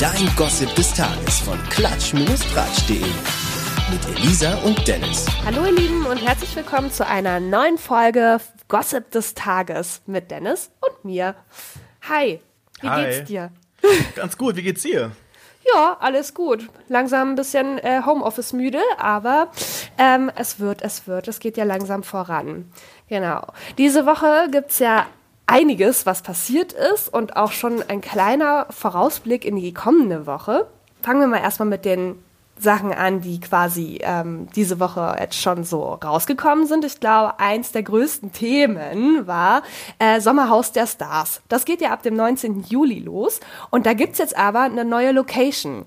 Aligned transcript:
Dein 0.00 0.34
Gossip 0.34 0.74
des 0.76 0.94
Tages 0.94 1.40
von 1.40 1.58
klatsch-tratsch.de. 1.68 3.02
Mit 3.90 4.18
Elisa 4.18 4.54
und 4.64 4.88
Dennis. 4.88 5.26
Hallo 5.44 5.66
ihr 5.66 5.72
Lieben 5.72 6.06
und 6.06 6.16
herzlich 6.16 6.56
willkommen 6.56 6.90
zu 6.90 7.06
einer 7.06 7.38
neuen 7.38 7.76
Folge 7.76 8.40
Gossip 8.68 9.10
des 9.10 9.34
Tages 9.34 10.00
mit 10.06 10.30
Dennis 10.30 10.70
und 10.80 11.04
mir. 11.04 11.34
Hi, 12.08 12.40
wie 12.80 12.88
Hi. 12.88 13.04
geht's 13.04 13.28
dir? 13.28 13.52
Ganz 14.16 14.38
gut, 14.38 14.56
wie 14.56 14.62
geht's 14.62 14.80
dir? 14.80 15.10
Ja, 15.74 15.98
alles 16.00 16.32
gut. 16.32 16.70
Langsam 16.88 17.32
ein 17.32 17.36
bisschen 17.36 17.78
äh, 17.80 18.00
Homeoffice 18.06 18.54
müde, 18.54 18.80
aber 18.96 19.50
ähm, 19.98 20.32
es 20.34 20.58
wird, 20.58 20.80
es 20.80 21.08
wird. 21.08 21.28
Es 21.28 21.40
geht 21.40 21.58
ja 21.58 21.64
langsam 21.64 22.04
voran. 22.04 22.72
Genau. 23.10 23.46
Diese 23.76 24.06
Woche 24.06 24.48
gibt's 24.50 24.78
ja 24.78 25.06
einiges, 25.50 26.06
was 26.06 26.22
passiert 26.22 26.72
ist 26.72 27.12
und 27.12 27.36
auch 27.36 27.52
schon 27.52 27.82
ein 27.88 28.00
kleiner 28.00 28.66
Vorausblick 28.70 29.44
in 29.44 29.56
die 29.56 29.74
kommende 29.74 30.26
Woche. 30.26 30.66
Fangen 31.02 31.20
wir 31.20 31.26
mal 31.26 31.40
erstmal 31.40 31.68
mit 31.68 31.84
den 31.84 32.22
Sachen 32.56 32.92
an, 32.92 33.20
die 33.22 33.40
quasi 33.40 33.98
ähm, 34.02 34.48
diese 34.54 34.78
Woche 34.80 35.16
jetzt 35.18 35.40
schon 35.40 35.64
so 35.64 35.94
rausgekommen 35.94 36.66
sind. 36.66 36.84
Ich 36.84 37.00
glaube, 37.00 37.40
eins 37.40 37.72
der 37.72 37.82
größten 37.82 38.32
Themen 38.32 39.26
war 39.26 39.62
äh, 39.98 40.20
Sommerhaus 40.20 40.72
der 40.72 40.86
Stars. 40.86 41.40
Das 41.48 41.64
geht 41.64 41.80
ja 41.80 41.90
ab 41.90 42.02
dem 42.02 42.14
19. 42.14 42.64
Juli 42.68 43.00
los 43.00 43.40
und 43.70 43.86
da 43.86 43.94
gibt's 43.94 44.18
jetzt 44.18 44.36
aber 44.36 44.60
eine 44.60 44.84
neue 44.84 45.12
Location. 45.12 45.86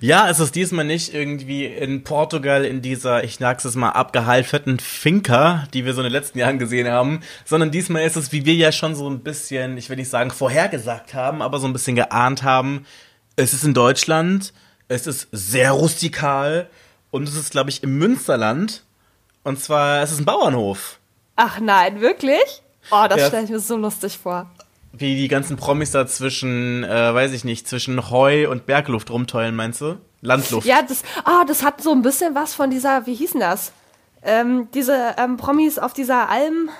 Ja, 0.00 0.28
es 0.30 0.38
ist 0.40 0.54
diesmal 0.54 0.84
nicht 0.84 1.12
irgendwie 1.12 1.66
in 1.66 2.04
Portugal 2.04 2.64
in 2.64 2.82
dieser, 2.82 3.24
ich 3.24 3.36
sag's 3.36 3.64
es 3.64 3.74
mal, 3.74 3.90
abgehalfterten 3.90 4.78
Finca, 4.78 5.66
die 5.74 5.84
wir 5.84 5.92
so 5.94 6.00
in 6.00 6.04
den 6.04 6.12
letzten 6.12 6.38
Jahren 6.38 6.58
gesehen 6.58 6.88
haben, 6.88 7.20
sondern 7.44 7.70
diesmal 7.70 8.02
ist 8.04 8.16
es, 8.16 8.32
wie 8.32 8.44
wir 8.44 8.54
ja 8.54 8.70
schon 8.72 8.94
so 8.94 9.08
ein 9.10 9.20
bisschen, 9.20 9.76
ich 9.76 9.88
will 9.90 9.96
nicht 9.96 10.10
sagen 10.10 10.30
vorhergesagt 10.30 11.14
haben, 11.14 11.42
aber 11.42 11.58
so 11.58 11.66
ein 11.66 11.72
bisschen 11.72 11.96
geahnt 11.96 12.42
haben, 12.42 12.86
es 13.34 13.52
ist 13.52 13.64
in 13.64 13.74
Deutschland, 13.74 14.52
es 14.88 15.06
ist 15.06 15.28
sehr 15.32 15.72
rustikal 15.72 16.68
und 17.10 17.28
es 17.28 17.34
ist, 17.34 17.50
glaube 17.50 17.70
ich, 17.70 17.82
im 17.82 17.98
Münsterland. 17.98 18.84
Und 19.42 19.60
zwar, 19.60 20.02
es 20.02 20.12
ist 20.12 20.20
ein 20.20 20.24
Bauernhof. 20.24 20.98
Ach 21.36 21.60
nein, 21.60 22.00
wirklich? 22.00 22.62
Oh, 22.90 23.06
das 23.08 23.18
Ja. 23.20 23.26
stelle 23.28 23.44
ich 23.44 23.50
mir 23.50 23.60
so 23.60 23.76
lustig 23.76 24.16
vor. 24.18 24.50
Wie 24.98 25.16
die 25.16 25.28
ganzen 25.28 25.56
Promis 25.56 25.90
da 25.90 26.06
zwischen, 26.06 26.84
äh, 26.84 27.14
weiß 27.14 27.32
ich 27.32 27.44
nicht, 27.44 27.68
zwischen 27.68 28.10
Heu 28.10 28.48
und 28.50 28.66
Bergluft 28.66 29.10
rumteulen, 29.10 29.54
meinst 29.54 29.80
du? 29.80 29.96
Landluft. 30.22 30.66
Ja, 30.66 30.82
das, 30.82 31.02
ah, 31.24 31.44
das 31.46 31.62
hat 31.62 31.82
so 31.82 31.92
ein 31.92 32.02
bisschen 32.02 32.34
was 32.34 32.54
von 32.54 32.70
dieser, 32.70 33.06
wie 33.06 33.14
hießen 33.14 33.40
das? 33.40 33.72
Ähm, 34.22 34.68
diese 34.74 35.14
ähm, 35.18 35.36
Promis 35.36 35.78
auf 35.78 35.92
dieser 35.92 36.28
Alm. 36.28 36.70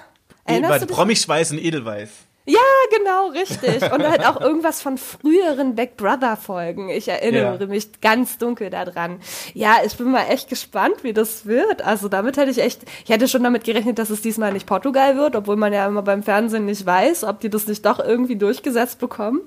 Erinnerst 0.45 0.83
du 0.83 0.87
dich? 0.87 0.97
Promischweiß 0.97 1.53
und 1.53 1.59
Edelweiß. 1.59 2.09
Ja, 2.49 2.61
genau, 2.97 3.27
richtig. 3.31 3.91
Und 3.93 4.09
halt 4.09 4.25
auch 4.25 4.41
irgendwas 4.41 4.81
von 4.81 4.99
früheren 4.99 5.75
Big 5.75 5.97
Brother 5.97 6.37
Folgen. 6.37 6.89
Ich 6.91 7.09
erinnere 7.09 7.59
Ja. 7.61 7.67
mich 7.67 8.01
ganz 8.01 8.39
dunkel 8.39 8.71
daran. 8.71 9.21
Ja, 9.53 9.79
ich 9.85 9.97
bin 9.97 10.13
mal 10.13 10.27
echt 10.29 10.49
gespannt, 10.49 11.03
wie 11.03 11.13
das 11.13 11.47
wird. 11.47 11.83
Also 11.83 12.09
damit 12.09 12.37
hätte 12.37 12.53
ich 12.53 12.59
echt, 12.63 12.83
ich 13.05 13.11
hätte 13.11 13.27
schon 13.27 13.43
damit 13.43 13.65
gerechnet, 13.65 13.99
dass 13.99 14.11
es 14.11 14.23
diesmal 14.23 14.53
nicht 14.53 14.67
Portugal 14.67 15.17
wird, 15.17 15.35
obwohl 15.35 15.57
man 15.57 15.73
ja 15.73 15.87
immer 15.87 16.03
beim 16.03 16.23
Fernsehen 16.23 16.67
nicht 16.67 16.87
weiß, 16.87 17.25
ob 17.25 17.41
die 17.41 17.51
das 17.51 17.67
nicht 17.67 17.85
doch 17.85 17.99
irgendwie 17.99 18.37
durchgesetzt 18.37 19.01
bekommen. 19.01 19.41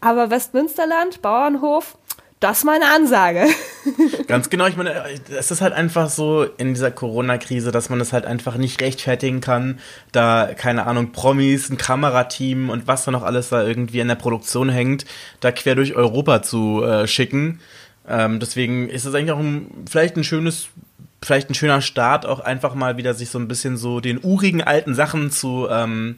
Aber 0.00 0.30
Westmünsterland, 0.30 1.22
Bauernhof, 1.22 1.98
das 2.40 2.58
ist 2.58 2.64
meine 2.64 2.90
Ansage. 2.94 3.46
Ganz 4.26 4.50
genau, 4.50 4.66
ich 4.66 4.76
meine, 4.76 4.92
es 5.30 5.50
ist 5.50 5.62
halt 5.62 5.72
einfach 5.72 6.10
so 6.10 6.42
in 6.42 6.74
dieser 6.74 6.90
Corona-Krise, 6.90 7.72
dass 7.72 7.88
man 7.88 8.00
es 8.00 8.12
halt 8.12 8.26
einfach 8.26 8.56
nicht 8.58 8.82
rechtfertigen 8.82 9.40
kann, 9.40 9.80
da, 10.12 10.50
keine 10.54 10.86
Ahnung, 10.86 11.12
Promis, 11.12 11.70
ein 11.70 11.78
Kamerateam 11.78 12.68
und 12.68 12.86
was 12.86 13.04
da 13.04 13.10
noch 13.10 13.22
alles 13.22 13.48
da 13.48 13.64
irgendwie 13.64 14.00
in 14.00 14.08
der 14.08 14.16
Produktion 14.16 14.68
hängt, 14.68 15.06
da 15.40 15.50
quer 15.50 15.74
durch 15.74 15.94
Europa 15.94 16.42
zu 16.42 16.82
äh, 16.84 17.06
schicken. 17.06 17.60
Ähm, 18.06 18.38
deswegen 18.38 18.88
ist 18.90 19.06
es 19.06 19.14
eigentlich 19.14 19.32
auch 19.32 19.40
ein, 19.40 19.70
vielleicht 19.88 20.16
ein 20.16 20.24
schönes, 20.24 20.68
vielleicht 21.22 21.48
ein 21.48 21.54
schöner 21.54 21.80
Start, 21.80 22.26
auch 22.26 22.40
einfach 22.40 22.74
mal 22.74 22.98
wieder 22.98 23.14
sich 23.14 23.30
so 23.30 23.38
ein 23.38 23.48
bisschen 23.48 23.78
so 23.78 24.00
den 24.00 24.22
urigen 24.22 24.62
alten 24.62 24.94
Sachen 24.94 25.30
zu, 25.30 25.68
ähm, 25.70 26.16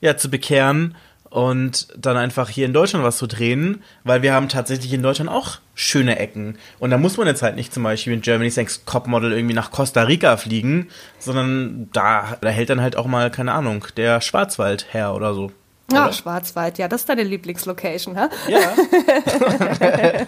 ja, 0.00 0.16
zu 0.16 0.30
bekehren 0.30 0.96
und 1.38 1.86
dann 1.96 2.16
einfach 2.16 2.48
hier 2.48 2.66
in 2.66 2.72
Deutschland 2.72 3.04
was 3.04 3.16
zu 3.16 3.28
drehen, 3.28 3.84
weil 4.02 4.22
wir 4.22 4.32
haben 4.32 4.48
tatsächlich 4.48 4.92
in 4.92 5.04
Deutschland 5.04 5.30
auch 5.30 5.58
schöne 5.76 6.18
Ecken. 6.18 6.58
Und 6.80 6.90
da 6.90 6.98
muss 6.98 7.16
man 7.16 7.28
jetzt 7.28 7.42
halt 7.42 7.54
nicht 7.54 7.72
zum 7.72 7.84
Beispiel 7.84 8.12
in 8.12 8.22
Germany's 8.22 8.56
Next 8.56 8.84
Topmodel 8.86 9.30
irgendwie 9.30 9.54
nach 9.54 9.70
Costa 9.70 10.02
Rica 10.02 10.36
fliegen, 10.36 10.88
sondern 11.20 11.90
da, 11.92 12.36
da 12.40 12.48
hält 12.48 12.70
dann 12.70 12.80
halt 12.80 12.96
auch 12.96 13.06
mal, 13.06 13.30
keine 13.30 13.52
Ahnung, 13.52 13.84
der 13.96 14.20
Schwarzwald 14.20 14.92
her 14.92 15.14
oder 15.14 15.32
so. 15.32 15.52
Ja, 15.92 16.06
Oder? 16.06 16.12
Schwarzwald, 16.12 16.76
ja, 16.78 16.88
das 16.88 17.02
ist 17.02 17.08
deine 17.08 17.22
Lieblingslocation, 17.22 18.16
hä? 18.16 18.26
Ja. 18.48 18.72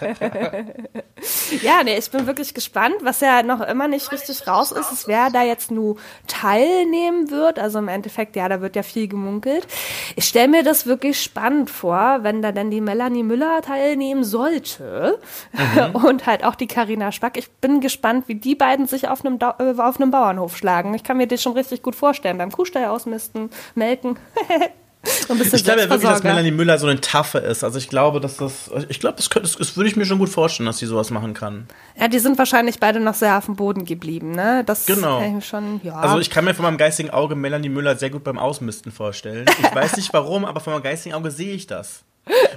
Ja, 1.61 1.83
nee, 1.83 1.97
ich 1.97 2.09
bin 2.09 2.25
wirklich 2.25 2.53
gespannt, 2.53 2.95
was 3.01 3.21
ja 3.21 3.43
noch 3.43 3.61
immer 3.61 3.87
nicht 3.87 4.11
richtig 4.11 4.47
raus 4.47 4.71
ist, 4.71 4.91
ist, 4.91 5.07
wer 5.07 5.29
da 5.29 5.43
jetzt 5.43 5.71
nur 5.71 5.97
teilnehmen 6.27 7.29
wird. 7.29 7.59
Also 7.59 7.79
im 7.79 7.87
Endeffekt, 7.87 8.35
ja, 8.35 8.49
da 8.49 8.61
wird 8.61 8.75
ja 8.75 8.83
viel 8.83 9.07
gemunkelt. 9.07 9.67
Ich 10.15 10.25
stelle 10.25 10.47
mir 10.47 10.63
das 10.63 10.85
wirklich 10.85 11.21
spannend 11.21 11.69
vor, 11.69 12.19
wenn 12.21 12.41
da 12.41 12.51
dann 12.51 12.71
die 12.71 12.81
Melanie 12.81 13.23
Müller 13.23 13.61
teilnehmen 13.61 14.23
sollte 14.23 15.19
und 15.93 16.25
halt 16.25 16.43
auch 16.43 16.55
die 16.55 16.67
Karina 16.67 17.11
Spack. 17.11 17.37
Ich 17.37 17.51
bin 17.51 17.81
gespannt, 17.81 18.27
wie 18.27 18.35
die 18.35 18.55
beiden 18.55 18.87
sich 18.87 19.07
auf 19.07 19.23
einem, 19.23 19.37
äh, 19.39 19.79
auf 19.79 19.99
einem 19.99 20.11
Bauernhof 20.11 20.57
schlagen. 20.57 20.93
Ich 20.93 21.03
kann 21.03 21.17
mir 21.17 21.27
das 21.27 21.41
schon 21.41 21.53
richtig 21.53 21.83
gut 21.83 21.95
vorstellen. 21.95 22.37
Beim 22.37 22.51
Kuhstall 22.51 22.85
ausmisten, 22.85 23.51
melken. 23.75 24.17
Ich 25.03 25.63
glaube 25.63 25.81
ja 25.81 25.89
wirklich, 25.89 26.09
dass. 26.09 26.23
Melanie 26.23 26.51
Müller 26.51 26.77
so 26.77 26.87
eine 26.87 27.01
Taffe 27.01 27.39
ist. 27.39 27.63
Also 27.63 27.77
ich 27.79 27.89
glaube, 27.89 28.19
dass 28.19 28.37
das, 28.37 28.69
ich 28.89 28.99
glaube, 28.99 29.15
das, 29.17 29.29
könnte- 29.29 29.47
das, 29.47 29.57
das 29.57 29.75
würde 29.75 29.89
ich 29.89 29.95
mir 29.95 30.05
schon 30.05 30.19
gut 30.19 30.29
vorstellen, 30.29 30.67
dass 30.67 30.77
sie 30.77 30.85
sowas 30.85 31.09
machen 31.09 31.33
kann. 31.33 31.67
Ja, 31.99 32.07
die 32.07 32.19
sind 32.19 32.37
wahrscheinlich 32.37 32.79
beide 32.79 32.99
noch 32.99 33.15
sehr 33.15 33.37
auf 33.37 33.45
dem 33.45 33.55
Boden 33.55 33.85
geblieben, 33.85 34.31
ne? 34.31 34.63
Das 34.65 34.85
Genau. 34.85 35.21
ich 35.39 35.45
schon, 35.45 35.81
ja. 35.83 35.95
Also 35.95 36.19
ich 36.19 36.29
kann 36.29 36.45
mir 36.45 36.53
von 36.53 36.63
meinem 36.63 36.77
geistigen 36.77 37.09
Auge 37.09 37.35
Melanie 37.35 37.69
Müller 37.69 37.95
sehr 37.95 38.09
gut 38.11 38.23
beim 38.23 38.37
Ausmisten 38.37 38.91
vorstellen. 38.91 39.45
Ich 39.59 39.75
weiß 39.75 39.95
nicht 39.97 40.13
warum, 40.13 40.45
aber 40.45 40.59
von 40.59 40.73
meinem 40.73 40.83
geistigen 40.83 41.15
Auge 41.15 41.31
sehe 41.31 41.53
ich 41.53 41.65
das. 41.67 42.03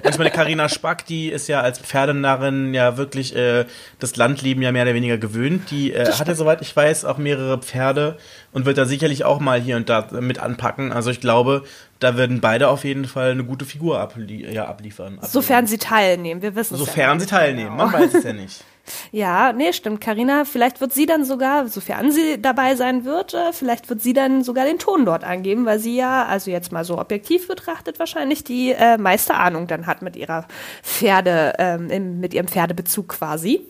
Und 0.03 0.11
ich 0.11 0.19
meine, 0.19 0.31
Carina 0.31 0.69
Spack, 0.69 1.07
die 1.07 1.29
ist 1.31 1.49
ja 1.49 1.63
als 1.63 1.79
Pferdenarrin 1.79 2.75
ja 2.75 2.99
wirklich 2.99 3.35
äh, 3.35 3.65
das 3.99 4.15
Landleben 4.17 4.61
ja 4.61 4.71
mehr 4.73 4.83
oder 4.83 4.93
weniger 4.93 5.17
gewöhnt. 5.17 5.71
Die 5.71 5.95
äh, 5.95 6.13
hat 6.13 6.29
ja, 6.29 6.35
soweit 6.35 6.61
ich 6.61 6.77
weiß, 6.77 7.07
auch 7.07 7.17
mehrere 7.17 7.57
Pferde 7.59 8.19
und 8.53 8.67
wird 8.67 8.77
da 8.77 8.85
sicherlich 8.85 9.25
auch 9.25 9.41
mal 9.41 9.59
hier 9.59 9.77
und 9.77 9.89
da 9.89 10.07
mit 10.21 10.39
anpacken. 10.39 10.93
Also 10.93 11.11
ich 11.11 11.19
glaube, 11.21 11.65
da 12.05 12.17
werden 12.17 12.41
beide 12.41 12.69
auf 12.69 12.85
jeden 12.85 13.07
Fall 13.07 13.31
eine 13.31 13.45
gute 13.45 13.65
Figur 13.65 13.99
ablie 13.99 14.53
ja, 14.53 14.67
abliefern. 14.67 15.19
Sofern 15.23 15.67
sie 15.67 15.79
teilnehmen, 15.79 16.43
wir 16.43 16.55
wissen 16.55 16.75
es 16.75 16.81
ja. 16.81 16.87
Sofern 16.87 17.19
sie 17.19 17.27
teilnehmen, 17.27 17.77
man 17.77 17.93
weiß 17.93 18.15
es 18.15 18.25
ja 18.25 18.33
nicht. 18.33 18.65
Ja, 19.13 19.55
nee, 19.55 19.73
stimmt. 19.73 20.03
Karina, 20.03 20.45
vielleicht 20.45 20.83
wird 20.83 20.93
sie 20.93 21.07
dann 21.07 21.25
sogar, 21.25 21.69
sofern 21.69 22.13
sie 22.13 22.39
dabei 22.39 22.75
sein 22.75 23.07
wird, 23.07 23.33
äh, 23.33 23.55
vielleicht 23.55 23.89
wird 23.89 24.03
sie 24.03 24.13
dann 24.13 24.45
sogar 24.45 24.67
den 24.67 24.79
Ton 24.79 25.07
dort 25.07 25.25
angeben, 25.25 25.65
weil 25.65 25.79
sie 25.79 25.97
ja, 25.97 26.27
also 26.27 26.51
jetzt 26.51 26.71
mal 26.71 26.85
so 26.85 26.99
objektiv 26.99 27.49
betrachtet, 27.49 27.99
wahrscheinlich 27.99 28.45
die 28.45 28.73
äh, 28.73 28.99
meiste 28.99 29.37
Ahnung 29.37 29.69
dann 29.69 29.87
hat 29.87 30.03
mit 30.03 30.17
ihrer 30.17 30.47
Pferde, 30.83 31.55
ähm, 31.59 31.89
im, 31.89 32.21
mit 32.21 32.35
ihrem 32.35 32.47
Pferdebezug 32.47 33.09
quasi. 33.09 33.63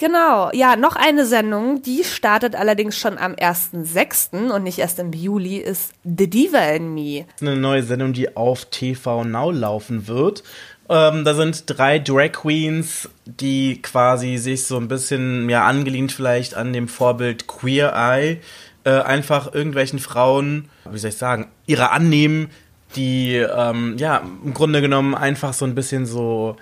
Genau, 0.00 0.50
ja, 0.54 0.76
noch 0.76 0.96
eine 0.96 1.26
Sendung, 1.26 1.82
die 1.82 2.04
startet 2.04 2.56
allerdings 2.56 2.96
schon 2.96 3.18
am 3.18 3.34
1.6. 3.34 4.50
und 4.50 4.62
nicht 4.62 4.78
erst 4.78 4.98
im 4.98 5.12
Juli, 5.12 5.58
ist 5.58 5.92
The 6.04 6.30
Diva 6.30 6.70
in 6.70 6.94
Me. 6.94 7.26
eine 7.42 7.54
neue 7.54 7.82
Sendung, 7.82 8.14
die 8.14 8.34
auf 8.34 8.64
TV 8.64 9.24
Now 9.24 9.50
laufen 9.50 10.08
wird. 10.08 10.42
Ähm, 10.88 11.22
da 11.26 11.34
sind 11.34 11.64
drei 11.66 11.98
Drag 11.98 12.32
Queens, 12.32 13.10
die 13.26 13.82
quasi 13.82 14.38
sich 14.38 14.64
so 14.64 14.78
ein 14.78 14.88
bisschen, 14.88 15.50
ja, 15.50 15.66
angelehnt 15.66 16.12
vielleicht 16.12 16.54
an 16.54 16.72
dem 16.72 16.88
Vorbild 16.88 17.46
Queer 17.46 17.92
Eye, 17.94 18.40
äh, 18.84 19.02
einfach 19.02 19.52
irgendwelchen 19.52 19.98
Frauen, 19.98 20.70
wie 20.90 20.98
soll 20.98 21.10
ich 21.10 21.18
sagen, 21.18 21.48
ihre 21.66 21.90
annehmen, 21.90 22.48
die, 22.96 23.34
ähm, 23.34 23.98
ja, 23.98 24.22
im 24.42 24.54
Grunde 24.54 24.80
genommen 24.80 25.14
einfach 25.14 25.52
so 25.52 25.66
ein 25.66 25.74
bisschen 25.74 26.06
so, 26.06 26.56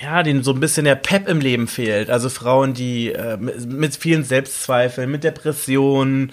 ja, 0.00 0.22
denen 0.22 0.42
so 0.42 0.52
ein 0.52 0.60
bisschen 0.60 0.84
der 0.84 0.94
Pep 0.94 1.28
im 1.28 1.40
Leben 1.40 1.66
fehlt. 1.68 2.10
Also 2.10 2.28
Frauen, 2.28 2.74
die 2.74 3.12
äh, 3.12 3.36
mit, 3.36 3.96
vielen 3.96 4.24
Selbstzweifeln, 4.24 5.10
mit 5.10 5.24
Depressionen, 5.24 6.32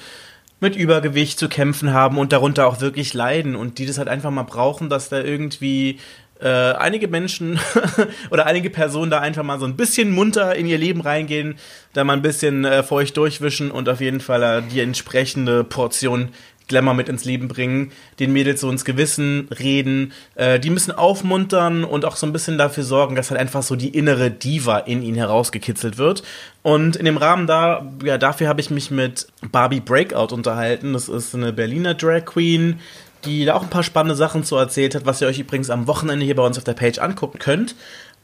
mit 0.59 0.75
Übergewicht 0.75 1.37
zu 1.37 1.49
kämpfen 1.49 1.91
haben 1.91 2.17
und 2.17 2.31
darunter 2.31 2.67
auch 2.67 2.81
wirklich 2.81 3.13
leiden 3.13 3.55
und 3.55 3.77
die 3.77 3.85
das 3.85 3.97
halt 3.97 4.07
einfach 4.07 4.31
mal 4.31 4.43
brauchen, 4.43 4.89
dass 4.89 5.09
da 5.09 5.19
irgendwie 5.19 5.99
äh, 6.39 6.73
einige 6.73 7.07
Menschen 7.07 7.59
oder 8.31 8.45
einige 8.45 8.69
Personen 8.69 9.11
da 9.11 9.19
einfach 9.19 9.43
mal 9.43 9.59
so 9.59 9.65
ein 9.65 9.75
bisschen 9.75 10.11
munter 10.11 10.55
in 10.55 10.65
ihr 10.65 10.77
Leben 10.77 11.01
reingehen, 11.01 11.55
da 11.93 12.03
mal 12.03 12.13
ein 12.13 12.21
bisschen 12.21 12.65
äh, 12.65 12.83
feucht 12.83 13.17
durchwischen 13.17 13.69
und 13.69 13.89
auf 13.89 14.01
jeden 14.01 14.21
Fall 14.21 14.43
äh, 14.43 14.61
die 14.61 14.79
entsprechende 14.79 15.63
Portion 15.63 16.29
Glamour 16.71 16.95
mit 16.95 17.09
ins 17.09 17.25
Leben 17.25 17.47
bringen, 17.47 17.91
den 18.19 18.33
Mädels 18.33 18.61
so 18.61 18.71
ins 18.71 18.85
Gewissen 18.85 19.47
reden, 19.59 20.13
äh, 20.35 20.59
die 20.59 20.71
müssen 20.71 20.91
aufmuntern 20.91 21.83
und 21.83 22.05
auch 22.05 22.15
so 22.15 22.25
ein 22.25 22.33
bisschen 22.33 22.57
dafür 22.57 22.83
sorgen, 22.83 23.15
dass 23.15 23.29
halt 23.29 23.39
einfach 23.39 23.61
so 23.61 23.75
die 23.75 23.89
innere 23.89 24.31
Diva 24.31 24.79
in 24.79 25.03
ihnen 25.03 25.17
herausgekitzelt 25.17 25.97
wird. 25.97 26.23
Und 26.63 26.95
in 26.95 27.05
dem 27.05 27.17
Rahmen 27.17 27.45
da, 27.45 27.85
ja, 28.03 28.17
dafür 28.17 28.47
habe 28.47 28.61
ich 28.61 28.71
mich 28.71 28.89
mit 28.89 29.27
Barbie 29.51 29.79
Breakout 29.81 30.33
unterhalten. 30.33 30.93
Das 30.93 31.09
ist 31.09 31.35
eine 31.35 31.53
Berliner 31.53 31.93
Drag 31.93 32.25
Queen, 32.25 32.79
die 33.25 33.45
da 33.45 33.53
auch 33.53 33.63
ein 33.63 33.69
paar 33.69 33.83
spannende 33.83 34.15
Sachen 34.15 34.43
zu 34.43 34.55
erzählt 34.55 34.95
hat, 34.95 35.05
was 35.05 35.21
ihr 35.21 35.27
euch 35.27 35.39
übrigens 35.39 35.69
am 35.69 35.87
Wochenende 35.87 36.25
hier 36.25 36.35
bei 36.35 36.45
uns 36.45 36.57
auf 36.57 36.63
der 36.63 36.73
Page 36.73 36.99
angucken 36.99 37.39
könnt. 37.39 37.75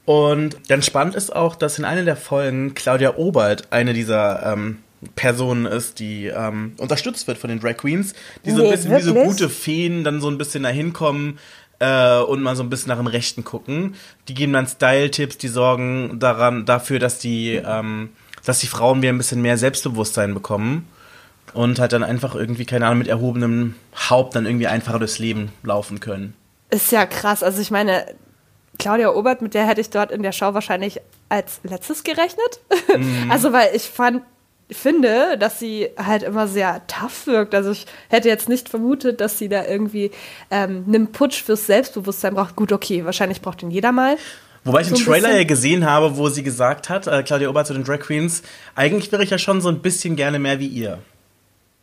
Und 0.05 0.69
ganz 0.69 0.85
spannend 0.85 1.15
ist 1.15 1.35
auch, 1.35 1.55
dass 1.55 1.77
in 1.77 1.85
einer 1.85 2.03
der 2.03 2.15
Folgen 2.15 2.73
Claudia 2.73 3.17
Obert 3.17 3.67
eine 3.71 3.93
dieser 3.93 4.53
ähm, 4.53 4.77
Personen 5.15 5.65
ist, 5.65 5.99
die 5.99 6.25
ähm, 6.27 6.73
unterstützt 6.77 7.27
wird 7.27 7.37
von 7.37 7.49
den 7.49 7.59
Drag 7.59 7.77
Queens, 7.77 8.13
die 8.45 8.51
so 8.51 8.57
ein 8.57 8.63
Nee, 8.63 8.71
bisschen 8.71 8.95
wie 8.97 9.01
so 9.01 9.13
gute 9.13 9.49
Feen 9.49 10.03
dann 10.03 10.21
so 10.21 10.29
ein 10.29 10.37
bisschen 10.37 10.63
dahin 10.63 10.93
kommen 10.93 11.37
äh, 11.79 12.17
und 12.19 12.41
mal 12.41 12.55
so 12.55 12.63
ein 12.63 12.69
bisschen 12.69 12.89
nach 12.89 12.97
dem 12.97 13.07
Rechten 13.07 13.43
gucken. 13.43 13.95
Die 14.27 14.33
geben 14.33 14.53
dann 14.53 14.67
Style-Tipps, 14.67 15.37
die 15.37 15.47
sorgen 15.49 16.19
daran 16.19 16.65
dafür, 16.65 16.99
dass 16.99 17.19
die, 17.19 17.61
ähm, 17.63 18.09
dass 18.45 18.59
die 18.59 18.67
Frauen 18.67 19.01
wieder 19.01 19.13
ein 19.13 19.17
bisschen 19.17 19.41
mehr 19.41 19.57
Selbstbewusstsein 19.57 20.33
bekommen 20.33 20.87
und 21.53 21.79
halt 21.79 21.93
dann 21.93 22.03
einfach 22.03 22.33
irgendwie, 22.35 22.65
keine 22.65 22.85
Ahnung, 22.87 22.99
mit 22.99 23.07
erhobenem 23.07 23.75
Haupt 24.09 24.35
dann 24.35 24.45
irgendwie 24.45 24.67
einfacher 24.67 24.99
durchs 24.99 25.19
Leben 25.19 25.51
laufen 25.63 25.99
können. 25.99 26.33
Ist 26.69 26.91
ja 26.91 27.05
krass. 27.05 27.43
Also 27.43 27.61
ich 27.61 27.71
meine, 27.71 28.05
Claudia 28.79 29.09
Obert, 29.13 29.41
mit 29.41 29.53
der 29.53 29.65
hätte 29.67 29.81
ich 29.81 29.89
dort 29.89 30.11
in 30.11 30.23
der 30.23 30.31
Show 30.31 30.53
wahrscheinlich 30.53 30.99
als 31.29 31.59
letztes 31.63 32.03
gerechnet. 32.03 32.59
Also 33.29 33.53
weil 33.53 33.69
ich 33.75 33.83
fand, 33.83 34.23
finde, 34.69 35.37
dass 35.37 35.59
sie 35.59 35.89
halt 35.97 36.23
immer 36.23 36.47
sehr 36.47 36.81
tough 36.87 37.27
wirkt. 37.27 37.55
Also 37.55 37.71
ich 37.71 37.85
hätte 38.09 38.27
jetzt 38.27 38.49
nicht 38.49 38.67
vermutet, 38.69 39.21
dass 39.21 39.37
sie 39.37 39.47
da 39.49 39.65
irgendwie 39.65 40.11
ähm, 40.51 40.83
einen 40.87 41.11
Putsch 41.11 41.41
fürs 41.41 41.65
Selbstbewusstsein 41.67 42.33
braucht. 42.35 42.55
Gut, 42.55 42.71
okay, 42.71 43.05
wahrscheinlich 43.05 43.41
braucht 43.41 43.61
den 43.61 43.71
jeder 43.71 43.91
mal. 43.91 44.17
Wobei 44.65 44.81
ich 44.81 44.87
So 44.87 44.95
einen 44.95 45.03
ein 45.03 45.05
Trailer 45.05 45.27
bisschen- 45.29 45.37
ja 45.41 45.43
gesehen 45.47 45.85
habe, 45.89 46.17
wo 46.17 46.27
sie 46.29 46.43
gesagt 46.43 46.89
hat, 46.89 47.07
äh, 47.07 47.23
Claudia 47.23 47.47
Obert 47.49 47.67
zu 47.67 47.73
den 47.73 47.85
Drag 47.85 47.99
Queens, 47.99 48.43
eigentlich 48.75 49.09
wäre 49.11 49.23
ich 49.23 49.29
ja 49.29 49.37
schon 49.37 49.61
so 49.61 49.69
ein 49.69 49.79
bisschen 49.81 50.15
gerne 50.17 50.39
mehr 50.39 50.59
wie 50.59 50.67
ihr. 50.67 50.99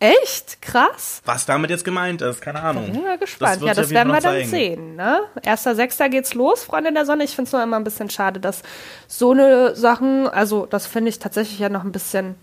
Echt? 0.01 0.61
Krass. 0.61 1.23
Was 1.25 1.47
damit 1.47 1.71
jetzt 1.71 1.85
gemeint 1.85 2.21
ist, 2.21 2.43
keine 2.43 2.61
Ahnung. 2.63 2.93
Bin 2.93 3.03
mal 3.03 3.17
gespannt. 3.17 3.61
wird 3.63 3.69
ja, 3.69 3.75
das 3.75 3.89
werden 3.91 4.09
wir 4.13 4.21
dann 4.21 4.35
zeigen. 4.35 4.51
sehen. 4.51 4.97
Ne? 4.97 5.21
Erster 5.43 5.75
Sechster 5.75 6.11
geht's 6.11 6.35
los, 6.35 6.63
Freunde 6.65 6.93
der 6.93 7.07
Sonne. 7.07 7.25
Ich 7.25 7.31
finde 7.35 7.47
es 7.49 7.53
nur 7.53 7.63
immer 7.63 7.77
ein 7.77 7.85
bisschen 7.85 8.11
schade, 8.11 8.39
dass 8.41 8.63
so 9.09 9.31
eine 9.31 9.75
Sachen, 9.77 10.29
also 10.29 10.67
das 10.67 10.87
finde 10.87 11.09
ich 11.09 11.21
tatsächlich 11.21 11.59
ja 11.61 11.71
noch 11.71 11.85
ein 11.85 11.93
bisschen 11.93 12.35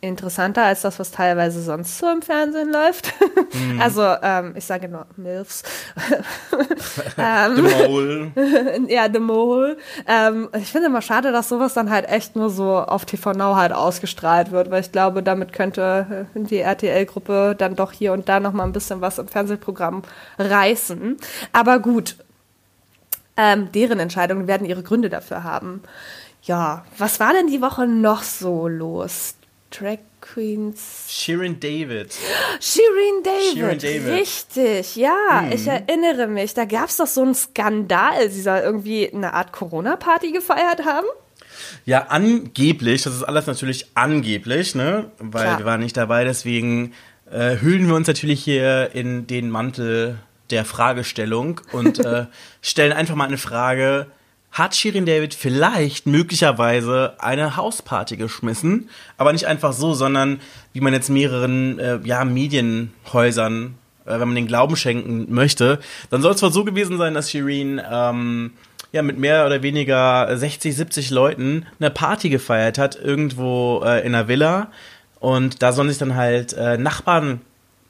interessanter 0.00 0.64
als 0.64 0.82
das, 0.82 0.98
was 0.98 1.10
teilweise 1.10 1.62
sonst 1.62 1.98
so 1.98 2.08
im 2.10 2.22
Fernsehen 2.22 2.72
läuft. 2.72 3.12
Mhm. 3.52 3.80
Also, 3.90 4.02
ähm, 4.22 4.54
ich 4.56 4.64
sage 4.64 4.88
nur 4.88 5.06
MILFs. 5.16 5.62
The 7.16 7.62
Mole. 7.62 8.32
ja, 8.88 9.08
The 9.10 9.18
Mole. 9.18 9.76
Ähm, 10.06 10.48
ich 10.54 10.70
finde 10.70 10.88
immer 10.88 11.02
schade, 11.02 11.32
dass 11.32 11.48
sowas 11.48 11.74
dann 11.74 11.90
halt 11.90 12.08
echt 12.08 12.36
nur 12.36 12.50
so 12.50 12.76
auf 12.76 13.04
TV 13.04 13.32
Now 13.32 13.56
halt 13.56 13.72
ausgestrahlt 13.72 14.50
wird, 14.50 14.70
weil 14.70 14.82
ich 14.82 14.92
glaube, 14.92 15.22
damit 15.22 15.52
könnte 15.52 16.26
äh, 16.34 16.40
die 16.40 16.58
RTL-Gruppe 16.58 17.54
dann 17.56 17.74
doch 17.74 17.92
hier 17.92 18.12
und 18.12 18.28
da 18.28 18.38
noch 18.38 18.52
mal 18.52 18.64
ein 18.64 18.72
bisschen 18.72 19.00
was 19.00 19.18
im 19.18 19.28
Fernsehprogramm 19.28 20.02
reißen. 20.38 21.16
Aber 21.52 21.78
gut, 21.78 22.16
ähm, 23.36 23.72
deren 23.72 23.98
Entscheidungen 23.98 24.46
werden 24.46 24.66
ihre 24.66 24.82
Gründe 24.82 25.08
dafür 25.08 25.42
haben. 25.44 25.82
Ja, 26.42 26.84
was 26.98 27.20
war 27.20 27.32
denn 27.32 27.46
die 27.46 27.62
Woche 27.62 27.86
noch 27.86 28.22
so 28.22 28.68
los? 28.68 29.34
Drag 29.70 29.98
Queens. 30.20 31.06
Shirin 31.08 31.60
David. 31.60 32.12
Shirin 32.60 33.22
David. 33.22 33.52
Shirin 33.54 33.78
David. 33.78 34.06
Hm. 34.06 34.14
Richtig, 34.14 34.96
ja, 34.96 35.48
ich 35.52 35.66
erinnere 35.66 36.26
mich. 36.26 36.54
Da 36.54 36.64
gab 36.64 36.88
es 36.88 36.96
doch 36.96 37.06
so 37.06 37.22
einen 37.22 37.34
Skandal. 37.34 38.30
Sie 38.30 38.42
soll 38.42 38.58
irgendwie 38.58 39.12
eine 39.12 39.32
Art 39.32 39.52
Corona-Party 39.52 40.32
gefeiert 40.32 40.84
haben. 40.84 41.06
Ja, 41.84 42.06
angeblich, 42.08 43.02
das 43.02 43.14
ist 43.14 43.22
alles 43.22 43.46
natürlich 43.46 43.86
angeblich, 43.94 44.74
ne? 44.74 45.10
Weil 45.18 45.44
Klar. 45.44 45.58
wir 45.58 45.66
waren 45.66 45.80
nicht 45.80 45.96
dabei, 45.96 46.24
deswegen 46.24 46.92
äh, 47.30 47.56
hüllen 47.60 47.86
wir 47.86 47.94
uns 47.94 48.06
natürlich 48.06 48.42
hier 48.42 48.90
in 48.94 49.26
den 49.26 49.50
Mantel 49.50 50.18
der 50.50 50.64
Fragestellung 50.64 51.60
und 51.72 51.98
äh, 52.04 52.26
stellen 52.60 52.92
einfach 52.92 53.14
mal 53.14 53.28
eine 53.28 53.38
Frage. 53.38 54.06
Hat 54.52 54.74
Shirin 54.74 55.06
David 55.06 55.32
vielleicht 55.34 56.06
möglicherweise 56.06 57.14
eine 57.18 57.56
Hausparty 57.56 58.16
geschmissen? 58.16 58.90
Aber 59.16 59.32
nicht 59.32 59.46
einfach 59.46 59.72
so, 59.72 59.94
sondern 59.94 60.40
wie 60.72 60.80
man 60.80 60.92
jetzt 60.92 61.08
mehreren 61.08 61.78
äh, 61.78 62.00
ja, 62.02 62.24
Medienhäusern, 62.24 63.74
äh, 64.06 64.10
wenn 64.10 64.28
man 64.28 64.34
den 64.34 64.48
Glauben 64.48 64.74
schenken 64.74 65.32
möchte, 65.32 65.78
dann 66.10 66.20
soll 66.20 66.32
es 66.32 66.38
zwar 66.38 66.50
so 66.50 66.64
gewesen 66.64 66.98
sein, 66.98 67.14
dass 67.14 67.30
Shirin 67.30 67.80
ähm, 67.90 68.52
ja, 68.92 69.02
mit 69.02 69.18
mehr 69.18 69.46
oder 69.46 69.62
weniger 69.62 70.36
60, 70.36 70.74
70 70.74 71.10
Leuten 71.10 71.66
eine 71.78 71.90
Party 71.90 72.28
gefeiert 72.28 72.76
hat, 72.76 72.96
irgendwo 72.96 73.82
äh, 73.84 74.00
in 74.00 74.14
einer 74.14 74.26
Villa. 74.26 74.72
Und 75.20 75.62
da 75.62 75.72
sollen 75.72 75.88
sich 75.90 75.98
dann 75.98 76.16
halt 76.16 76.54
äh, 76.54 76.76
Nachbarn 76.76 77.40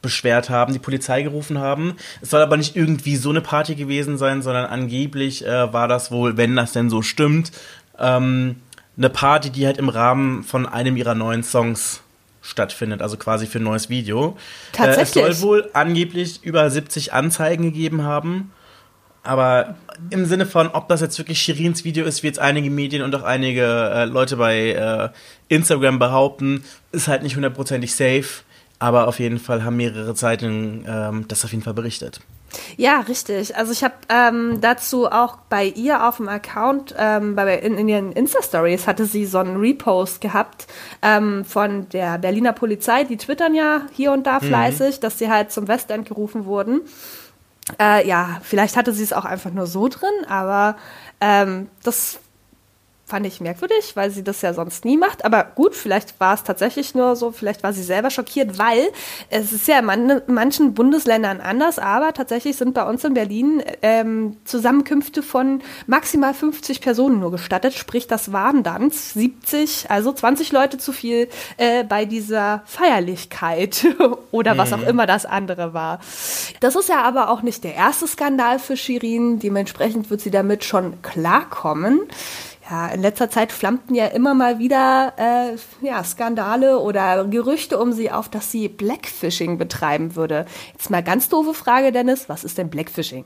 beschwert 0.03 0.51
haben, 0.51 0.73
die 0.73 0.79
Polizei 0.79 1.23
gerufen 1.23 1.59
haben. 1.59 1.97
Es 2.23 2.31
soll 2.31 2.41
aber 2.41 2.57
nicht 2.57 2.77
irgendwie 2.77 3.17
so 3.17 3.31
eine 3.31 3.41
Party 3.41 3.75
gewesen 3.75 4.19
sein, 4.19 4.43
sondern 4.43 4.67
angeblich 4.67 5.47
äh, 5.47 5.73
war 5.73 5.89
das 5.89 6.11
wohl, 6.11 6.37
wenn 6.37 6.57
das 6.57 6.73
denn 6.73 6.91
so 6.91 7.03
stimmt, 7.03 7.53
ähm, 7.99 8.57
eine 8.97 9.11
Party, 9.11 9.51
die 9.51 9.67
halt 9.67 9.79
im 9.79 9.89
Rahmen 9.89 10.43
von 10.43 10.67
einem 10.67 10.97
ihrer 10.97 11.15
neuen 11.15 11.43
Songs 11.43 12.03
stattfindet, 12.43 13.03
also 13.03 13.17
quasi 13.17 13.47
für 13.47 13.59
ein 13.59 13.65
neues 13.65 13.89
Video. 13.89 14.37
Tatsächlich? 14.73 15.25
Äh, 15.25 15.29
es 15.29 15.41
soll 15.41 15.49
wohl 15.49 15.71
angeblich 15.75 16.43
über 16.43 16.69
70 16.69 17.13
Anzeigen 17.13 17.65
gegeben 17.65 18.03
haben. 18.03 18.53
Aber 19.23 19.77
im 20.09 20.25
Sinne 20.25 20.47
von, 20.47 20.69
ob 20.69 20.89
das 20.89 21.03
jetzt 21.03 21.19
wirklich 21.19 21.43
Shirins 21.43 21.85
Video 21.85 22.07
ist, 22.07 22.23
wie 22.23 22.29
jetzt 22.29 22.39
einige 22.39 22.71
Medien 22.71 23.03
und 23.03 23.15
auch 23.15 23.23
einige 23.23 23.65
äh, 23.65 24.05
Leute 24.07 24.37
bei 24.37 24.71
äh, 24.71 25.09
Instagram 25.55 25.99
behaupten, 25.99 26.65
ist 26.91 27.07
halt 27.07 27.23
nicht 27.23 27.37
hundertprozentig 27.37 27.95
safe. 27.95 28.43
Aber 28.81 29.07
auf 29.07 29.21
jeden 29.21 29.39
Fall 29.39 29.63
haben 29.63 29.77
mehrere 29.77 30.15
Zeitungen 30.15 30.85
ähm, 30.89 31.29
das 31.29 31.45
auf 31.45 31.53
jeden 31.53 31.63
Fall 31.63 31.75
berichtet. 31.75 32.21
Ja, 32.77 33.01
richtig. 33.01 33.57
Also 33.57 33.73
ich 33.73 33.85
habe 33.85 33.95
ähm, 34.09 34.61
dazu 34.61 35.07
auch 35.07 35.37
bei 35.49 35.67
ihr 35.67 36.09
auf 36.09 36.17
dem 36.17 36.29
Account, 36.29 36.95
ähm, 36.99 37.37
bei, 37.37 37.59
in, 37.59 37.79
in 37.79 37.89
ihren 37.89 38.13
Insta-Stories 38.13 38.87
hatte 38.87 39.07
sie 39.07 39.27
so 39.27 39.39
einen 39.39 39.57
Repost 39.57 40.21
gehabt 40.21 40.67
ähm, 41.03 41.45
von 41.45 41.89
der 41.91 42.19
Berliner 42.19 42.53
Polizei. 42.53 43.05
Die 43.05 43.19
twittern 43.19 43.55
ja 43.55 43.83
hier 43.93 44.13
und 44.13 44.27
da 44.27 44.41
fleißig, 44.41 44.99
dass 44.99 45.19
sie 45.19 45.31
halt 45.31 45.53
zum 45.53 45.69
Westend 45.69 46.09
gerufen 46.09 46.45
wurden. 46.45 46.81
Äh, 47.79 48.09
ja, 48.09 48.41
vielleicht 48.43 48.77
hatte 48.77 48.93
sie 48.93 49.05
es 49.05 49.13
auch 49.13 49.27
einfach 49.27 49.53
nur 49.53 49.67
so 49.67 49.89
drin, 49.89 50.09
aber 50.27 50.77
ähm, 51.21 51.69
das 51.85 52.19
fand 53.11 53.27
ich 53.27 53.41
merkwürdig, 53.41 53.97
weil 53.97 54.11
sie 54.11 54.23
das 54.23 54.41
ja 54.41 54.55
sonst 54.55 54.85
nie 54.85 54.97
macht. 54.97 55.25
Aber 55.25 55.45
gut, 55.45 55.75
vielleicht 55.75 56.19
war 56.21 56.35
es 56.35 56.45
tatsächlich 56.45 56.95
nur 56.95 57.17
so, 57.17 57.33
vielleicht 57.33 57.63
war 57.63 57.73
sie 57.73 57.83
selber 57.83 58.11
schockiert, 58.11 58.59
weil 58.59 58.89
es 59.29 59.53
ist 59.53 59.67
ja 59.69 59.81
in 59.81 59.85
man, 59.85 60.23
manchen 60.29 60.75
Bundesländern 60.75 61.41
anders, 61.41 61.79
aber 61.79 62.13
tatsächlich 62.15 62.57
sind 62.57 62.73
bei 62.73 62.85
uns 62.85 63.05
in 63.05 63.15
Berlin 63.15 63.63
ähm, 63.83 64.37
Zusammenkünfte 64.45 65.23
von 65.23 65.61
maximal 65.87 66.33
50 66.33 66.81
Personen 66.81 67.21
nur 67.21 67.33
gestattet. 67.33 67.75
Sprich, 67.75 68.07
das 68.07 68.33
waren 68.33 68.63
dann 68.63 68.91
70, 68.91 69.91
also 69.91 70.13
20 70.13 70.53
Leute 70.53 70.79
zu 70.79 70.93
viel 70.93 71.29
äh, 71.57 71.85
bei 71.85 72.05
dieser 72.05 72.63
Feierlichkeit 72.65 73.87
oder 74.31 74.57
was 74.57 74.73
auch 74.73 74.83
immer 74.83 75.07
das 75.07 75.27
andere 75.27 75.75
war. 75.75 75.99
Das 76.61 76.77
ist 76.77 76.89
ja 76.89 77.03
aber 77.03 77.31
auch 77.31 77.43
nicht 77.43 77.65
der 77.65 77.75
erste 77.75 78.07
Skandal 78.07 78.61
für 78.61 78.77
Shirin. 78.77 79.41
Dementsprechend 79.41 80.11
wird 80.11 80.21
sie 80.21 80.31
damit 80.31 80.63
schon 80.65 81.03
klarkommen. 81.03 82.03
Ja, 82.71 82.87
in 82.89 83.03
letzter 83.03 83.29
Zeit 83.29 83.51
flammten 83.51 83.97
ja 83.97 84.07
immer 84.07 84.33
mal 84.33 84.61
wieder 84.61 85.13
äh, 85.17 85.57
ja, 85.85 86.05
Skandale 86.05 86.79
oder 86.79 87.25
Gerüchte 87.25 87.79
um 87.79 87.93
sie 87.93 88.13
auf, 88.13 88.29
dass 88.29 88.53
sie 88.53 88.69
Blackfishing 88.69 89.59
betreiben 89.59 90.15
würde. 90.15 90.47
Jetzt 90.73 90.89
mal 90.89 91.03
ganz 91.03 91.29
doofe 91.29 91.53
Frage, 91.53 91.91
Dennis, 91.91 92.29
was 92.29 92.45
ist 92.45 92.59
denn 92.59 92.71
Blackfishing? 92.71 93.25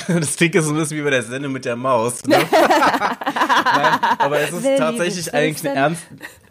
Das 0.08 0.36
klingt 0.36 0.54
jetzt 0.54 0.66
so 0.66 0.72
ein 0.72 0.76
bisschen 0.76 0.98
wie 0.98 1.02
bei 1.02 1.10
der 1.10 1.22
Sendung 1.22 1.52
mit 1.52 1.64
der 1.64 1.76
Maus. 1.76 2.24
Ne? 2.24 2.36
Nein, 2.50 3.98
aber 4.18 4.40
es 4.40 4.52
ist 4.52 4.64
Will 4.64 4.76
tatsächlich 4.76 5.34
eigentlich 5.34 5.68
ein, 5.68 5.76
ernst, 5.76 6.02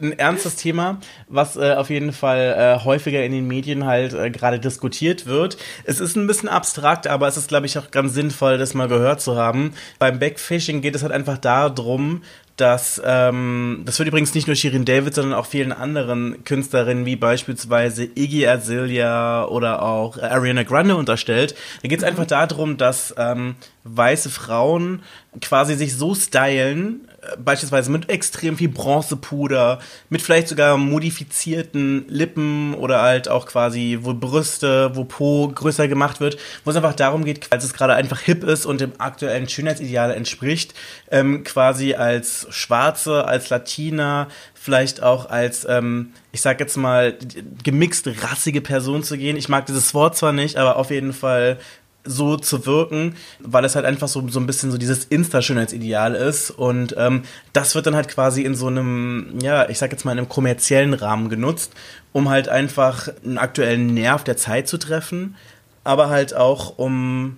ein 0.01 0.11
ernstes 0.17 0.55
Thema, 0.55 0.99
was 1.27 1.55
äh, 1.55 1.73
auf 1.73 1.89
jeden 1.89 2.13
Fall 2.13 2.79
äh, 2.79 2.83
häufiger 2.83 3.23
in 3.23 3.31
den 3.31 3.47
Medien 3.47 3.85
halt 3.85 4.13
äh, 4.13 4.29
gerade 4.29 4.59
diskutiert 4.59 5.25
wird. 5.25 5.57
Es 5.83 5.99
ist 5.99 6.15
ein 6.15 6.27
bisschen 6.27 6.49
abstrakt, 6.49 7.07
aber 7.07 7.27
es 7.27 7.37
ist, 7.37 7.47
glaube 7.47 7.65
ich, 7.65 7.77
auch 7.77 7.91
ganz 7.91 8.13
sinnvoll, 8.13 8.57
das 8.57 8.73
mal 8.73 8.87
gehört 8.87 9.21
zu 9.21 9.35
haben. 9.35 9.73
Beim 9.99 10.19
Backfishing 10.19 10.81
geht 10.81 10.95
es 10.95 11.03
halt 11.03 11.13
einfach 11.13 11.37
darum, 11.37 12.21
dass, 12.57 13.01
ähm, 13.03 13.83
das 13.85 13.99
wird 13.99 14.07
übrigens 14.07 14.33
nicht 14.33 14.47
nur 14.47 14.55
Shirin 14.55 14.85
David, 14.85 15.13
sondern 15.13 15.33
auch 15.33 15.45
vielen 15.45 15.73
anderen 15.73 16.43
Künstlerinnen, 16.45 17.05
wie 17.05 17.15
beispielsweise 17.15 18.05
Iggy 18.05 18.47
Azalea 18.47 19.45
oder 19.45 19.81
auch 19.81 20.17
äh, 20.17 20.21
Ariana 20.21 20.63
Grande 20.63 20.95
unterstellt. 20.95 21.55
Da 21.81 21.89
geht 21.89 21.99
es 21.99 22.05
einfach 22.05 22.25
darum, 22.25 22.77
dass 22.77 23.13
ähm, 23.17 23.55
weiße 23.83 24.29
Frauen 24.29 25.01
quasi 25.41 25.75
sich 25.75 25.97
so 25.97 26.15
stylen, 26.15 27.07
beispielsweise 27.37 27.91
mit 27.91 28.09
extrem 28.09 28.57
viel 28.57 28.69
Bronzepuder, 28.69 29.79
mit 30.09 30.21
vielleicht 30.21 30.47
sogar 30.47 30.77
modifizierten 30.77 32.05
Lippen 32.07 32.73
oder 32.73 33.01
halt 33.01 33.29
auch 33.29 33.45
quasi, 33.45 33.99
wo 34.01 34.13
Brüste, 34.13 34.91
wo 34.95 35.03
Po 35.03 35.51
größer 35.53 35.87
gemacht 35.87 36.19
wird, 36.19 36.37
wo 36.63 36.71
es 36.71 36.75
einfach 36.77 36.93
darum 36.95 37.25
geht, 37.25 37.51
als 37.51 37.63
es 37.63 37.73
gerade 37.73 37.93
einfach 37.93 38.19
hip 38.21 38.43
ist 38.43 38.65
und 38.65 38.81
dem 38.81 38.93
aktuellen 38.97 39.49
Schönheitsideal 39.49 40.11
entspricht, 40.11 40.73
ähm, 41.11 41.43
quasi 41.43 41.93
als 41.93 42.47
Schwarze, 42.49 43.25
als 43.25 43.49
Latina, 43.49 44.27
vielleicht 44.53 45.03
auch 45.03 45.29
als, 45.29 45.65
ähm, 45.69 46.13
ich 46.31 46.41
sag 46.41 46.59
jetzt 46.59 46.75
mal, 46.75 47.17
gemixt 47.63 48.07
rassige 48.23 48.61
Person 48.61 49.03
zu 49.03 49.17
gehen. 49.17 49.37
Ich 49.37 49.47
mag 49.47 49.67
dieses 49.67 49.93
Wort 49.93 50.17
zwar 50.17 50.33
nicht, 50.33 50.57
aber 50.57 50.77
auf 50.77 50.89
jeden 50.89 51.13
Fall 51.13 51.59
so 52.05 52.37
zu 52.37 52.65
wirken, 52.65 53.15
weil 53.39 53.65
es 53.65 53.75
halt 53.75 53.85
einfach 53.85 54.07
so, 54.07 54.27
so 54.29 54.39
ein 54.39 54.47
bisschen 54.47 54.71
so 54.71 54.77
dieses 54.77 55.05
Insta-Schönheitsideal 55.05 56.15
ist. 56.15 56.51
Und 56.51 56.95
ähm, 56.97 57.23
das 57.51 57.75
wird 57.75 57.87
dann 57.87 57.95
halt 57.95 58.07
quasi 58.07 58.43
in 58.43 58.55
so 58.55 58.67
einem, 58.67 59.39
ja, 59.41 59.67
ich 59.69 59.77
sag 59.79 59.91
jetzt 59.91 60.05
mal, 60.05 60.11
in 60.11 60.19
einem 60.19 60.29
kommerziellen 60.29 60.93
Rahmen 60.93 61.29
genutzt, 61.29 61.73
um 62.13 62.29
halt 62.29 62.47
einfach 62.47 63.09
einen 63.23 63.37
aktuellen 63.37 63.93
Nerv 63.93 64.23
der 64.23 64.37
Zeit 64.37 64.67
zu 64.67 64.77
treffen, 64.77 65.35
aber 65.83 66.09
halt 66.09 66.35
auch 66.35 66.77
um 66.77 67.37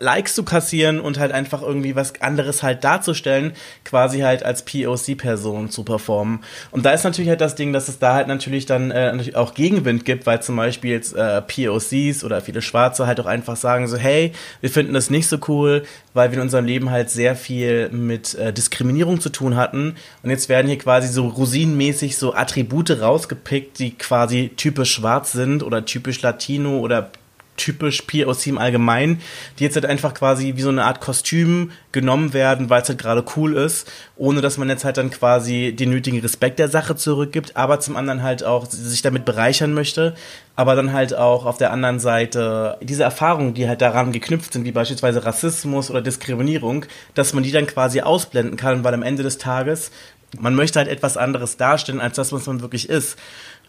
Likes 0.00 0.34
zu 0.34 0.42
kassieren 0.42 0.98
und 0.98 1.18
halt 1.18 1.30
einfach 1.30 1.62
irgendwie 1.62 1.94
was 1.94 2.20
anderes 2.20 2.62
halt 2.62 2.82
darzustellen, 2.82 3.52
quasi 3.84 4.20
halt 4.20 4.42
als 4.42 4.64
POC-Person 4.64 5.70
zu 5.70 5.84
performen. 5.84 6.40
Und 6.72 6.84
da 6.84 6.90
ist 6.90 7.04
natürlich 7.04 7.28
halt 7.28 7.40
das 7.40 7.54
Ding, 7.54 7.72
dass 7.72 7.88
es 7.88 8.00
da 8.00 8.14
halt 8.14 8.26
natürlich 8.26 8.66
dann 8.66 8.90
äh, 8.90 9.12
natürlich 9.12 9.36
auch 9.36 9.54
Gegenwind 9.54 10.04
gibt, 10.04 10.26
weil 10.26 10.42
zum 10.42 10.56
Beispiel 10.56 10.90
jetzt 10.90 11.14
äh, 11.14 11.40
POCs 11.40 12.24
oder 12.24 12.40
viele 12.40 12.62
Schwarze 12.62 13.06
halt 13.06 13.20
auch 13.20 13.26
einfach 13.26 13.56
sagen 13.56 13.86
so, 13.86 13.96
hey, 13.96 14.32
wir 14.60 14.70
finden 14.70 14.92
das 14.92 15.08
nicht 15.08 15.28
so 15.28 15.38
cool, 15.46 15.84
weil 16.14 16.30
wir 16.30 16.38
in 16.38 16.42
unserem 16.42 16.64
Leben 16.64 16.90
halt 16.90 17.10
sehr 17.10 17.36
viel 17.36 17.88
mit 17.90 18.34
äh, 18.34 18.52
Diskriminierung 18.52 19.20
zu 19.20 19.28
tun 19.28 19.54
hatten. 19.54 19.94
Und 20.24 20.30
jetzt 20.30 20.48
werden 20.48 20.66
hier 20.66 20.78
quasi 20.78 21.06
so 21.08 21.28
rosinenmäßig 21.28 22.16
so 22.16 22.34
Attribute 22.34 22.90
rausgepickt, 23.00 23.78
die 23.78 23.92
quasi 23.92 24.50
typisch 24.56 24.92
schwarz 24.92 25.30
sind 25.30 25.62
oder 25.62 25.84
typisch 25.84 26.20
Latino 26.22 26.80
oder 26.80 27.10
typisch 27.56 28.02
POC 28.02 28.46
im 28.48 28.58
Allgemeinen, 28.58 29.20
die 29.58 29.64
jetzt 29.64 29.74
halt 29.74 29.86
einfach 29.86 30.14
quasi 30.14 30.54
wie 30.56 30.62
so 30.62 30.68
eine 30.68 30.84
Art 30.84 31.00
Kostüm 31.00 31.70
genommen 31.92 32.32
werden, 32.32 32.70
weil 32.70 32.82
es 32.82 32.88
halt 32.88 32.98
gerade 32.98 33.24
cool 33.36 33.54
ist, 33.54 33.90
ohne 34.16 34.40
dass 34.40 34.58
man 34.58 34.68
jetzt 34.68 34.84
halt 34.84 34.96
dann 34.96 35.10
quasi 35.10 35.74
den 35.76 35.90
nötigen 35.90 36.20
Respekt 36.20 36.58
der 36.58 36.68
Sache 36.68 36.96
zurückgibt, 36.96 37.56
aber 37.56 37.80
zum 37.80 37.96
anderen 37.96 38.22
halt 38.22 38.44
auch 38.44 38.66
sich 38.66 39.02
damit 39.02 39.24
bereichern 39.24 39.72
möchte, 39.74 40.14
aber 40.56 40.74
dann 40.74 40.92
halt 40.92 41.14
auch 41.14 41.46
auf 41.46 41.58
der 41.58 41.72
anderen 41.72 41.98
Seite 41.98 42.78
diese 42.82 43.02
Erfahrungen, 43.02 43.54
die 43.54 43.68
halt 43.68 43.80
daran 43.80 44.12
geknüpft 44.12 44.52
sind, 44.52 44.64
wie 44.64 44.72
beispielsweise 44.72 45.24
Rassismus 45.24 45.90
oder 45.90 46.02
Diskriminierung, 46.02 46.86
dass 47.14 47.32
man 47.32 47.42
die 47.42 47.52
dann 47.52 47.66
quasi 47.66 48.00
ausblenden 48.00 48.56
kann, 48.56 48.84
weil 48.84 48.94
am 48.94 49.02
Ende 49.02 49.22
des 49.22 49.38
Tages 49.38 49.90
man 50.38 50.54
möchte 50.54 50.78
halt 50.78 50.88
etwas 50.88 51.16
anderes 51.16 51.56
darstellen, 51.56 52.00
als 52.00 52.16
das, 52.16 52.32
was 52.32 52.46
man 52.46 52.60
wirklich 52.60 52.88
ist. 52.88 53.16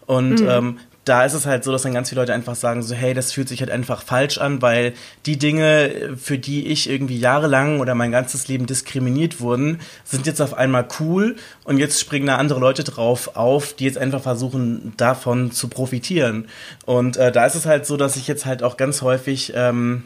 Und 0.06 0.40
mhm. 0.40 0.48
ähm, 0.48 0.78
da 1.08 1.24
ist 1.24 1.34
es 1.34 1.46
halt 1.46 1.64
so, 1.64 1.72
dass 1.72 1.82
dann 1.82 1.94
ganz 1.94 2.10
viele 2.10 2.20
Leute 2.20 2.34
einfach 2.34 2.54
sagen 2.54 2.82
so, 2.82 2.94
hey, 2.94 3.14
das 3.14 3.32
fühlt 3.32 3.48
sich 3.48 3.60
halt 3.60 3.70
einfach 3.70 4.02
falsch 4.02 4.38
an, 4.38 4.60
weil 4.60 4.92
die 5.26 5.38
Dinge, 5.38 6.16
für 6.16 6.38
die 6.38 6.66
ich 6.66 6.88
irgendwie 6.88 7.18
jahrelang 7.18 7.80
oder 7.80 7.94
mein 7.94 8.12
ganzes 8.12 8.48
Leben 8.48 8.66
diskriminiert 8.66 9.40
wurden, 9.40 9.80
sind 10.04 10.26
jetzt 10.26 10.40
auf 10.40 10.54
einmal 10.54 10.86
cool 11.00 11.36
und 11.64 11.78
jetzt 11.78 11.98
springen 11.98 12.26
da 12.26 12.36
andere 12.36 12.60
Leute 12.60 12.84
drauf 12.84 13.36
auf, 13.36 13.72
die 13.72 13.84
jetzt 13.84 13.98
einfach 13.98 14.22
versuchen, 14.22 14.92
davon 14.96 15.50
zu 15.50 15.68
profitieren. 15.68 16.48
Und 16.84 17.16
äh, 17.16 17.32
da 17.32 17.46
ist 17.46 17.54
es 17.54 17.66
halt 17.66 17.86
so, 17.86 17.96
dass 17.96 18.16
ich 18.16 18.28
jetzt 18.28 18.44
halt 18.44 18.62
auch 18.62 18.76
ganz 18.76 19.02
häufig 19.02 19.52
ähm, 19.54 20.04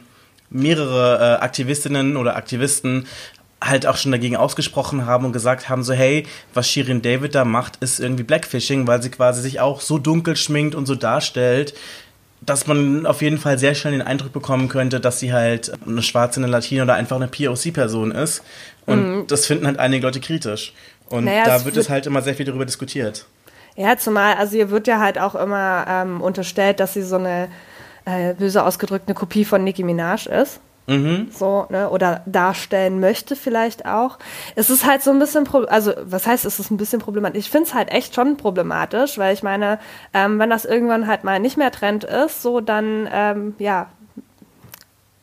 mehrere 0.50 1.38
äh, 1.38 1.42
Aktivistinnen 1.42 2.16
oder 2.16 2.36
Aktivisten 2.36 3.06
halt 3.62 3.86
auch 3.86 3.96
schon 3.96 4.12
dagegen 4.12 4.36
ausgesprochen 4.36 5.06
haben 5.06 5.24
und 5.24 5.32
gesagt 5.32 5.68
haben, 5.68 5.82
so 5.82 5.92
hey, 5.92 6.26
was 6.54 6.68
Shirin 6.68 7.02
David 7.02 7.34
da 7.34 7.44
macht, 7.44 7.76
ist 7.76 8.00
irgendwie 8.00 8.24
Blackfishing, 8.24 8.86
weil 8.86 9.02
sie 9.02 9.10
quasi 9.10 9.40
sich 9.40 9.60
auch 9.60 9.80
so 9.80 9.98
dunkel 9.98 10.36
schminkt 10.36 10.74
und 10.74 10.86
so 10.86 10.94
darstellt, 10.94 11.74
dass 12.40 12.66
man 12.66 13.06
auf 13.06 13.22
jeden 13.22 13.38
Fall 13.38 13.58
sehr 13.58 13.74
schnell 13.74 13.92
den 13.92 14.02
Eindruck 14.02 14.32
bekommen 14.32 14.68
könnte, 14.68 14.98
dass 14.98 15.20
sie 15.20 15.32
halt 15.32 15.72
eine 15.86 16.02
schwarze, 16.02 16.40
eine 16.40 16.48
Latina 16.48 16.82
oder 16.82 16.94
einfach 16.94 17.16
eine 17.16 17.28
POC-Person 17.28 18.10
ist. 18.10 18.42
Und 18.84 19.16
mhm. 19.16 19.26
das 19.28 19.46
finden 19.46 19.66
halt 19.66 19.78
einige 19.78 20.04
Leute 20.04 20.20
kritisch. 20.20 20.72
Und 21.08 21.24
naja, 21.24 21.44
da 21.44 21.64
wird 21.64 21.76
es 21.76 21.88
halt 21.88 22.06
immer 22.06 22.22
sehr 22.22 22.34
viel 22.34 22.46
darüber 22.46 22.66
diskutiert. 22.66 23.26
Ja, 23.76 23.96
zumal, 23.96 24.34
also 24.34 24.56
ihr 24.56 24.70
wird 24.70 24.86
ja 24.86 24.98
halt 24.98 25.18
auch 25.18 25.34
immer 25.34 25.86
ähm, 25.88 26.20
unterstellt, 26.20 26.80
dass 26.80 26.94
sie 26.94 27.02
so 27.02 27.16
eine 27.16 27.48
äh, 28.04 28.34
böse 28.34 28.64
ausgedrückte 28.64 29.14
Kopie 29.14 29.44
von 29.44 29.62
Nicki 29.62 29.84
Minaj 29.84 30.26
ist. 30.26 30.60
Mhm. 30.86 31.28
So, 31.30 31.66
ne, 31.70 31.88
oder 31.90 32.22
darstellen 32.26 32.98
möchte 32.98 33.36
vielleicht 33.36 33.86
auch. 33.86 34.18
Es 34.56 34.68
ist 34.68 34.84
halt 34.84 35.02
so 35.02 35.10
ein 35.10 35.18
bisschen, 35.18 35.46
also 35.68 35.92
was 36.04 36.26
heißt, 36.26 36.44
es 36.44 36.58
ist 36.58 36.70
ein 36.70 36.76
bisschen 36.76 37.00
problematisch? 37.00 37.38
Ich 37.38 37.50
finde 37.50 37.68
es 37.68 37.74
halt 37.74 37.90
echt 37.90 38.14
schon 38.14 38.36
problematisch, 38.36 39.16
weil 39.18 39.32
ich 39.32 39.42
meine, 39.42 39.78
ähm, 40.12 40.38
wenn 40.38 40.50
das 40.50 40.64
irgendwann 40.64 41.06
halt 41.06 41.24
mal 41.24 41.38
nicht 41.38 41.56
mehr 41.56 41.70
Trend 41.70 42.04
ist, 42.04 42.42
so 42.42 42.60
dann, 42.60 43.08
ähm, 43.12 43.54
ja, 43.58 43.88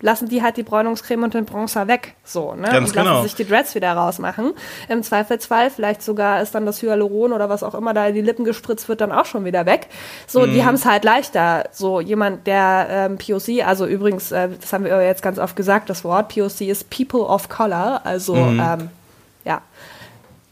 lassen 0.02 0.30
die 0.30 0.42
halt 0.42 0.58
die 0.58 0.64
Bräunungscreme 0.64 1.24
und 1.24 1.34
den 1.34 1.46
Bronzer 1.46 1.88
weg. 1.88 2.16
So, 2.24 2.54
ne? 2.54 2.64
Ganz 2.64 2.90
und 2.90 2.96
lassen 2.96 3.08
genau. 3.10 3.24
sich 3.24 3.36
die 3.36 3.46
Dreads 3.46 3.76
wieder 3.76 3.92
rausmachen. 3.94 4.54
Im 4.88 5.04
Zweifelsfall, 5.04 5.70
vielleicht 5.70 6.02
sogar 6.02 6.42
ist 6.42 6.56
dann 6.56 6.66
das 6.66 6.82
Hyaluron 6.82 7.34
oder 7.34 7.50
was 7.50 7.64
auch 7.64 7.76
immer 7.76 7.94
da 7.94 8.08
in 8.08 8.16
die 8.16 8.22
Lippen 8.22 8.46
gespritzt 8.46 8.88
wird, 8.88 9.02
dann 9.02 9.12
auch 9.12 9.26
schon 9.26 9.44
wieder 9.44 9.66
weg. 9.66 9.88
So, 10.28 10.42
mhm. 10.42 10.54
die 10.54 10.64
haben 10.64 10.76
es 10.76 10.86
halt 10.86 11.04
leichter. 11.04 11.66
So, 11.72 12.00
jemand, 12.00 12.48
der 12.48 12.88
ähm, 12.90 13.18
POC, 13.18 13.66
also 13.66 13.86
übrigens, 13.86 14.32
äh, 14.32 14.50
das 14.60 14.72
haben 14.72 14.86
wir 14.86 15.02
jetzt 15.04 15.22
ganz 15.22 15.38
oft 15.38 15.56
gesagt, 15.56 15.90
das 15.90 16.04
Wort 16.04 16.34
POC 16.34 16.62
ist 16.62 16.90
People 16.90 17.22
of 17.22 17.50
Color, 17.50 18.02
also 18.06 18.36
mhm. 18.36 18.60
ähm, 18.60 18.90
ja. 19.44 19.62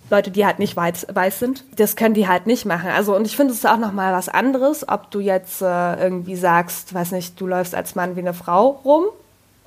Leute, 0.10 0.32
die 0.32 0.46
halt 0.46 0.58
nicht 0.60 0.74
weiß, 0.74 1.08
weiß 1.14 1.40
sind, 1.40 1.66
das 1.76 1.98
können 1.98 2.14
die 2.14 2.30
halt 2.30 2.48
nicht 2.48 2.66
machen. 2.66 2.90
Also 2.90 3.14
und 3.14 3.26
ich 3.26 3.36
finde 3.36 3.52
es 3.52 3.60
ist 3.60 3.68
auch 3.68 3.78
noch 3.78 3.92
mal 3.92 4.14
was 4.14 4.30
anderes, 4.30 4.88
ob 4.88 5.12
du 5.12 5.20
jetzt 5.20 5.62
äh, 5.62 6.02
irgendwie 6.02 6.38
sagst, 6.38 6.94
weiß 6.94 7.12
nicht, 7.12 7.40
du 7.42 7.46
läufst 7.46 7.76
als 7.76 7.96
Mann 7.96 8.16
wie 8.16 8.22
eine 8.22 8.34
Frau 8.34 8.68
rum 8.86 9.04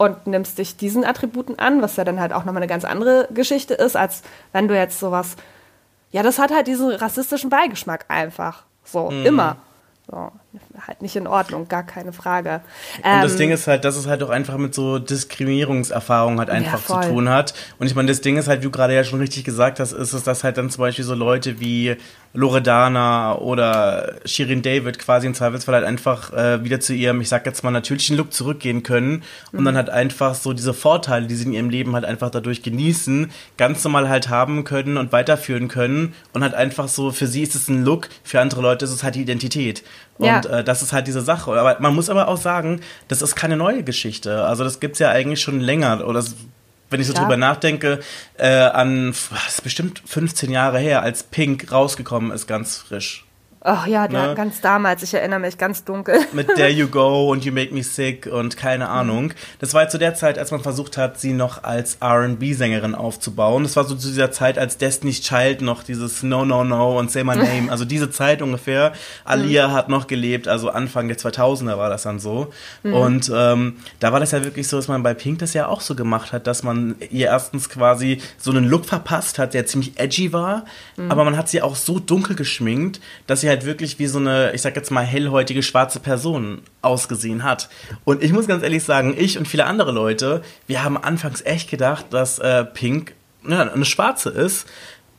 und 0.01 0.27
nimmst 0.27 0.57
dich 0.57 0.79
diesen 0.79 1.05
Attributen 1.05 1.59
an, 1.59 1.83
was 1.83 1.97
ja 1.97 2.05
dann 2.05 2.21
halt 2.21 2.33
auch 2.33 2.47
nochmal 2.47 2.63
eine 2.63 2.69
ganz 2.69 2.87
andere 2.87 3.29
Geschichte 3.35 3.75
ist, 3.75 3.99
als 3.99 4.23
wenn 4.51 4.67
du 4.67 4.75
jetzt 4.75 4.99
sowas, 4.99 5.37
ja, 6.11 6.23
das 6.23 6.39
hat 6.39 6.51
halt 6.51 6.69
diesen 6.69 6.91
rassistischen 6.91 7.51
Beigeschmack 7.51 8.07
einfach. 8.09 8.65
So, 8.83 9.11
mhm. 9.11 9.27
immer. 9.27 9.57
So, 10.11 10.33
halt 10.87 11.03
nicht 11.03 11.15
in 11.15 11.27
Ordnung, 11.27 11.69
gar 11.69 11.85
keine 11.85 12.13
Frage. 12.13 12.61
Und 12.99 13.05
ähm, 13.05 13.23
das 13.23 13.37
Ding 13.37 13.51
ist 13.51 13.67
halt, 13.67 13.85
dass 13.85 13.97
es 13.97 14.07
halt 14.07 14.23
auch 14.23 14.31
einfach 14.31 14.57
mit 14.57 14.75
so 14.75 14.99
Diskriminierungserfahrungen 14.99 16.39
halt 16.39 16.51
einfach 16.51 16.89
ja, 16.89 17.01
zu 17.03 17.09
tun 17.09 17.29
hat. 17.29 17.55
Und 17.79 17.87
ich 17.87 17.95
meine, 17.95 18.09
das 18.09 18.21
Ding 18.21 18.37
ist 18.37 18.49
halt, 18.49 18.61
wie 18.61 18.65
du 18.65 18.71
gerade 18.71 18.95
ja 18.95 19.05
schon 19.05 19.21
richtig 19.21 19.45
gesagt 19.45 19.79
hast, 19.79 19.93
ist 19.93 20.13
es, 20.13 20.25
dass 20.25 20.43
halt 20.43 20.59
dann 20.59 20.71
zum 20.71 20.83
Beispiel 20.83 21.05
so 21.05 21.15
Leute 21.15 21.61
wie 21.61 21.97
Loredana 22.33 23.37
oder 23.39 24.15
Shirin 24.25 24.63
David 24.63 24.99
quasi 24.99 25.27
im 25.27 25.35
Zweifelsfall 25.35 25.77
halt 25.77 25.85
einfach 25.85 26.33
äh, 26.33 26.63
wieder 26.65 26.81
zu 26.81 26.95
ihrem, 26.95 27.21
ich 27.21 27.29
sag 27.29 27.45
jetzt 27.47 27.65
mal, 27.65 27.71
natürlichen 27.71 28.17
Look 28.17 28.33
zurückgehen 28.33 28.83
können 28.83 29.23
und 29.53 29.61
mhm. 29.61 29.65
dann 29.65 29.77
halt 29.77 29.91
einfach 29.91 30.35
so 30.35 30.53
diese 30.53 30.75
Vorteile, 30.75 31.27
die 31.27 31.35
sie 31.35 31.47
in 31.47 31.53
ihrem 31.53 31.71
Leben 31.71 31.95
halt 31.95 32.05
einfach 32.05 32.31
dadurch 32.31 32.63
genießen, 32.63 33.31
ganz 33.57 33.83
normal 33.83 34.09
halt 34.09 34.29
haben 34.29 34.63
können 34.65 34.97
und 34.97 35.13
weiterführen 35.13 35.69
können 35.69 36.15
und 36.33 36.43
halt 36.43 36.55
einfach 36.55 36.89
so, 36.89 37.11
für 37.11 37.27
sie 37.27 37.43
ist 37.43 37.55
es 37.55 37.69
ein 37.69 37.85
Look, 37.85 38.09
für 38.23 38.41
andere 38.41 38.63
Leute 38.63 38.85
ist 38.85 38.93
es 38.93 39.03
halt 39.03 39.17
die 39.17 39.23
Identität. 39.23 39.83
Und 40.21 40.27
ja. 40.27 40.41
äh, 40.41 40.65
das 40.65 40.83
ist 40.83 40.93
halt 40.93 41.07
diese 41.07 41.23
Sache. 41.23 41.53
Aber 41.53 41.77
man 41.81 41.95
muss 41.95 42.11
aber 42.11 42.29
auch 42.29 42.37
sagen, 42.37 42.81
das 43.09 43.23
ist 43.23 43.35
keine 43.37 43.57
neue 43.57 43.83
Geschichte. 43.83 44.45
Also 44.45 44.65
das 44.65 44.79
gibt's 44.79 44.99
ja 44.99 45.09
eigentlich 45.09 45.41
schon 45.41 45.61
länger. 45.61 46.07
Oder 46.07 46.23
wenn 46.91 47.01
ich 47.01 47.07
so 47.07 47.15
ja. 47.15 47.21
drüber 47.21 47.37
nachdenke, 47.37 48.01
äh, 48.37 48.49
an, 48.49 49.15
das 49.31 49.55
ist 49.55 49.63
bestimmt 49.63 50.03
15 50.05 50.51
Jahre 50.51 50.79
her, 50.79 51.03
als 51.03 51.23
Pink 51.23 51.73
rausgekommen 51.73 52.33
ist, 52.33 52.47
ganz 52.47 52.77
frisch. 52.77 53.25
Ach 53.63 53.87
ja, 53.87 54.09
ne? 54.09 54.35
ganz 54.35 54.61
damals, 54.61 55.03
ich 55.03 55.13
erinnere 55.13 55.41
mich 55.41 55.59
ganz 55.59 55.85
dunkel. 55.85 56.19
Mit 56.33 56.55
There 56.55 56.71
You 56.71 56.89
Go 56.89 57.29
und 57.31 57.45
You 57.45 57.53
Make 57.53 57.75
Me 57.75 57.83
Sick 57.83 58.27
und 58.27 58.57
keine. 58.57 58.91
Ahnung. 58.91 59.33
Das 59.59 59.75
war 59.75 59.89
zu 59.89 59.99
der 59.99 60.15
Zeit, 60.15 60.39
als 60.39 60.51
man 60.51 60.61
versucht 60.61 60.97
hat, 60.97 61.21
sie 61.21 61.33
noch 61.33 61.63
als 61.65 61.99
RB-Sängerin 62.03 62.95
aufzubauen. 62.95 63.63
Das 63.63 63.77
war 63.77 63.85
so 63.85 63.95
zu 63.95 64.09
dieser 64.09 64.31
Zeit, 64.31 64.59
als 64.59 64.79
Destiny's 64.79 65.21
Child 65.21 65.63
noch 65.63 65.83
dieses 65.83 66.23
No, 66.23 66.45
No, 66.45 66.65
No 66.65 66.99
und 66.99 67.11
Say 67.11 67.25
My 67.25 67.37
Name, 67.37 67.71
also 67.71 67.85
diese 67.85 68.11
Zeit 68.11 68.43
ungefähr. 68.43 68.93
Alia 69.25 69.69
mhm. 69.69 69.73
hat 69.73 69.89
noch 69.89 70.07
gelebt, 70.07 70.49
also 70.49 70.71
Anfang 70.71 71.09
der 71.09 71.19
2000er 71.19 71.77
war 71.77 71.91
das 71.91 72.03
dann 72.03 72.19
so. 72.19 72.53
Mhm. 72.83 72.95
Und 72.95 73.33
ähm, 73.35 73.77
da 73.99 74.13
war 74.13 74.21
das 74.21 74.33
ja 74.33 74.45
wirklich 74.45 74.69
so, 74.69 74.77
dass 74.77 74.89
man 74.89 75.03
bei 75.03 75.15
Pink 75.15 75.41
das 75.41 75.53
ja 75.55 75.67
auch 75.67 75.81
so 75.81 75.95
gemacht 75.95 76.33
hat, 76.33 76.47
dass 76.47 76.63
man 76.63 76.97
ihr 77.11 77.27
erstens 77.27 77.69
quasi 77.69 78.21
so 78.39 78.51
einen 78.51 78.65
Look 78.65 78.87
verpasst 78.87 79.39
hat, 79.39 79.55
der 79.55 79.67
ziemlich 79.67 79.99
edgy 79.99 80.33
war, 80.33 80.65
mhm. 80.97 81.11
aber 81.11 81.25
man 81.25 81.37
hat 81.37 81.49
sie 81.49 81.63
auch 81.63 81.77
so 81.77 81.99
dunkel 81.99 82.35
geschminkt, 82.35 83.01
dass 83.27 83.43
sie 83.43 83.50
halt 83.51 83.67
wirklich 83.67 83.99
wie 83.99 84.07
so 84.07 84.19
eine, 84.19 84.53
ich 84.55 84.63
sag 84.63 84.75
jetzt 84.77 84.91
mal, 84.91 85.05
hellhäutige 85.05 85.63
schwarze 85.63 86.01
Person 86.01 86.63
ausgesehen 86.81 87.43
hat. 87.43 87.69
Und 88.05 88.23
ich 88.23 88.33
muss 88.33 88.47
ganz 88.47 88.63
ehrlich 88.63 88.83
sagen, 88.83 89.15
ich 89.19 89.37
und 89.37 89.47
viele 89.47 89.67
andere 89.67 89.93
Leute, 89.93 90.43
wir 90.67 90.83
haben 90.83 90.97
anfangs 90.97 91.43
echt 91.43 91.71
gedacht, 91.71 92.07
dass 92.11 92.39
äh, 92.39 92.65
Pink 92.65 93.15
ja, 93.47 93.71
eine 93.71 93.85
schwarze 93.85 94.31
ist, 94.31 94.67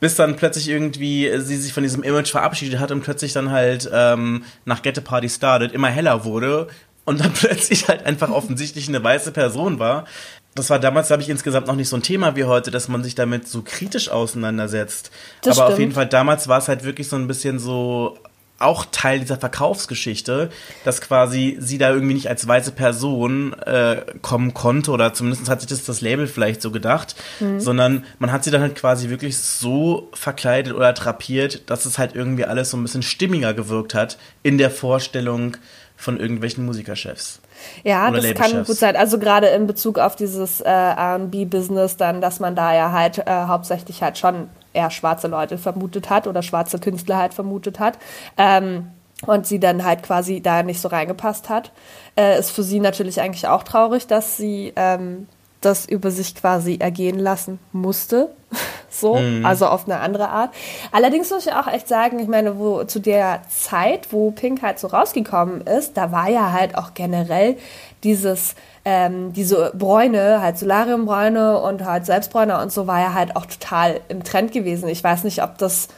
bis 0.00 0.16
dann 0.16 0.34
plötzlich 0.34 0.68
irgendwie 0.68 1.30
sie 1.38 1.56
sich 1.56 1.72
von 1.72 1.84
diesem 1.84 2.02
Image 2.02 2.30
verabschiedet 2.30 2.80
hat 2.80 2.90
und 2.90 3.02
plötzlich 3.02 3.32
dann 3.32 3.52
halt 3.52 3.88
ähm, 3.92 4.42
nach 4.64 4.82
Get 4.82 4.98
a 4.98 5.00
Party 5.00 5.28
Started 5.28 5.70
immer 5.70 5.88
heller 5.88 6.24
wurde 6.24 6.66
und 7.04 7.20
dann 7.20 7.32
plötzlich 7.34 7.86
halt 7.86 8.04
einfach 8.04 8.30
offensichtlich 8.30 8.88
eine 8.88 9.02
weiße 9.02 9.30
Person 9.30 9.78
war 9.78 10.06
das 10.54 10.68
war 10.68 10.78
damals, 10.78 11.06
glaube 11.06 11.22
ich, 11.22 11.28
insgesamt 11.28 11.66
noch 11.66 11.76
nicht 11.76 11.88
so 11.88 11.96
ein 11.96 12.02
Thema 12.02 12.36
wie 12.36 12.44
heute, 12.44 12.70
dass 12.70 12.88
man 12.88 13.02
sich 13.02 13.14
damit 13.14 13.48
so 13.48 13.62
kritisch 13.62 14.10
auseinandersetzt. 14.10 15.10
Das 15.42 15.58
Aber 15.58 15.66
stimmt. 15.66 15.72
auf 15.72 15.78
jeden 15.80 15.92
Fall 15.92 16.06
damals 16.06 16.48
war 16.48 16.58
es 16.58 16.68
halt 16.68 16.84
wirklich 16.84 17.08
so 17.08 17.16
ein 17.16 17.26
bisschen 17.26 17.58
so 17.58 18.18
auch 18.58 18.86
Teil 18.90 19.20
dieser 19.20 19.38
Verkaufsgeschichte, 19.38 20.50
dass 20.84 21.00
quasi 21.00 21.56
sie 21.58 21.78
da 21.78 21.90
irgendwie 21.90 22.14
nicht 22.14 22.28
als 22.28 22.46
weiße 22.46 22.72
Person 22.72 23.54
äh, 23.54 24.02
kommen 24.22 24.54
konnte 24.54 24.92
oder 24.92 25.12
zumindest 25.12 25.48
hat 25.48 25.60
sich 25.60 25.68
das 25.68 25.84
das 25.84 26.00
Label 26.00 26.26
vielleicht 26.26 26.62
so 26.62 26.70
gedacht, 26.70 27.16
mhm. 27.40 27.60
sondern 27.60 28.04
man 28.18 28.30
hat 28.30 28.44
sie 28.44 28.50
dann 28.50 28.60
halt 28.62 28.76
quasi 28.76 29.08
wirklich 29.08 29.36
so 29.36 30.08
verkleidet 30.12 30.74
oder 30.74 30.92
drapiert, 30.92 31.68
dass 31.70 31.86
es 31.86 31.98
halt 31.98 32.14
irgendwie 32.14 32.44
alles 32.44 32.70
so 32.70 32.76
ein 32.76 32.82
bisschen 32.82 33.02
stimmiger 33.02 33.52
gewirkt 33.52 33.94
hat 33.94 34.16
in 34.42 34.58
der 34.58 34.70
Vorstellung 34.70 35.56
von 35.96 36.18
irgendwelchen 36.18 36.64
Musikerchefs. 36.64 37.40
Ja, 37.84 38.08
Oder 38.08 38.20
das 38.20 38.34
kann 38.34 38.64
gut 38.64 38.76
sein. 38.76 38.96
Also 38.96 39.18
gerade 39.18 39.48
in 39.48 39.66
Bezug 39.66 39.98
auf 39.98 40.16
dieses 40.16 40.60
äh, 40.60 40.70
R&B-Business 40.70 41.96
dann, 41.96 42.20
dass 42.20 42.40
man 42.40 42.54
da 42.54 42.74
ja 42.74 42.92
halt 42.92 43.18
äh, 43.18 43.24
hauptsächlich 43.30 44.02
halt 44.02 44.18
schon 44.18 44.48
eher 44.72 44.90
schwarze 44.90 45.28
Leute 45.28 45.58
vermutet 45.58 46.10
hat 46.10 46.26
oder 46.26 46.42
schwarze 46.42 46.78
Künstler 46.78 47.18
halt 47.18 47.34
vermutet 47.34 47.78
hat. 47.78 47.98
Ähm, 48.36 48.88
und 49.26 49.46
sie 49.46 49.60
dann 49.60 49.84
halt 49.84 50.02
quasi 50.02 50.40
da 50.40 50.62
nicht 50.62 50.80
so 50.80 50.88
reingepasst 50.88 51.48
hat. 51.48 51.70
Äh, 52.16 52.38
ist 52.38 52.50
für 52.50 52.64
sie 52.64 52.80
natürlich 52.80 53.20
eigentlich 53.20 53.46
auch 53.46 53.62
traurig, 53.62 54.06
dass 54.06 54.36
sie 54.36 54.72
ähm, 54.74 55.28
das 55.60 55.86
über 55.86 56.10
sich 56.10 56.34
quasi 56.34 56.78
ergehen 56.80 57.18
lassen 57.18 57.58
musste. 57.72 58.30
so, 58.92 59.18
also 59.42 59.66
auf 59.66 59.86
eine 59.86 60.00
andere 60.00 60.28
Art. 60.28 60.50
Allerdings 60.92 61.30
muss 61.30 61.46
ich 61.46 61.52
auch 61.52 61.66
echt 61.66 61.88
sagen, 61.88 62.18
ich 62.18 62.28
meine, 62.28 62.58
wo 62.58 62.84
zu 62.84 63.00
der 63.00 63.42
Zeit, 63.48 64.08
wo 64.12 64.30
Pink 64.30 64.62
halt 64.62 64.78
so 64.78 64.88
rausgekommen 64.88 65.62
ist, 65.62 65.96
da 65.96 66.12
war 66.12 66.28
ja 66.28 66.52
halt 66.52 66.76
auch 66.76 66.94
generell 66.94 67.56
dieses, 68.04 68.54
ähm, 68.84 69.32
diese 69.32 69.72
Bräune, 69.74 70.40
halt 70.42 70.58
Solariumbräune 70.58 71.58
und 71.60 71.84
halt 71.84 72.06
Selbstbräune 72.06 72.60
und 72.60 72.72
so 72.72 72.86
war 72.86 73.00
ja 73.00 73.14
halt 73.14 73.36
auch 73.36 73.46
total 73.46 74.00
im 74.08 74.24
Trend 74.24 74.52
gewesen. 74.52 74.88
Ich 74.88 75.02
weiß 75.02 75.24
nicht, 75.24 75.42
ob 75.42 75.58
das 75.58 75.88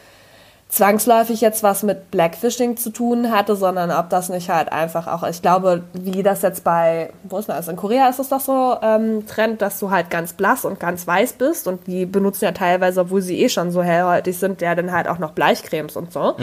zwangsläufig 0.68 1.40
jetzt 1.40 1.62
was 1.62 1.85
mit 1.85 2.11
Blackfishing 2.11 2.76
zu 2.76 2.90
tun 2.90 3.30
hatte, 3.30 3.54
sondern 3.54 3.92
ob 3.92 4.11
das 4.11 4.28
nicht 4.28 4.50
halt 4.50 4.73
einfach 4.73 5.06
auch, 5.06 5.23
ich 5.28 5.40
glaube, 5.40 5.85
wie 5.92 6.23
das 6.23 6.42
jetzt 6.42 6.64
bei, 6.64 7.11
wo 7.23 7.38
ist 7.38 7.49
das, 7.49 7.68
in 7.68 7.76
Korea 7.76 8.09
ist 8.09 8.18
es 8.18 8.28
doch 8.28 8.40
so 8.40 8.76
ähm, 8.83 9.25
Trend, 9.26 9.62
dass 9.62 9.78
du 9.78 9.90
halt 9.90 10.11
ganz 10.11 10.33
blass 10.33 10.64
und 10.64 10.80
ganz 10.80 11.06
weiß 11.06 11.35
bist 11.35 11.68
und 11.68 11.87
die 11.87 12.06
benutzen 12.06 12.47
ja 12.47 12.52
teilweise, 12.52 13.02
obwohl 13.02 13.23
sie 13.23 13.40
eh 13.40 13.49
schon 13.49 13.71
so 13.71 13.83
hellhäutig 13.83 14.37
sind, 14.37 14.61
ja 14.62 14.75
dann 14.75 14.90
halt 14.90 15.06
auch 15.06 15.18
noch 15.18 15.33
Bleichcremes 15.33 15.97
und 15.97 16.12
so. 16.12 16.35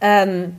Ähm, 0.00 0.56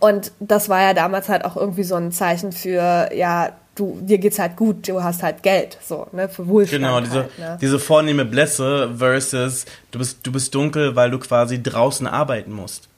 und 0.00 0.32
das 0.40 0.70
war 0.70 0.80
ja 0.80 0.94
damals 0.94 1.28
halt 1.28 1.44
auch 1.44 1.56
irgendwie 1.56 1.84
so 1.84 1.96
ein 1.96 2.12
Zeichen 2.12 2.52
für, 2.52 3.10
ja, 3.14 3.50
du, 3.74 3.98
dir 4.00 4.18
geht's 4.18 4.38
halt 4.38 4.56
gut, 4.56 4.86
du 4.88 5.02
hast 5.02 5.22
halt 5.22 5.42
Geld, 5.42 5.78
so, 5.86 6.06
ne, 6.12 6.28
für 6.28 6.46
Wohlstand. 6.46 6.82
Genau, 6.82 7.00
diese, 7.00 7.14
halt, 7.22 7.38
ne? 7.38 7.58
diese 7.60 7.78
vornehme 7.78 8.24
Blässe 8.24 8.90
versus 8.98 9.64
du 9.90 9.98
bist, 9.98 10.18
du 10.22 10.32
bist 10.32 10.54
dunkel, 10.54 10.94
weil 10.96 11.10
du 11.10 11.18
quasi 11.18 11.62
draußen 11.62 12.06
arbeiten 12.06 12.52
musst. 12.52 12.88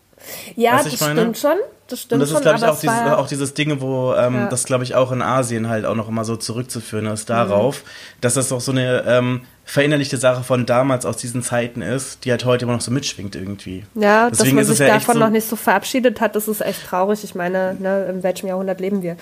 Ja, 0.56 0.82
das 0.82 1.00
meine? 1.00 1.20
stimmt 1.20 1.38
schon. 1.38 1.56
Das 1.88 2.00
stimmt 2.00 2.14
Und 2.14 2.20
das 2.28 2.30
ist, 2.36 2.42
glaube 2.42 2.58
ich, 2.58 2.64
auch 2.64 2.74
es 2.74 2.80
dieses, 2.80 2.96
war, 2.96 3.18
auch 3.18 3.28
dieses 3.28 3.54
Ding, 3.54 3.80
wo 3.80 4.12
ähm, 4.14 4.34
Ja. 4.34 4.46
das, 4.48 4.64
glaube 4.64 4.82
ich, 4.82 4.96
auch 4.96 5.12
in 5.12 5.22
Asien 5.22 5.68
halt 5.68 5.84
auch 5.86 5.94
noch 5.94 6.08
immer 6.08 6.24
so 6.24 6.34
zurückzuführen 6.34 7.06
ist, 7.06 7.28
Mhm. 7.28 7.34
darauf, 7.34 7.84
dass 8.20 8.34
das 8.34 8.50
auch 8.50 8.60
so 8.60 8.72
eine 8.72 9.04
ähm, 9.06 9.42
verinnerlichte 9.64 10.16
Sache 10.16 10.42
von 10.42 10.66
damals 10.66 11.06
aus 11.06 11.16
diesen 11.18 11.42
Zeiten 11.44 11.82
ist, 11.82 12.24
die 12.24 12.32
halt 12.32 12.44
heute 12.44 12.64
immer 12.64 12.72
noch 12.74 12.80
so 12.80 12.90
mitschwingt 12.90 13.36
irgendwie. 13.36 13.84
Ja, 13.94 14.28
dass 14.28 14.38
Deswegen 14.38 14.56
man 14.56 14.64
ist 14.64 14.70
es 14.70 14.78
sich 14.78 14.88
ja 14.88 14.94
davon 14.94 15.14
so- 15.14 15.20
noch 15.20 15.30
nicht 15.30 15.48
so 15.48 15.54
verabschiedet 15.54 16.20
hat, 16.20 16.34
das 16.34 16.48
ist 16.48 16.60
echt 16.60 16.86
traurig. 16.86 17.22
Ich 17.22 17.36
meine, 17.36 17.76
ne, 17.78 18.06
in 18.06 18.24
welchem 18.24 18.48
Jahrhundert 18.48 18.80
leben 18.80 19.02
wir? 19.02 19.16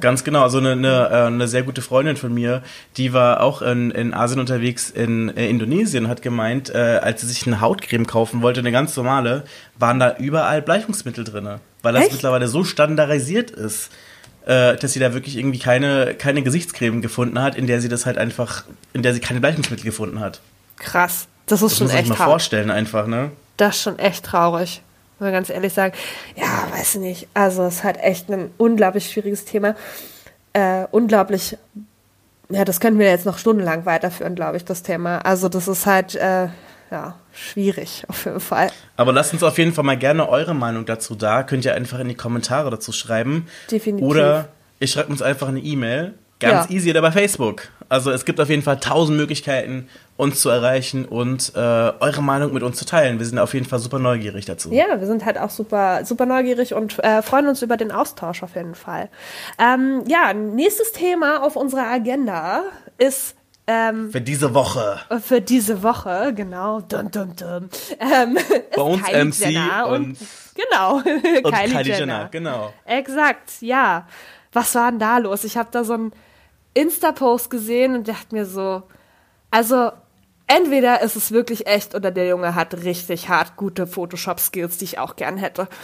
Ganz 0.00 0.24
genau, 0.24 0.42
also 0.42 0.58
eine, 0.58 0.72
eine, 0.72 1.08
äh, 1.10 1.26
eine 1.26 1.48
sehr 1.48 1.62
gute 1.62 1.82
Freundin 1.82 2.16
von 2.16 2.32
mir, 2.32 2.62
die 2.96 3.12
war 3.12 3.40
auch 3.40 3.62
in, 3.62 3.90
in 3.90 4.14
Asien 4.14 4.40
unterwegs 4.40 4.90
in 4.90 5.36
äh, 5.36 5.48
Indonesien, 5.48 6.08
hat 6.08 6.22
gemeint, 6.22 6.74
äh, 6.74 7.00
als 7.02 7.20
sie 7.20 7.26
sich 7.28 7.46
eine 7.46 7.60
Hautcreme 7.60 8.06
kaufen 8.06 8.42
wollte, 8.42 8.60
eine 8.60 8.72
ganz 8.72 8.96
normale, 8.96 9.44
waren 9.78 9.98
da 9.98 10.16
überall 10.16 10.62
Bleichungsmittel 10.62 11.24
drinne, 11.24 11.60
weil 11.82 11.92
das 11.94 12.04
Echt? 12.04 12.12
mittlerweile 12.12 12.48
so 12.48 12.64
standardisiert 12.64 13.50
ist, 13.50 13.90
äh, 14.46 14.76
dass 14.76 14.92
sie 14.92 15.00
da 15.00 15.14
wirklich 15.14 15.36
irgendwie 15.36 15.58
keine, 15.58 16.14
keine 16.14 16.42
Gesichtscreme 16.42 17.00
gefunden 17.02 17.40
hat, 17.40 17.54
in 17.54 17.66
der 17.66 17.80
sie 17.80 17.88
das 17.88 18.06
halt 18.06 18.18
einfach, 18.18 18.64
in 18.92 19.02
der 19.02 19.14
sie 19.14 19.20
keine 19.20 19.40
Bleichungsmittel 19.40 19.84
gefunden 19.84 20.20
hat. 20.20 20.40
Krass. 20.78 21.28
Das 21.46 21.60
ist 21.62 21.72
Das 21.72 21.78
schon 21.78 21.86
muss 21.86 21.92
man 21.94 21.96
sich 21.96 21.98
echt 22.00 22.08
mal 22.08 22.14
traurig. 22.16 22.30
vorstellen 22.30 22.70
einfach, 22.70 23.06
ne? 23.06 23.30
Das 23.56 23.76
ist 23.76 23.82
schon 23.82 23.98
echt 23.98 24.24
traurig. 24.24 24.82
Muss 25.22 25.26
man 25.26 25.34
ganz 25.34 25.50
ehrlich 25.50 25.72
sagen. 25.72 25.94
Ja, 26.34 26.66
weiß 26.72 26.96
nicht. 26.96 27.28
Also, 27.32 27.62
es 27.62 27.76
ist 27.76 27.84
halt 27.84 27.96
echt 27.98 28.28
ein 28.28 28.50
unglaublich 28.58 29.08
schwieriges 29.08 29.44
Thema. 29.44 29.76
Äh, 30.52 30.86
unglaublich. 30.90 31.56
Ja, 32.48 32.64
das 32.64 32.80
können 32.80 32.98
wir 32.98 33.06
jetzt 33.06 33.24
noch 33.24 33.38
stundenlang 33.38 33.86
weiterführen, 33.86 34.34
glaube 34.34 34.56
ich, 34.56 34.64
das 34.64 34.82
Thema. 34.82 35.18
Also, 35.18 35.48
das 35.48 35.68
ist 35.68 35.86
halt, 35.86 36.16
äh, 36.16 36.48
ja, 36.90 37.14
schwierig 37.32 38.02
auf 38.08 38.24
jeden 38.24 38.40
Fall. 38.40 38.72
Aber 38.96 39.12
lasst 39.12 39.32
uns 39.32 39.44
auf 39.44 39.58
jeden 39.58 39.72
Fall 39.72 39.84
mal 39.84 39.96
gerne 39.96 40.28
eure 40.28 40.56
Meinung 40.56 40.86
dazu 40.86 41.14
da. 41.14 41.44
Könnt 41.44 41.64
ihr 41.64 41.76
einfach 41.76 42.00
in 42.00 42.08
die 42.08 42.16
Kommentare 42.16 42.70
dazu 42.72 42.90
schreiben. 42.90 43.46
Definitiv. 43.70 44.04
Oder 44.04 44.48
ihr 44.80 44.88
schreibt 44.88 45.08
uns 45.08 45.22
einfach 45.22 45.46
eine 45.46 45.60
E-Mail. 45.60 46.14
Ganz 46.40 46.68
Ja. 46.68 46.74
easy 46.74 46.90
oder 46.90 47.02
bei 47.02 47.12
Facebook. 47.12 47.68
Also 47.92 48.10
es 48.10 48.24
gibt 48.24 48.40
auf 48.40 48.48
jeden 48.48 48.62
Fall 48.62 48.80
tausend 48.80 49.18
Möglichkeiten, 49.18 49.86
uns 50.16 50.40
zu 50.40 50.48
erreichen 50.48 51.04
und 51.04 51.52
äh, 51.54 51.58
eure 51.58 52.22
Meinung 52.22 52.54
mit 52.54 52.62
uns 52.62 52.78
zu 52.78 52.86
teilen. 52.86 53.18
Wir 53.18 53.26
sind 53.26 53.38
auf 53.38 53.52
jeden 53.52 53.66
Fall 53.66 53.80
super 53.80 53.98
neugierig 53.98 54.46
dazu. 54.46 54.72
Ja, 54.72 54.98
wir 54.98 55.06
sind 55.06 55.26
halt 55.26 55.36
auch 55.36 55.50
super, 55.50 56.04
super 56.06 56.24
neugierig 56.24 56.72
und 56.72 56.98
äh, 57.04 57.20
freuen 57.20 57.48
uns 57.48 57.60
über 57.60 57.76
den 57.76 57.92
Austausch 57.92 58.42
auf 58.42 58.54
jeden 58.56 58.74
Fall. 58.74 59.10
Ähm, 59.58 60.04
ja, 60.06 60.32
nächstes 60.32 60.92
Thema 60.92 61.42
auf 61.44 61.54
unserer 61.54 61.86
Agenda 61.86 62.62
ist 62.96 63.36
ähm, 63.66 64.10
Für 64.10 64.22
diese 64.22 64.54
Woche. 64.54 64.98
für 65.22 65.42
diese 65.42 65.82
Woche, 65.82 66.32
genau, 66.34 66.80
dun, 66.80 67.10
dun, 67.10 67.36
dun, 67.36 67.68
ähm, 68.00 68.38
uns 68.76 69.02
Kylie 69.04 69.24
MC 69.26 69.40
Jenner 69.50 69.86
und- 69.88 70.16
genau, 70.54 70.94
Und 71.44 71.54
Kylie, 71.54 71.82
Jenner. 71.98 72.28
genau. 72.30 72.72
Exakt, 72.86 73.50
ja. 73.60 74.06
Was 74.54 74.74
war 74.74 74.90
denn 74.90 74.98
da 74.98 75.18
los? 75.18 75.44
Ich 75.44 75.56
habe 75.58 75.68
da 75.70 75.84
so 75.84 75.92
einen 75.92 76.12
Insta-Post 76.74 77.50
gesehen 77.50 77.94
und 77.94 78.08
dachte 78.08 78.34
mir 78.34 78.46
so, 78.46 78.82
also 79.50 79.90
entweder 80.46 81.02
ist 81.02 81.16
es 81.16 81.32
wirklich 81.32 81.66
echt 81.66 81.94
oder 81.94 82.10
der 82.10 82.28
Junge 82.28 82.54
hat 82.54 82.74
richtig 82.84 83.28
hart 83.28 83.56
gute 83.56 83.86
Photoshop-Skills, 83.86 84.78
die 84.78 84.84
ich 84.84 84.98
auch 84.98 85.16
gern 85.16 85.36
hätte. 85.36 85.68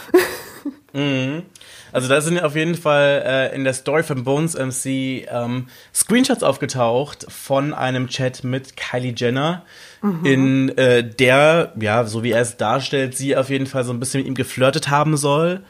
Also 1.91 2.07
da 2.07 2.21
sind 2.21 2.39
auf 2.39 2.55
jeden 2.55 2.75
Fall 2.75 3.23
äh, 3.25 3.55
in 3.55 3.63
der 3.63 3.73
Story 3.73 4.03
von 4.03 4.23
Bones 4.23 4.55
MC 4.55 5.27
ähm, 5.29 5.67
Screenshots 5.93 6.43
aufgetaucht 6.43 7.25
von 7.29 7.73
einem 7.73 8.07
Chat 8.07 8.43
mit 8.43 8.75
Kylie 8.75 9.13
Jenner, 9.15 9.63
in 10.23 10.69
äh, 10.77 11.03
der, 11.03 11.73
ja, 11.79 12.05
so 12.05 12.23
wie 12.23 12.31
er 12.31 12.41
es 12.41 12.57
darstellt, 12.57 13.15
sie 13.15 13.35
auf 13.35 13.49
jeden 13.49 13.67
Fall 13.67 13.83
so 13.83 13.93
ein 13.93 13.99
bisschen 13.99 14.21
mit 14.21 14.27
ihm 14.27 14.35
geflirtet 14.35 14.89
haben 14.89 15.17
soll 15.17 15.61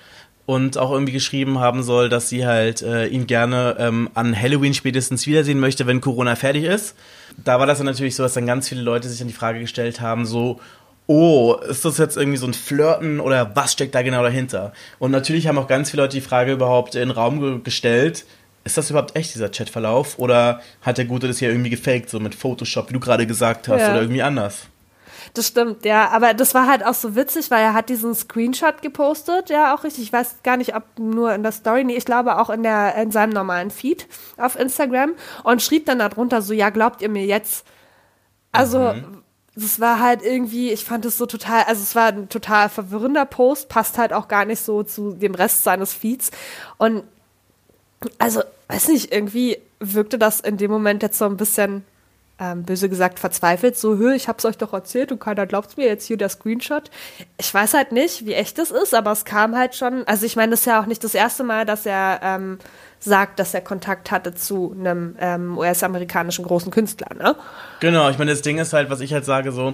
und 0.50 0.80
auch 0.80 0.90
irgendwie 0.92 1.14
geschrieben 1.14 1.60
haben 1.60 1.84
soll, 1.84 2.10
dass 2.10 2.28
sie 2.28 2.44
halt 2.48 2.82
äh, 2.82 3.06
ihn 3.06 3.28
gerne 3.28 3.76
ähm, 3.78 4.10
an 4.16 4.36
Halloween 4.36 4.74
spätestens 4.74 5.28
wiedersehen 5.28 5.60
möchte, 5.60 5.86
wenn 5.86 6.02
Corona 6.02 6.36
fertig 6.36 6.64
ist. 6.64 6.96
Da 7.38 7.60
war 7.60 7.68
das 7.68 7.78
dann 7.78 7.86
natürlich 7.86 8.16
so, 8.16 8.24
dass 8.24 8.34
dann 8.34 8.48
ganz 8.48 8.68
viele 8.68 8.82
Leute 8.82 9.08
sich 9.08 9.20
dann 9.20 9.28
die 9.28 9.34
Frage 9.36 9.60
gestellt 9.60 10.02
haben, 10.02 10.26
so, 10.26 10.60
oh, 11.06 11.54
ist 11.70 11.86
das 11.86 12.00
jetzt 12.00 12.18
irgendwie 12.18 12.40
so 12.40 12.48
ein 12.48 12.56
Flirten 12.56 13.20
oder 13.20 13.56
was 13.56 13.74
steckt 13.74 13.94
da 13.94 14.02
genau 14.02 14.24
dahinter? 14.24 14.74
Und 14.98 15.12
natürlich 15.12 15.46
haben 15.46 15.60
auch 15.60 15.68
ganz 15.68 15.92
viele 15.92 16.02
Leute 16.02 16.18
die 16.18 16.22
Frage 16.22 16.54
überhaupt 16.54 16.96
in 16.96 17.02
den 17.02 17.12
Raum 17.12 17.40
ge 17.42 17.60
gestellt, 17.64 18.26
ist 18.64 18.76
das 18.76 18.90
überhaupt 18.90 19.16
echt, 19.16 19.36
dieser 19.36 19.50
Chatverlauf? 19.50 20.18
Oder 20.18 20.62
hat 20.82 20.98
der 20.98 21.06
Gute 21.06 21.28
das 21.28 21.38
hier 21.38 21.50
irgendwie 21.50 21.70
gefaked, 21.70 22.10
so 22.10 22.20
mit 22.20 22.34
Photoshop, 22.34 22.90
wie 22.90 22.94
du 22.94 23.00
gerade 23.00 23.28
gesagt 23.28 23.68
hast, 23.68 23.82
Ja. 23.82 23.92
oder 23.92 24.02
irgendwie 24.02 24.24
anders? 24.24 24.64
Das 25.34 25.48
stimmt, 25.48 25.86
ja. 25.86 26.10
Aber 26.10 26.34
das 26.34 26.54
war 26.54 26.68
halt 26.68 26.86
auch 26.86 26.94
so 26.94 27.16
witzig, 27.16 27.52
weil 27.52 27.62
er 27.62 27.74
hat 27.74 27.90
diesen 27.90 28.16
Screenshot 28.16 28.82
gepostet, 28.82 29.50
ja, 29.50 29.76
auch 29.76 29.84
richtig. 29.84 30.04
Ich 30.04 30.14
weiß 30.14 30.38
gar 30.44 30.58
nicht, 30.58 30.76
ob 30.76 30.84
nur 30.98 31.34
in 31.34 31.44
der 31.44 31.52
Story, 31.52 31.84
nee, 31.84 31.96
ich 31.96 32.06
glaube 32.06 32.38
auch 32.40 32.50
in, 32.50 32.64
der, 32.64 32.96
in 32.96 33.12
seinem 33.12 33.32
normalen 33.32 33.72
Feed 33.72 34.08
auf 34.38 34.58
Instagram 34.58 35.14
und 35.44 35.62
schrieb 35.62 35.86
dann 35.86 36.00
darunter 36.00 36.42
so, 36.42 36.54
ja, 36.54 36.70
glaubt 36.70 37.02
ihr 37.02 37.10
mir 37.10 37.26
jetzt? 37.26 37.66
Also, 38.52 38.96
das 39.56 39.80
war 39.80 40.00
halt 40.00 40.24
irgendwie, 40.24 40.72
ich 40.72 40.86
fand 40.86 41.06
es 41.06 41.18
so 41.18 41.26
total, 41.26 41.64
also 41.64 41.82
es 41.82 41.96
war 41.96 42.08
ein 42.08 42.30
total 42.30 42.70
verwirrender 42.70 43.26
Post, 43.26 43.70
passt 43.70 43.98
halt 43.98 44.14
auch 44.14 44.28
gar 44.28 44.46
nicht 44.46 44.62
so 44.62 44.84
zu 44.84 45.14
dem 45.14 45.36
Rest 45.36 45.64
seines 45.64 45.94
Feeds. 45.94 46.32
Und 46.78 47.04
also, 48.18 48.42
weiß 48.70 48.88
nicht, 48.88 49.14
irgendwie 49.14 49.58
wirkte 49.80 50.18
das 50.18 50.40
in 50.40 50.58
dem 50.58 50.72
Moment 50.72 51.04
jetzt 51.04 51.18
so 51.18 51.26
ein 51.26 51.38
bisschen, 51.38 51.86
ähm, 52.40 52.64
böse 52.64 52.90
gesagt, 52.90 53.20
verzweifelt. 53.20 53.78
So, 53.78 53.98
hö, 53.98 54.14
ich 54.14 54.28
hab's 54.28 54.46
euch 54.46 54.58
doch 54.58 54.74
erzählt 54.74 55.12
und 55.12 55.20
keiner 55.20 55.46
glaubt 55.46 55.78
mir 55.78 55.88
jetzt 55.88 56.06
hier 56.06 56.18
der 56.18 56.30
Screenshot. 56.30 56.90
Ich 57.38 57.54
weiß 57.54 57.74
halt 57.74 57.92
nicht, 57.92 58.26
wie 58.26 58.34
echt 58.34 58.58
das 58.58 58.72
ist, 58.72 58.94
aber 58.94 59.12
es 59.12 59.26
kam 59.26 59.58
halt 59.58 59.76
schon, 59.76 60.08
also 60.08 60.26
ich 60.26 60.36
meine, 60.36 60.52
das 60.52 60.62
ist 60.62 60.66
ja 60.66 60.82
auch 60.82 60.86
nicht 60.86 61.04
das 61.04 61.14
erste 61.14 61.44
Mal, 61.44 61.66
dass 61.66 61.86
er 61.86 62.20
ähm, 62.24 62.60
sagt, 63.00 63.40
dass 63.40 63.54
er 63.54 63.62
Kontakt 63.62 64.12
hatte 64.12 64.34
zu 64.34 64.76
einem 64.78 65.16
ähm, 65.20 65.58
US-amerikanischen 65.58 66.46
großen 66.46 66.72
Künstler, 66.72 67.14
ne? 67.16 67.36
Genau, 67.80 68.10
ich 68.10 68.18
meine, 68.18 68.32
das 68.32 68.42
Ding 68.42 68.58
ist 68.58 68.74
halt, 68.74 68.90
was 68.90 69.02
ich 69.02 69.14
halt 69.14 69.26
sage, 69.26 69.52
so, 69.52 69.74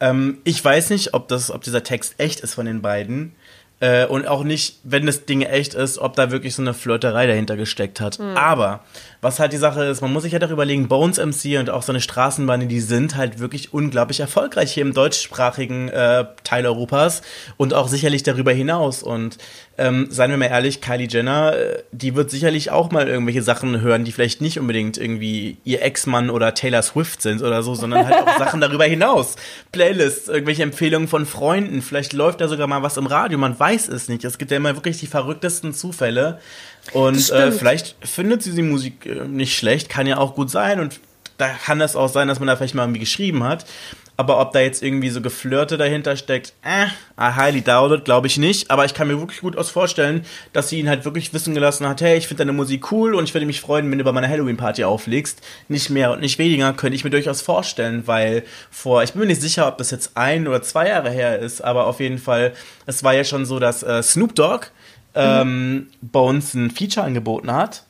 ähm, 0.00 0.38
ich 0.44 0.62
weiß 0.62 0.90
nicht, 0.90 1.14
ob 1.14 1.28
das, 1.28 1.50
ob 1.50 1.62
dieser 1.62 1.82
Text 1.82 2.14
echt 2.18 2.40
ist 2.40 2.54
von 2.54 2.66
den 2.66 2.82
beiden. 2.82 3.34
Äh, 3.78 4.06
und 4.06 4.26
auch 4.26 4.42
nicht, 4.42 4.78
wenn 4.84 5.04
das 5.04 5.26
Ding 5.26 5.42
echt 5.42 5.74
ist, 5.74 5.98
ob 5.98 6.16
da 6.16 6.30
wirklich 6.30 6.54
so 6.54 6.62
eine 6.62 6.72
Flirterei 6.72 7.26
dahinter 7.26 7.56
gesteckt 7.56 8.00
hat. 8.00 8.18
Aber 8.20 8.80
was 9.20 9.38
halt 9.38 9.52
die 9.52 9.58
Sache 9.58 9.84
ist, 9.84 10.00
man 10.00 10.12
muss 10.12 10.22
sich 10.22 10.32
halt 10.32 10.44
auch 10.44 10.50
überlegen, 10.50 10.88
Bones 10.88 11.18
MC 11.18 11.58
und 11.58 11.68
auch 11.68 11.82
seine 11.82 12.00
Straßenbahnen, 12.00 12.68
die 12.68 12.80
sind 12.80 13.16
halt 13.16 13.38
wirklich 13.38 13.74
unglaublich 13.74 14.20
erfolgreich 14.20 14.72
hier 14.72 14.82
im 14.82 14.94
deutschsprachigen 14.94 15.88
äh, 15.88 16.24
Teil 16.44 16.64
Europas 16.64 17.20
und 17.58 17.74
auch 17.74 17.88
sicherlich 17.88 18.22
darüber 18.22 18.52
hinaus. 18.52 19.02
Und 19.02 19.36
ähm, 19.76 20.06
seien 20.10 20.30
wir 20.30 20.38
mal 20.38 20.46
ehrlich, 20.46 20.80
Kylie 20.80 21.08
Jenner, 21.08 21.54
äh, 21.54 21.82
die 21.92 22.14
wird 22.14 22.30
sicherlich 22.30 22.70
auch 22.70 22.92
mal 22.92 23.08
irgendwelche 23.08 23.42
Sachen 23.42 23.82
hören, 23.82 24.04
die 24.04 24.12
vielleicht 24.12 24.40
nicht 24.40 24.58
unbedingt 24.58 24.96
irgendwie 24.96 25.58
ihr 25.64 25.82
Ex-Mann 25.82 26.30
oder 26.30 26.54
Taylor 26.54 26.80
Swift 26.82 27.20
sind 27.20 27.42
oder 27.42 27.62
so, 27.62 27.74
sondern 27.74 28.06
halt 28.06 28.26
auch 28.26 28.38
Sachen 28.38 28.62
darüber 28.62 28.84
hinaus. 28.84 29.36
Playlists, 29.72 30.28
irgendwelche 30.28 30.62
Empfehlungen 30.62 31.08
von 31.08 31.26
Freunden, 31.26 31.82
vielleicht 31.82 32.14
läuft 32.14 32.40
da 32.40 32.48
sogar 32.48 32.68
mal 32.68 32.82
was 32.82 32.96
im 32.96 33.06
Radio, 33.06 33.38
man 33.38 33.58
weiß 33.58 33.65
es 33.74 34.08
nicht. 34.08 34.24
Es 34.24 34.38
gibt 34.38 34.50
ja 34.50 34.56
immer 34.56 34.74
wirklich 34.74 34.98
die 34.98 35.06
verrücktesten 35.06 35.74
Zufälle. 35.74 36.40
Und 36.92 37.30
äh, 37.30 37.52
vielleicht 37.52 37.96
findet 38.00 38.42
sie 38.42 38.54
die 38.54 38.62
Musik 38.62 39.06
äh, 39.06 39.26
nicht 39.26 39.56
schlecht, 39.56 39.88
kann 39.88 40.06
ja 40.06 40.18
auch 40.18 40.34
gut 40.34 40.50
sein 40.50 40.80
und 40.80 41.00
da 41.38 41.48
kann 41.48 41.80
es 41.80 41.96
auch 41.96 42.08
sein, 42.08 42.28
dass 42.28 42.38
man 42.38 42.46
da 42.46 42.56
vielleicht 42.56 42.74
mal 42.74 42.84
irgendwie 42.84 43.00
geschrieben 43.00 43.44
hat. 43.44 43.66
Aber 44.18 44.40
ob 44.40 44.52
da 44.52 44.60
jetzt 44.60 44.82
irgendwie 44.82 45.10
so 45.10 45.20
Geflirte 45.20 45.76
dahinter 45.76 46.16
steckt, 46.16 46.54
äh, 46.64 46.86
I 47.20 47.34
highly 47.36 47.60
doubt 47.60 47.92
it, 47.92 48.04
glaube 48.06 48.26
ich 48.26 48.38
nicht. 48.38 48.70
Aber 48.70 48.84
ich 48.84 48.94
kann 48.94 49.08
mir 49.08 49.18
wirklich 49.18 49.40
gut 49.40 49.58
aus 49.58 49.70
vorstellen, 49.70 50.24
dass 50.54 50.70
sie 50.70 50.78
ihn 50.80 50.88
halt 50.88 51.04
wirklich 51.04 51.34
wissen 51.34 51.54
gelassen 51.54 51.86
hat, 51.86 52.00
hey, 52.00 52.16
ich 52.16 52.26
finde 52.26 52.44
deine 52.44 52.52
Musik 52.52 52.90
cool 52.92 53.14
und 53.14 53.24
ich 53.24 53.34
würde 53.34 53.46
mich 53.46 53.60
freuen, 53.60 53.90
wenn 53.90 53.98
du 53.98 54.04
bei 54.04 54.12
meiner 54.12 54.28
Halloween-Party 54.28 54.84
auflegst. 54.84 55.42
Nicht 55.68 55.90
mehr 55.90 56.12
und 56.12 56.20
nicht 56.20 56.38
weniger, 56.38 56.72
könnte 56.72 56.96
ich 56.96 57.04
mir 57.04 57.10
durchaus 57.10 57.42
vorstellen, 57.42 58.06
weil 58.06 58.42
vor, 58.70 59.02
ich 59.02 59.12
bin 59.12 59.20
mir 59.20 59.26
nicht 59.26 59.42
sicher, 59.42 59.68
ob 59.68 59.76
das 59.76 59.90
jetzt 59.90 60.16
ein 60.16 60.48
oder 60.48 60.62
zwei 60.62 60.88
Jahre 60.88 61.10
her 61.10 61.38
ist, 61.38 61.60
aber 61.60 61.86
auf 61.86 62.00
jeden 62.00 62.18
Fall, 62.18 62.54
es 62.86 63.04
war 63.04 63.12
ja 63.12 63.24
schon 63.24 63.44
so, 63.44 63.58
dass 63.58 63.82
äh, 63.82 64.02
Snoop 64.02 64.34
Dogg 64.34 64.68
ähm, 65.14 65.88
Bones 66.00 66.54
ein 66.54 66.70
Feature 66.70 67.04
angeboten 67.04 67.52
hat. 67.52 67.84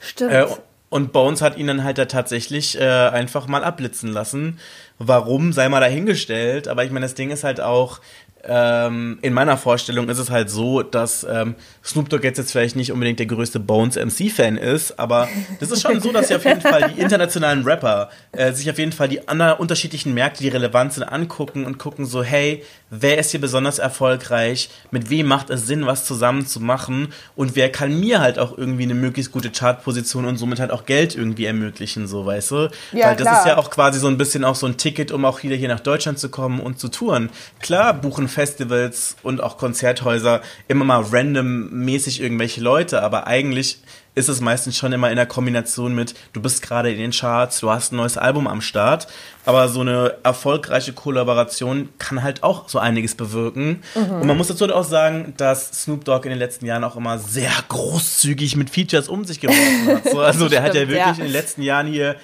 Stimmt. 0.00 0.32
Äh, 0.32 0.46
und 0.90 1.12
Bones 1.12 1.42
hat 1.42 1.58
ihn 1.58 1.66
dann 1.66 1.84
halt 1.84 1.98
da 1.98 2.06
tatsächlich 2.06 2.80
äh, 2.80 2.84
einfach 2.84 3.46
mal 3.46 3.62
abblitzen 3.62 4.10
lassen. 4.10 4.58
Warum, 4.98 5.52
sei 5.52 5.68
mal 5.68 5.80
dahingestellt. 5.80 6.66
Aber 6.66 6.84
ich 6.84 6.90
meine, 6.90 7.04
das 7.04 7.14
Ding 7.14 7.30
ist 7.30 7.44
halt 7.44 7.60
auch, 7.60 8.00
ähm, 8.44 9.18
in 9.22 9.32
meiner 9.32 9.56
Vorstellung 9.56 10.08
ist 10.08 10.18
es 10.18 10.30
halt 10.30 10.48
so, 10.48 10.82
dass 10.82 11.26
ähm, 11.28 11.56
Snoop 11.84 12.08
Dogg 12.08 12.24
jetzt, 12.24 12.38
jetzt 12.38 12.52
vielleicht 12.52 12.76
nicht 12.76 12.92
unbedingt 12.92 13.18
der 13.18 13.26
größte 13.26 13.58
Bones 13.58 13.96
MC-Fan 13.96 14.56
ist, 14.56 14.98
aber 14.98 15.28
das 15.58 15.70
ist 15.70 15.82
schon 15.82 16.00
so, 16.00 16.12
dass 16.12 16.28
sie 16.28 16.36
auf 16.36 16.44
jeden 16.44 16.60
Fall 16.60 16.92
die 16.94 17.00
internationalen 17.00 17.64
Rapper 17.64 18.10
äh, 18.32 18.52
sich 18.52 18.70
auf 18.70 18.78
jeden 18.78 18.92
Fall 18.92 19.08
die 19.08 19.26
anderen 19.26 19.58
unterschiedlichen 19.58 20.14
Märkte, 20.14 20.42
die 20.42 20.48
relevant 20.48 20.92
sind, 20.92 21.02
angucken 21.02 21.64
und 21.64 21.78
gucken 21.78 22.06
so, 22.06 22.22
hey, 22.22 22.62
wer 22.90 23.18
ist 23.18 23.32
hier 23.32 23.40
besonders 23.40 23.78
erfolgreich, 23.78 24.70
mit 24.90 25.10
wem 25.10 25.26
macht 25.26 25.50
es 25.50 25.66
Sinn, 25.66 25.86
was 25.86 26.04
zusammen 26.04 26.46
zu 26.46 26.60
machen 26.60 27.08
und 27.34 27.56
wer 27.56 27.72
kann 27.72 27.98
mir 27.98 28.20
halt 28.20 28.38
auch 28.38 28.56
irgendwie 28.56 28.84
eine 28.84 28.94
möglichst 28.94 29.32
gute 29.32 29.50
Chartposition 29.50 30.24
und 30.24 30.36
somit 30.36 30.60
halt 30.60 30.70
auch 30.70 30.86
Geld 30.86 31.16
irgendwie 31.16 31.46
ermöglichen, 31.46 32.06
so 32.06 32.24
weißt 32.24 32.50
du? 32.52 32.70
Ja, 32.92 33.08
Weil 33.08 33.16
das 33.16 33.22
klar. 33.22 33.38
ist 33.40 33.46
ja 33.46 33.56
auch 33.58 33.70
quasi 33.70 33.98
so 33.98 34.06
ein 34.06 34.16
bisschen 34.16 34.44
auch 34.44 34.54
so 34.54 34.66
ein 34.66 34.76
Ticket, 34.76 35.10
um 35.10 35.24
auch 35.24 35.42
wieder 35.42 35.56
hier 35.56 35.68
nach 35.68 35.80
Deutschland 35.80 36.18
zu 36.18 36.28
kommen 36.28 36.60
und 36.60 36.78
zu 36.78 36.88
touren. 36.88 37.30
Klar 37.60 37.94
buchen 37.94 38.27
Festivals 38.28 39.16
und 39.22 39.42
auch 39.42 39.58
Konzerthäuser 39.58 40.42
immer 40.68 40.84
mal 40.84 41.02
randommäßig 41.02 42.20
irgendwelche 42.20 42.60
Leute, 42.60 43.02
aber 43.02 43.26
eigentlich 43.26 43.80
ist 44.18 44.28
es 44.28 44.40
meistens 44.40 44.76
schon 44.76 44.92
immer 44.92 45.10
in 45.10 45.16
der 45.16 45.26
Kombination 45.26 45.94
mit, 45.94 46.14
du 46.32 46.42
bist 46.42 46.60
gerade 46.60 46.90
in 46.90 46.98
den 46.98 47.12
Charts, 47.12 47.60
du 47.60 47.70
hast 47.70 47.92
ein 47.92 47.96
neues 47.96 48.18
Album 48.18 48.48
am 48.48 48.60
Start, 48.60 49.06
aber 49.46 49.68
so 49.68 49.80
eine 49.80 50.16
erfolgreiche 50.24 50.92
Kollaboration 50.92 51.90
kann 51.98 52.22
halt 52.22 52.42
auch 52.42 52.68
so 52.68 52.80
einiges 52.80 53.14
bewirken. 53.14 53.82
Und 53.94 54.26
man 54.26 54.36
muss 54.36 54.48
dazu 54.48 54.64
auch 54.74 54.84
sagen, 54.84 55.34
dass 55.36 55.82
Snoop 55.82 56.04
Dogg 56.04 56.24
in 56.24 56.30
den 56.30 56.38
letzten 56.38 56.66
Jahren 56.66 56.82
auch 56.82 56.96
immer 56.96 57.18
sehr 57.18 57.52
großzügig 57.68 58.56
mit 58.56 58.70
Features 58.70 59.08
um 59.08 59.24
sich 59.24 59.40
geworfen 59.40 59.86
hat. 59.86 60.10
So, 60.10 60.20
also 60.20 60.48
der 60.48 60.62
hat 60.62 60.74
ja 60.74 60.80
Stimmt, 60.82 60.90
wirklich 60.90 61.06
ja. 61.06 61.24
in 61.24 61.30
den 61.30 61.32
letzten 61.32 61.62
Jahren 61.62 61.86
hier 61.86 62.16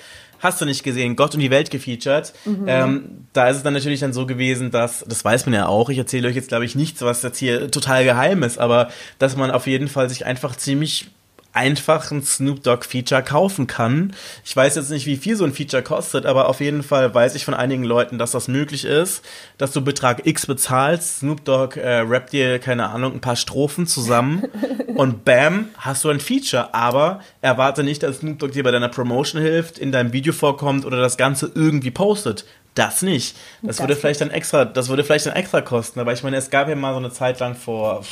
Hast 0.45 0.61
du 0.61 0.67
nicht 0.67 0.85
gesehen, 0.85 1.17
Gott 1.17 1.35
und 1.35 1.41
die 1.41 1.51
Welt 1.51 1.71
gefeatured. 1.71 2.35
Ähm, 2.67 3.27
da 3.33 3.49
ist 3.49 3.57
es 3.57 3.63
dann 3.63 3.73
natürlich 3.73 4.01
dann 4.01 4.13
so 4.13 4.27
gewesen, 4.27 4.71
dass, 4.71 5.03
das 5.09 5.25
weiß 5.25 5.47
man 5.47 5.55
ja 5.55 5.67
auch, 5.67 5.89
ich 5.89 5.97
erzähle 5.97 6.29
euch 6.29 6.37
jetzt 6.37 6.49
glaube 6.49 6.67
ich 6.67 6.75
nichts, 6.75 7.01
was 7.01 7.23
jetzt 7.23 7.39
hier 7.39 7.71
total 7.71 8.05
geheim 8.05 8.43
ist, 8.43 8.59
aber 8.59 8.91
dass 9.19 9.37
man 9.37 9.51
auf 9.51 9.67
jeden 9.67 9.89
Fall 9.89 10.11
sich 10.11 10.27
einfach 10.27 10.55
ziemlich 10.55 11.07
einfach 11.55 12.11
ein 12.11 12.23
Snoop 12.23 12.63
Dogg 12.63 12.85
Feature 12.85 13.23
kaufen 13.23 13.67
kann. 13.67 14.13
Ich 14.45 14.55
weiß 14.55 14.75
jetzt 14.75 14.91
nicht, 14.91 15.07
wie 15.07 15.17
viel 15.17 15.37
so 15.37 15.45
ein 15.45 15.55
Feature 15.55 15.83
kostet, 15.83 16.27
aber 16.27 16.49
auf 16.49 16.61
jeden 16.61 16.83
Fall 16.83 17.15
weiß 17.15 17.37
ich 17.37 17.45
von 17.45 17.55
einigen 17.55 17.85
Leuten, 17.85 18.19
dass 18.19 18.33
das 18.33 18.49
möglich 18.49 18.85
ist, 18.85 19.25
dass 19.57 19.71
du 19.71 19.81
Betrag 19.81 20.27
X 20.27 20.47
bezahlst, 20.47 21.21
Snoop 21.21 21.45
Dogg 21.45 21.79
äh, 21.79 22.01
rappt 22.01 22.33
dir, 22.33 22.59
keine 22.59 22.89
Ahnung, 22.89 23.15
ein 23.15 23.21
paar 23.21 23.37
Strophen 23.37 23.87
zusammen 23.87 24.45
und 24.97 25.25
bam, 25.25 25.69
hast 25.79 26.03
du 26.05 26.11
ein 26.11 26.21
Feature. 26.21 26.75
Aber 26.75 27.21
erwarte 27.41 27.85
nicht, 27.85 28.03
dass 28.03 28.19
Snoop 28.19 28.41
Dogg 28.41 28.53
dir 28.53 28.65
bei 28.65 28.73
deiner 28.73 28.89
Promotion 28.89 29.41
hilft, 29.41 29.79
in 29.79 29.93
deinem 29.93 30.13
Video 30.13 30.33
vorkommt 30.33 30.85
oder 30.85 31.01
das 31.01 31.17
Ganze 31.17 31.51
irgendwie 31.55 31.93
postet. 31.93 32.45
Das 32.75 33.03
nicht. 33.03 33.37
Das, 33.63 33.77
Das 33.77 33.81
würde 33.81 33.95
vielleicht 33.95 34.21
dann 34.21 34.31
extra, 34.31 34.65
das 34.65 34.89
würde 34.89 35.05
vielleicht 35.05 35.27
dann 35.27 35.37
extra 35.37 35.61
kosten. 35.61 36.01
Aber 36.01 36.13
ich 36.13 36.25
meine, 36.25 36.37
es 36.37 36.51
gab 36.51 36.69
ja 36.69 36.75
mal 36.75 36.93
so 36.93 36.99
eine 36.99 37.13
Zeit 37.13 37.39
lang 37.39 37.55
vor 37.55 38.05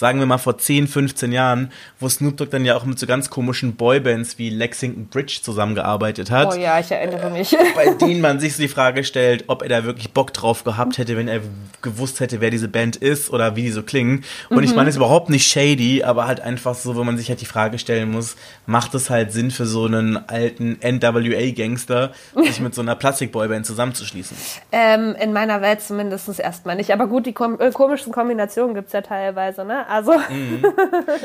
sagen 0.00 0.18
wir 0.18 0.26
mal 0.26 0.38
vor 0.38 0.56
10, 0.56 0.88
15 0.88 1.30
Jahren, 1.30 1.70
wo 1.98 2.08
Snoop 2.08 2.38
Dogg 2.38 2.50
dann 2.50 2.64
ja 2.64 2.74
auch 2.74 2.84
mit 2.84 2.98
so 2.98 3.06
ganz 3.06 3.28
komischen 3.28 3.76
Boybands 3.76 4.38
wie 4.38 4.48
Lexington 4.48 5.06
Bridge 5.08 5.40
zusammengearbeitet 5.42 6.30
hat, 6.30 6.54
Oh 6.54 6.58
ja, 6.58 6.80
ich 6.80 6.90
erinnere 6.90 7.30
mich. 7.30 7.54
bei 7.74 7.92
denen 7.94 8.22
man 8.22 8.40
sich 8.40 8.56
so 8.56 8.62
die 8.62 8.68
Frage 8.68 9.04
stellt, 9.04 9.44
ob 9.48 9.62
er 9.62 9.68
da 9.68 9.84
wirklich 9.84 10.12
Bock 10.12 10.32
drauf 10.32 10.64
gehabt 10.64 10.96
hätte, 10.96 11.18
wenn 11.18 11.28
er 11.28 11.40
gewusst 11.82 12.20
hätte, 12.20 12.40
wer 12.40 12.50
diese 12.50 12.68
Band 12.68 12.96
ist 12.96 13.30
oder 13.30 13.56
wie 13.56 13.62
die 13.62 13.70
so 13.70 13.82
klingen. 13.82 14.24
Und 14.48 14.64
ich 14.64 14.74
meine, 14.74 14.88
es 14.88 14.94
ist 14.94 14.96
überhaupt 14.96 15.28
nicht 15.28 15.46
shady, 15.46 16.02
aber 16.02 16.26
halt 16.26 16.40
einfach 16.40 16.74
so, 16.74 16.96
wo 16.96 17.04
man 17.04 17.18
sich 17.18 17.28
halt 17.28 17.42
die 17.42 17.46
Frage 17.46 17.78
stellen 17.78 18.10
muss, 18.10 18.36
macht 18.64 18.94
es 18.94 19.10
halt 19.10 19.32
Sinn 19.32 19.50
für 19.50 19.66
so 19.66 19.84
einen 19.84 20.16
alten 20.16 20.78
NWA-Gangster, 20.82 22.12
sich 22.42 22.60
mit 22.60 22.74
so 22.74 22.80
einer 22.80 22.96
Plastik-Boyband 22.96 23.66
zusammenzuschließen? 23.66 24.36
Ähm, 24.72 25.14
in 25.20 25.34
meiner 25.34 25.60
Welt 25.60 25.82
zumindest 25.82 26.40
erstmal 26.40 26.76
nicht. 26.76 26.92
Aber 26.92 27.06
gut, 27.06 27.26
die 27.26 27.32
kom 27.34 27.60
äh, 27.60 27.70
komischen 27.70 28.12
Kombinationen 28.12 28.74
gibt's 28.74 28.92
ja 28.92 29.02
teilweise, 29.02 29.64
ne? 29.64 29.89
Also, 29.90 30.12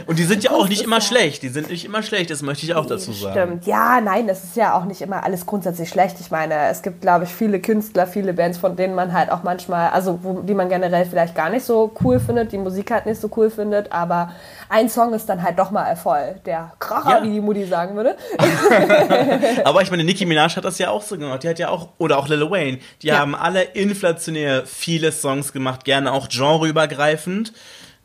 Und 0.08 0.17
die 0.17 0.23
sind 0.23 0.43
ja 0.43 0.49
auch 0.54 0.62
Das 0.62 0.69
nicht 0.69 0.82
immer 0.84 0.99
schlecht, 0.99 1.43
die 1.43 1.49
sind 1.49 1.69
nicht 1.69 1.86
immer 1.86 2.01
schlecht, 2.01 2.32
das 2.32 2.41
möchte 2.41 2.65
ich 2.65 2.73
auch 2.73 2.88
dazu 2.88 3.12
sagen. 3.13 3.34
stimmt. 3.39 3.65
Ja, 3.67 4.01
nein, 4.01 4.28
es 4.28 4.43
ist 4.43 4.56
ja 4.56 4.73
auch 4.75 4.86
nicht 4.86 5.01
immer 5.01 5.23
alles 5.23 5.45
grundsätzlich 5.45 5.88
schlecht. 5.89 6.17
Ich 6.19 6.32
meine, 6.32 6.56
es 6.69 6.82
gibt, 6.82 7.01
glaube 7.01 7.25
ich, 7.25 7.30
viele 7.30 7.60
Künstler, 7.60 8.08
viele 8.08 8.34
Bands, 8.34 8.58
von 8.58 8.75
denen 8.75 8.95
man 8.95 9.13
halt 9.13 9.30
auch 9.32 9.43
manchmal, 9.43 9.89
also 9.91 10.19
wo, 10.23 10.41
die 10.41 10.56
man 10.56 10.67
generell 10.69 11.06
vielleicht 11.06 11.36
gar 11.36 11.49
nicht 11.51 11.63
so 11.63 11.91
cool 12.04 12.19
findet, 12.19 12.51
die 12.51 12.58
Musik 12.58 12.89
halt 12.89 13.06
nicht 13.06 13.21
so 13.21 13.30
cool 13.38 13.51
findet, 13.51 13.91
aber 13.91 14.32
ein 14.69 14.89
Song 14.89 15.13
ist 15.13 15.28
dann 15.30 15.43
halt 15.43 15.60
doch 15.60 15.69
mal 15.69 15.84
Erfolg. 15.86 16.43
Der 16.45 16.71
Kracher, 16.80 17.19
Ja. 17.19 17.23
wie 17.23 17.30
die 17.34 17.41
Mutti 17.41 17.65
sagen 17.65 17.95
würde. 17.95 18.15
Aber 19.63 19.82
ich 19.84 19.91
meine, 19.91 20.04
Nicki 20.04 20.25
Minaj 20.25 20.56
hat 20.56 20.65
das 20.65 20.80
ja 20.80 20.89
auch 20.89 21.01
so 21.04 21.17
gemacht. 21.17 21.43
Die 21.43 21.49
hat 21.49 21.60
ja 21.60 21.69
auch, 21.69 21.89
oder 21.99 22.17
auch 22.17 22.28
Lil 22.28 22.49
Wayne, 22.49 22.80
die 23.01 23.08
Ja. 23.08 23.19
haben 23.19 23.36
alle 23.36 23.62
inflationär 23.62 24.63
viele 24.65 25.12
Songs 25.12 25.54
gemacht, 25.54 25.86
gerne 25.86 26.12
auch 26.12 26.28
genreübergreifend. 26.30 27.54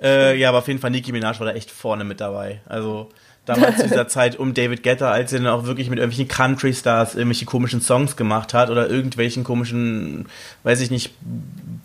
Äh, 0.02 0.38
ja, 0.38 0.48
aber 0.48 0.58
auf 0.58 0.68
jeden 0.68 0.80
Fall 0.80 0.90
Nicki 0.90 1.12
Minaj 1.12 1.38
war 1.40 1.46
da 1.46 1.52
echt 1.52 1.70
vorne 1.70 2.04
mit 2.04 2.20
dabei. 2.20 2.60
Also 2.66 3.10
damals 3.44 3.76
zu 3.76 3.84
dieser 3.84 4.08
Zeit 4.08 4.36
um 4.36 4.54
David 4.54 4.82
Guetta, 4.82 5.10
als 5.10 5.32
er 5.32 5.40
dann 5.40 5.48
auch 5.48 5.66
wirklich 5.66 5.90
mit 5.90 5.98
irgendwelchen 5.98 6.28
Country-Stars 6.28 7.14
irgendwelche 7.14 7.44
komischen 7.44 7.80
Songs 7.80 8.16
gemacht 8.16 8.54
hat 8.54 8.70
oder 8.70 8.88
irgendwelchen 8.88 9.44
komischen, 9.44 10.26
weiß 10.62 10.80
ich 10.80 10.90
nicht, 10.90 11.12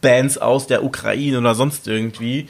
Bands 0.02 0.38
aus 0.38 0.68
der 0.68 0.84
Ukraine 0.84 1.40
oder 1.40 1.56
sonst 1.56 1.88
irgendwie. 1.88 2.48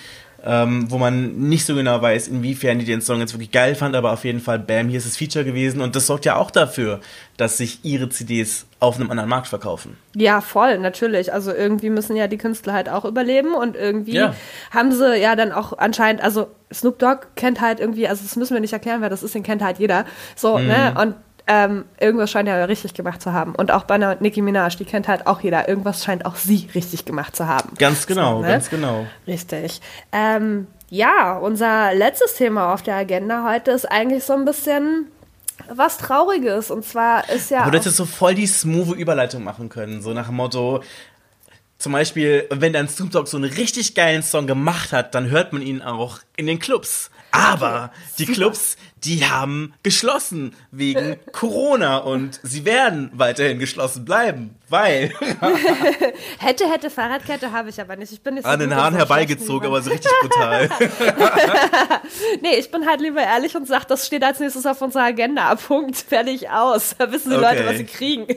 Ähm, 0.48 0.92
wo 0.92 1.00
man 1.00 1.38
nicht 1.50 1.66
so 1.66 1.74
genau 1.74 2.00
weiß, 2.02 2.28
inwiefern 2.28 2.78
die 2.78 2.86
den 2.86 3.02
Song 3.02 3.20
jetzt 3.20 3.34
wirklich 3.34 3.50
geil 3.52 3.74
fand, 3.74 3.96
aber 3.96 4.12
auf 4.14 4.24
jeden 4.26 4.40
Fall, 4.40 4.60
bam, 4.60 4.90
hier 4.90 5.00
ist 5.00 5.08
das 5.08 5.18
Feature 5.18 5.44
gewesen 5.44 5.82
und 5.82 5.96
das 5.96 6.06
sorgt 6.06 6.24
ja 6.26 6.36
auch 6.36 6.52
dafür, 6.52 7.00
dass 7.38 7.58
sich 7.58 7.80
ihre 7.84 8.10
CDs 8.10 8.68
auf 8.80 8.98
einem 9.00 9.10
anderen 9.10 9.30
Markt 9.30 9.48
verkaufen. 9.48 9.98
Ja, 10.16 10.42
voll, 10.42 10.78
natürlich. 10.78 11.34
Also 11.34 11.52
irgendwie 11.52 11.90
müssen 11.90 12.16
ja 12.16 12.28
die 12.28 12.38
Künstler 12.38 12.74
halt 12.74 12.90
auch 12.90 13.06
überleben 13.06 13.56
und 13.56 13.76
irgendwie 13.76 14.18
Ja. 14.18 14.36
haben 14.70 14.92
sie 14.92 15.18
ja 15.18 15.36
dann 15.36 15.52
auch 15.52 15.78
anscheinend, 15.80 16.22
also 16.22 16.48
Snoop 16.72 17.00
Dogg 17.00 17.26
kennt 17.36 17.60
halt 17.60 17.80
irgendwie, 17.80 18.08
also 18.08 18.22
das 18.24 18.36
müssen 18.36 18.54
wir 18.54 18.62
nicht 18.62 18.74
erklären, 18.74 19.02
wer 19.02 19.10
das 19.10 19.24
ist, 19.24 19.34
den 19.34 19.42
kennt 19.44 19.64
halt 19.64 19.80
jeder. 19.80 20.06
So, 20.36 20.60
Mhm. 20.60 20.68
ne? 20.68 20.94
Und 21.02 21.16
ähm, 21.48 21.86
irgendwas 22.00 22.32
scheint 22.32 22.50
er 22.50 22.58
ja 22.58 22.66
richtig 22.66 22.94
gemacht 22.94 23.22
zu 23.22 23.32
haben. 23.32 23.54
Und 23.56 23.72
auch 23.72 23.84
bei 23.84 23.96
einer 23.96 24.16
Nicki 24.20 24.42
Minaj, 24.42 24.76
die 24.78 24.86
kennt 24.86 25.08
halt 25.08 25.28
auch 25.28 25.42
jeder. 25.42 25.68
Irgendwas 25.70 26.04
scheint 26.04 26.26
auch 26.26 26.36
sie 26.36 26.70
richtig 26.74 27.06
gemacht 27.06 27.36
zu 27.36 27.48
haben. 27.48 27.70
Ganz 27.78 28.08
genau, 28.08 28.38
So, 28.38 28.42
ne? 28.42 28.48
ganz 28.48 28.70
genau. 28.70 29.06
Richtig. 29.28 29.80
Ähm, 30.12 30.68
ja, 30.90 31.38
unser 31.38 31.94
letztes 31.94 32.36
Thema 32.36 32.74
auf 32.74 32.82
der 32.82 32.96
Agenda 32.96 33.48
heute 33.48 33.72
ist 33.72 33.86
eigentlich 33.86 34.24
so 34.24 34.34
ein 34.34 34.46
bisschen 34.46 35.08
was 35.70 35.98
Trauriges. 35.98 36.72
Und 36.72 36.84
zwar 36.86 37.30
ist 37.30 37.52
ja. 37.52 37.70
Du 37.70 37.78
hättest 37.78 37.98
so 37.98 38.06
voll 38.06 38.36
die 38.36 38.48
smooth 38.48 38.96
Überleitung 38.98 39.44
machen 39.44 39.70
können, 39.70 40.02
so 40.02 40.14
nach 40.14 40.28
dem 40.28 40.36
Motto, 40.36 40.82
zum 41.86 41.91
Beispiel, 41.91 42.48
wenn 42.50 42.74
dann 42.74 42.89
Snoop 42.89 43.12
Dogg 43.12 43.28
so 43.30 43.38
einen 43.38 43.45
richtig 43.45 43.93
geilen 43.93 44.24
Song 44.24 44.48
gemacht 44.48 44.91
hat, 44.91 45.13
dann 45.13 45.30
hört 45.30 45.54
man 45.54 45.62
ihn 45.62 45.84
auch 45.84 46.17
in 46.36 46.48
den 46.48 46.58
Clubs. 46.58 47.12
Aber 47.30 47.91
die 48.17 48.26
Clubs, 48.26 48.76
die 49.04 49.26
haben 49.26 49.71
geschlossen 49.84 50.56
wegen 50.71 51.17
Corona 51.32 51.98
und 51.98 52.39
sie 52.41 52.65
werden 52.65 53.12
weiterhin 53.13 53.60
geschlossen 53.60 54.04
bleiben, 54.04 54.56
weil 54.67 55.13
Hätte, 56.39 56.71
hätte, 56.71 56.89
Fahrradkette 56.89 57.52
habe 57.52 57.69
ich 57.69 57.80
aber 57.80 57.95
nicht. 57.98 58.12
Ich 58.12 58.21
bin 58.21 58.34
nicht 58.34 58.45
so 58.45 58.50
an 58.50 58.60
den 58.60 58.74
Haaren 58.76 58.95
herbeigezogen, 58.95 59.67
aber 59.67 59.84
so 59.84 59.91
richtig 59.91 60.12
brutal. 60.21 60.69
Nee, 62.41 62.56
ich 62.58 62.71
bin 62.71 62.88
halt 62.88 63.02
lieber 63.02 63.21
ehrlich 63.21 63.56
und 63.56 63.67
sag, 63.67 63.86
das 63.86 64.08
steht 64.08 64.24
als 64.24 64.39
nächstes 64.39 64.65
auf 64.65 64.82
unserer 64.82 65.04
Agenda. 65.04 65.54
Punkt, 65.56 65.98
fertig 65.98 66.50
aus. 66.50 66.95
Da 66.98 67.12
wissen 67.12 67.30
die 67.30 67.36
Okay. 67.36 67.45
Leute, 67.45 67.65
was 67.67 67.78
sie 67.78 67.86
kriegen. 67.86 68.28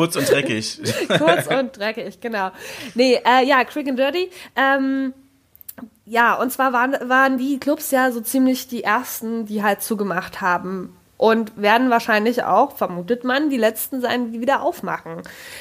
Kurz 0.00 0.16
und 0.16 0.30
dreckig. 0.30 0.80
Kurz 1.18 1.46
und 1.46 1.76
dreckig, 1.76 2.22
genau. 2.22 2.52
Nee, 2.94 3.20
äh, 3.22 3.46
ja, 3.46 3.64
Quick 3.64 3.86
and 3.86 3.98
Dirty. 3.98 4.30
Ähm, 4.56 5.12
ja, 6.06 6.34
und 6.36 6.50
zwar 6.50 6.72
waren, 6.72 6.96
waren 7.06 7.36
die 7.36 7.60
Clubs 7.60 7.90
ja 7.90 8.10
so 8.10 8.22
ziemlich 8.22 8.66
die 8.66 8.82
ersten, 8.82 9.44
die 9.44 9.62
halt 9.62 9.82
zugemacht 9.82 10.40
haben. 10.40 10.96
Und 11.20 11.60
werden 11.60 11.90
wahrscheinlich 11.90 12.44
auch, 12.44 12.78
vermutet 12.78 13.24
man, 13.24 13.50
die 13.50 13.58
letzten 13.58 14.00
sein, 14.00 14.32
die 14.32 14.40
wieder 14.40 14.62
aufmachen. 14.62 15.20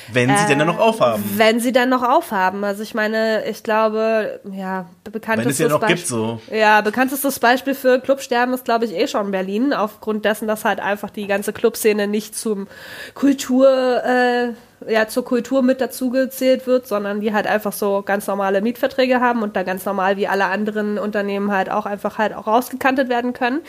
Wenn 0.10 0.30
sie 0.30 0.46
äh, 0.46 0.48
denn 0.48 0.60
dann 0.60 0.70
noch 0.70 0.80
aufhaben. 0.80 1.22
Wenn 1.36 1.60
sie 1.60 1.74
dann 1.74 1.90
noch 1.90 2.02
aufhaben. 2.02 2.64
Also 2.64 2.82
ich 2.82 2.94
meine, 2.94 3.46
ich 3.46 3.62
glaube, 3.62 4.40
ja, 4.54 4.86
bekanntestes 5.04 5.60
Wenn 5.60 5.66
es 5.66 5.70
ja 5.72 5.76
noch 5.76 5.82
Beispiel, 5.82 5.96
gibt 5.98 6.08
so. 6.08 6.40
Ja, 6.50 6.80
bekanntestes 6.80 7.40
Beispiel 7.40 7.76
für 7.76 8.00
Clubsterben 8.00 8.54
ist, 8.54 8.64
glaube 8.64 8.86
ich, 8.86 8.94
eh 8.96 9.10
schon 9.10 9.32
Berlin, 9.32 9.74
aufgrund 9.74 10.24
dessen, 10.24 10.48
dass 10.48 10.64
halt 10.64 10.80
einfach 10.80 11.10
die 11.10 11.28
ganze 11.28 11.52
Clubszene 11.52 12.08
nicht 12.08 12.38
zum 12.38 12.70
Kultur, 13.14 13.68
äh, 14.06 14.54
ja, 14.90 15.08
zur 15.08 15.26
Kultur 15.26 15.62
mit 15.62 15.82
dazugezählt 15.82 16.68
wird, 16.68 16.88
sondern 16.88 17.22
die 17.22 17.34
halt 17.34 17.48
einfach 17.48 17.74
so 17.74 18.02
ganz 18.02 18.28
normale 18.28 18.62
Mietverträge 18.62 19.20
haben 19.20 19.44
und 19.44 19.56
da 19.56 19.64
ganz 19.64 19.86
normal 19.86 20.18
wie 20.18 20.28
alle 20.28 20.46
anderen 20.46 20.98
Unternehmen 20.98 21.52
halt 21.52 21.70
auch 21.70 21.86
einfach 21.86 22.18
halt 22.18 22.34
auch 22.34 22.48
rausgekantet 22.48 23.10
werden 23.10 23.34
können. 23.34 23.62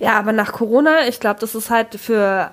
Ja, 0.00 0.18
aber 0.18 0.32
nach 0.32 0.52
Corona, 0.52 1.06
ich 1.08 1.20
glaube, 1.20 1.40
das 1.40 1.54
ist 1.54 1.70
halt 1.70 1.94
für 1.94 2.50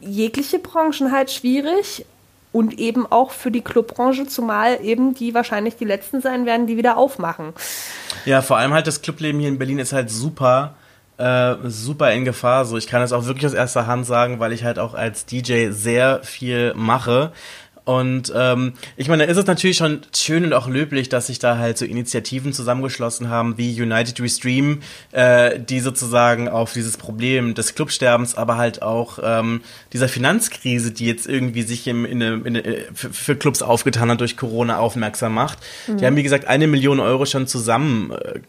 jegliche 0.00 0.58
Branchen 0.58 1.12
halt 1.12 1.30
schwierig 1.30 2.04
und 2.52 2.78
eben 2.78 3.06
auch 3.06 3.30
für 3.30 3.50
die 3.50 3.60
Clubbranche, 3.60 4.26
zumal 4.26 4.80
eben 4.82 5.14
die 5.14 5.34
wahrscheinlich 5.34 5.76
die 5.76 5.84
letzten 5.84 6.20
sein 6.20 6.46
werden, 6.46 6.66
die 6.66 6.76
wieder 6.76 6.96
aufmachen. 6.96 7.52
Ja, 8.24 8.42
vor 8.42 8.56
allem 8.56 8.72
halt 8.72 8.86
das 8.86 9.02
Clubleben 9.02 9.40
hier 9.40 9.48
in 9.48 9.58
Berlin 9.58 9.78
ist 9.78 9.92
halt 9.92 10.10
super 10.10 10.74
äh, 11.20 11.56
super 11.64 12.12
in 12.12 12.24
Gefahr. 12.24 12.64
So, 12.64 12.76
ich 12.76 12.86
kann 12.86 13.02
es 13.02 13.12
auch 13.12 13.26
wirklich 13.26 13.46
aus 13.46 13.52
erster 13.52 13.86
Hand 13.86 14.06
sagen, 14.06 14.40
weil 14.40 14.52
ich 14.52 14.64
halt 14.64 14.78
auch 14.78 14.94
als 14.94 15.26
DJ 15.26 15.70
sehr 15.70 16.20
viel 16.22 16.72
mache. 16.74 17.32
Und 17.84 18.32
ähm, 18.36 18.74
ich 18.96 19.08
meine, 19.08 19.24
da 19.24 19.30
ist 19.32 19.36
es 19.36 19.46
natürlich 19.46 19.76
schon 19.76 20.02
schön 20.14 20.44
und 20.44 20.52
auch 20.52 20.68
löblich, 20.68 21.08
dass 21.08 21.26
sich 21.26 21.38
da 21.38 21.58
halt 21.58 21.76
so 21.76 21.84
Initiativen 21.84 22.52
zusammengeschlossen 22.52 23.30
haben 23.30 23.58
wie 23.58 23.82
United 23.82 24.20
Restream, 24.20 24.80
äh, 25.12 25.58
die 25.58 25.80
sozusagen 25.80 26.48
auf 26.48 26.72
dieses 26.72 26.96
Problem 26.96 27.54
des 27.54 27.74
Clubsterbens, 27.74 28.36
aber 28.36 28.56
halt 28.58 28.82
auch 28.82 29.18
ähm, 29.22 29.62
dieser 29.92 30.08
Finanzkrise, 30.08 30.92
die 30.92 31.06
jetzt 31.06 31.26
irgendwie 31.26 31.62
sich 31.62 31.88
im, 31.88 32.04
in, 32.04 32.20
in, 32.20 32.44
in, 32.44 32.54
äh, 32.56 32.84
für, 32.94 33.12
für 33.12 33.34
Clubs 33.34 33.60
aufgetan 33.62 34.10
hat 34.10 34.20
durch 34.20 34.36
Corona 34.36 34.78
aufmerksam 34.78 35.34
macht. 35.34 35.58
Mhm. 35.88 35.96
Die 35.96 36.06
haben, 36.06 36.16
wie 36.16 36.22
gesagt, 36.22 36.46
eine 36.46 36.66
Million 36.66 37.00
Euro 37.00 37.26
schon 37.26 37.46
zusammen 37.46 38.12
äh, 38.12 38.40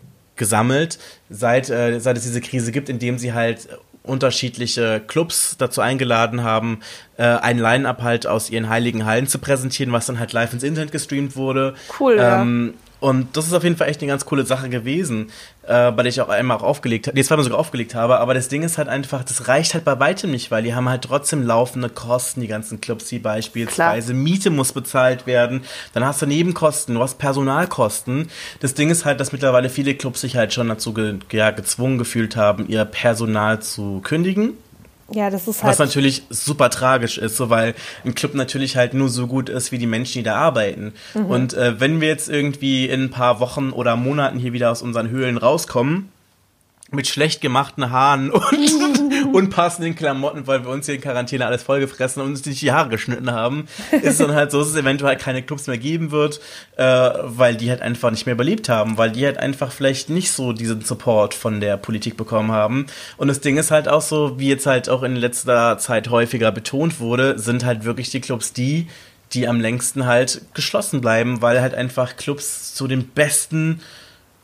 gesammelt, 0.41 0.97
seit, 1.29 1.69
äh, 1.69 1.99
seit 1.99 2.17
es 2.17 2.23
diese 2.23 2.41
Krise 2.41 2.71
gibt, 2.71 2.89
indem 2.89 3.19
sie 3.19 3.31
halt 3.31 3.69
unterschiedliche 4.01 4.99
Clubs 5.05 5.55
dazu 5.59 5.81
eingeladen 5.81 6.43
haben, 6.43 6.79
äh, 7.17 7.23
ein 7.23 7.59
Line-Up 7.59 8.01
halt 8.01 8.25
aus 8.25 8.49
ihren 8.49 8.67
heiligen 8.67 9.05
Hallen 9.05 9.27
zu 9.27 9.37
präsentieren, 9.37 9.93
was 9.93 10.07
dann 10.07 10.17
halt 10.17 10.33
live 10.33 10.51
ins 10.53 10.63
Internet 10.63 10.91
gestreamt 10.91 11.35
wurde. 11.35 11.75
Cool, 11.99 12.17
ähm, 12.19 12.73
ja. 12.73 12.90
Und 13.01 13.35
das 13.35 13.47
ist 13.47 13.53
auf 13.53 13.63
jeden 13.63 13.77
Fall 13.77 13.89
echt 13.89 13.99
eine 14.01 14.09
ganz 14.09 14.25
coole 14.25 14.45
Sache 14.45 14.69
gewesen, 14.69 15.31
äh, 15.63 15.91
bei 15.91 16.03
der 16.03 16.05
ich 16.05 16.21
auch 16.21 16.29
einmal 16.29 16.57
auch 16.57 16.63
aufgelegt 16.63 17.07
habe, 17.07 17.17
nee, 17.17 17.23
zweimal 17.23 17.43
sogar 17.43 17.57
aufgelegt 17.57 17.95
habe, 17.95 18.19
aber 18.19 18.35
das 18.35 18.47
Ding 18.47 18.61
ist 18.61 18.77
halt 18.77 18.87
einfach, 18.87 19.23
das 19.23 19.47
reicht 19.47 19.73
halt 19.73 19.83
bei 19.83 19.99
weitem 19.99 20.29
nicht, 20.29 20.51
weil 20.51 20.61
die 20.61 20.75
haben 20.75 20.87
halt 20.87 21.03
trotzdem 21.03 21.41
laufende 21.41 21.89
Kosten, 21.89 22.41
die 22.41 22.47
ganzen 22.47 22.79
Clubs, 22.79 23.11
wie 23.11 23.17
beispielsweise 23.17 24.13
Klar. 24.13 24.23
Miete 24.23 24.49
muss 24.51 24.71
bezahlt 24.71 25.25
werden, 25.25 25.63
dann 25.93 26.05
hast 26.05 26.21
du 26.21 26.27
Nebenkosten, 26.27 26.93
du 26.93 27.01
hast 27.01 27.17
Personalkosten. 27.17 28.29
Das 28.59 28.75
Ding 28.75 28.91
ist 28.91 29.03
halt, 29.03 29.19
dass 29.19 29.31
mittlerweile 29.31 29.69
viele 29.69 29.95
Clubs 29.95 30.21
sich 30.21 30.35
halt 30.35 30.53
schon 30.53 30.69
dazu 30.69 30.93
ge 30.93 31.15
ja, 31.31 31.49
gezwungen 31.49 31.97
gefühlt 31.97 32.35
haben, 32.35 32.67
ihr 32.67 32.85
Personal 32.85 33.63
zu 33.63 34.01
kündigen 34.03 34.53
ja, 35.13 35.29
das 35.29 35.47
ist 35.47 35.63
halt. 35.63 35.71
Was 35.71 35.79
natürlich 35.79 36.23
super 36.29 36.69
tragisch 36.69 37.17
ist, 37.17 37.37
so 37.37 37.49
weil 37.49 37.75
ein 38.05 38.15
Club 38.15 38.33
natürlich 38.33 38.77
halt 38.77 38.93
nur 38.93 39.09
so 39.09 39.27
gut 39.27 39.49
ist 39.49 39.71
wie 39.71 39.77
die 39.77 39.87
Menschen, 39.87 40.19
die 40.19 40.23
da 40.23 40.35
arbeiten. 40.35 40.93
Mhm. 41.13 41.25
Und 41.25 41.53
äh, 41.53 41.79
wenn 41.79 42.01
wir 42.01 42.07
jetzt 42.07 42.29
irgendwie 42.29 42.87
in 42.87 43.03
ein 43.03 43.09
paar 43.09 43.39
Wochen 43.39 43.71
oder 43.71 43.95
Monaten 43.95 44.39
hier 44.39 44.53
wieder 44.53 44.71
aus 44.71 44.81
unseren 44.81 45.09
Höhlen 45.09 45.37
rauskommen, 45.37 46.09
mit 46.91 47.07
schlecht 47.07 47.41
gemachten 47.41 47.89
Haaren 47.89 48.31
und 48.31 48.43
unpassenden 49.33 49.95
Klamotten, 49.95 50.47
weil 50.47 50.63
wir 50.63 50.69
uns 50.69 50.85
hier 50.85 50.95
in 50.95 51.01
Quarantäne 51.01 51.45
alles 51.45 51.63
vollgefressen 51.63 52.21
und 52.21 52.29
uns 52.29 52.45
nicht 52.45 52.61
die 52.61 52.71
Haare 52.71 52.89
geschnitten 52.89 53.31
haben, 53.31 53.67
ist 54.01 54.19
dann 54.19 54.33
halt 54.33 54.51
so, 54.51 54.59
dass 54.59 54.69
es 54.69 54.75
eventuell 54.75 55.17
keine 55.17 55.43
Clubs 55.43 55.67
mehr 55.67 55.77
geben 55.77 56.11
wird, 56.11 56.39
äh, 56.77 56.83
weil 56.83 57.55
die 57.55 57.69
halt 57.69 57.81
einfach 57.81 58.11
nicht 58.11 58.25
mehr 58.25 58.35
überlebt 58.35 58.69
haben, 58.69 58.97
weil 58.97 59.11
die 59.11 59.25
halt 59.25 59.37
einfach 59.37 59.71
vielleicht 59.71 60.09
nicht 60.09 60.31
so 60.31 60.53
diesen 60.53 60.81
Support 60.81 61.33
von 61.33 61.59
der 61.59 61.77
Politik 61.77 62.17
bekommen 62.17 62.51
haben. 62.51 62.85
Und 63.17 63.27
das 63.27 63.41
Ding 63.41 63.57
ist 63.57 63.71
halt 63.71 63.87
auch 63.87 64.01
so, 64.01 64.39
wie 64.39 64.49
jetzt 64.49 64.65
halt 64.65 64.89
auch 64.89 65.03
in 65.03 65.15
letzter 65.15 65.77
Zeit 65.77 66.09
häufiger 66.09 66.51
betont 66.51 66.99
wurde, 66.99 67.37
sind 67.39 67.65
halt 67.65 67.85
wirklich 67.85 68.09
die 68.09 68.21
Clubs 68.21 68.53
die, 68.53 68.87
die 69.33 69.47
am 69.47 69.61
längsten 69.61 70.05
halt 70.05 70.41
geschlossen 70.53 71.01
bleiben, 71.01 71.41
weil 71.41 71.61
halt 71.61 71.73
einfach 71.73 72.17
Clubs 72.17 72.73
zu 72.73 72.87
den 72.87 73.07
besten 73.07 73.81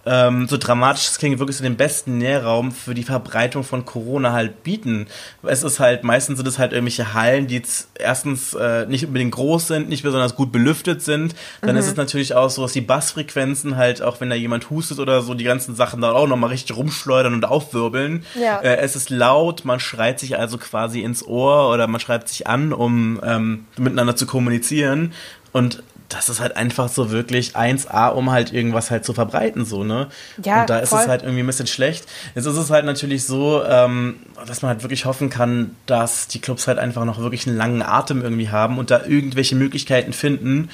ähm, 0.08 0.48
so 0.48 0.58
dramatisch 0.58 1.08
es 1.08 1.18
klingt, 1.18 1.40
wirklich 1.40 1.58
so 1.58 1.64
den 1.64 1.76
besten 1.76 2.18
Nährraum 2.18 2.72
für 2.72 2.94
die 2.94 3.04
Verbreitung 3.04 3.64
von 3.64 3.86
Corona 3.86 4.32
halt 4.32 4.64
bieten. 4.64 5.08
Es 5.44 5.64
ist 5.64 5.80
halt, 5.80 6.04
meistens 6.04 6.38
sind 6.38 6.48
es 6.48 6.58
halt 6.58 6.72
irgendwelche 6.72 7.14
Hallen, 7.14 7.48
die 7.48 7.62
erstens 8.00 8.54
äh, 8.54 8.86
nicht 8.86 9.06
unbedingt 9.06 9.34
groß 9.34 9.68
sind, 9.68 9.90
nicht 9.90 10.04
besonders 10.04 10.36
gut 10.36 10.52
belüftet 10.52 11.02
sind. 11.02 11.36
Dann 11.62 11.72
mhm. 11.72 11.78
ist 11.78 11.88
es 11.88 11.96
natürlich 11.96 12.34
auch 12.36 12.50
so, 12.50 12.62
dass 12.62 12.74
die 12.74 12.82
Bassfrequenzen 12.82 13.76
halt, 13.76 14.02
auch 14.02 14.22
wenn 14.22 14.30
da 14.30 14.36
jemand 14.36 14.70
hustet 14.70 15.00
oder 15.00 15.22
so, 15.22 15.34
die 15.34 15.44
ganzen 15.44 15.76
Sachen 15.76 16.02
da 16.02 16.12
auch 16.12 16.28
nochmal 16.28 16.52
richtig 16.52 16.76
rumschleudern 16.76 17.34
und 17.34 17.46
aufwirbeln. 17.46 18.24
Ja. 18.40 18.60
Äh, 18.60 18.78
es 18.78 18.96
ist 18.96 19.10
laut, 19.10 19.66
man 19.66 19.80
schreit 19.80 20.20
sich 20.20 20.38
also 20.38 20.58
quasi 20.58 21.02
ins 21.02 21.26
Ohr 21.26 21.70
oder 21.70 21.88
man 21.88 22.00
schreibt 22.00 22.30
sich 22.30 22.48
an, 22.48 22.74
um 22.74 23.20
ähm, 23.24 23.66
miteinander 23.78 24.16
zu 24.16 24.26
kommunizieren. 24.26 25.14
Und 25.52 25.84
das 26.10 26.30
ist 26.30 26.40
halt 26.40 26.56
einfach 26.56 26.90
so 26.90 27.12
wirklich 27.12 27.56
1A, 27.56 28.10
um 28.10 28.32
halt 28.32 28.54
irgendwas 28.54 28.92
halt 28.92 29.04
zu 29.04 29.14
verbreiten, 29.14 29.66
so, 29.66 29.84
ne? 29.84 30.08
Ja, 30.44 30.62
und 30.62 30.70
da 30.70 30.80
ist 30.80 30.90
voll. 30.90 31.02
es 31.02 31.08
halt 31.08 31.24
irgendwie 31.24 31.42
ein 31.42 31.48
bisschen 31.48 31.68
schlecht. 31.68 32.06
Jetzt 32.34 32.46
ist 32.46 32.56
es 32.56 32.70
halt 32.70 32.86
natürlich 32.86 33.26
so, 33.26 33.64
ähm, 33.66 34.18
dass 34.46 34.62
man 34.62 34.70
halt 34.70 34.84
wirklich 34.84 35.06
hoffen 35.06 35.30
kann, 35.30 35.76
dass 35.86 36.28
die 36.28 36.40
Clubs 36.40 36.68
halt 36.68 36.80
einfach 36.80 37.04
noch 37.04 37.20
wirklich 37.20 37.48
einen 37.48 37.58
langen 37.58 37.82
Atem 37.82 38.22
irgendwie 38.22 38.50
haben 38.50 38.78
und 38.78 38.90
da 38.90 39.04
irgendwelche 39.06 39.56
Möglichkeiten 39.56 40.14
finden, 40.14 40.70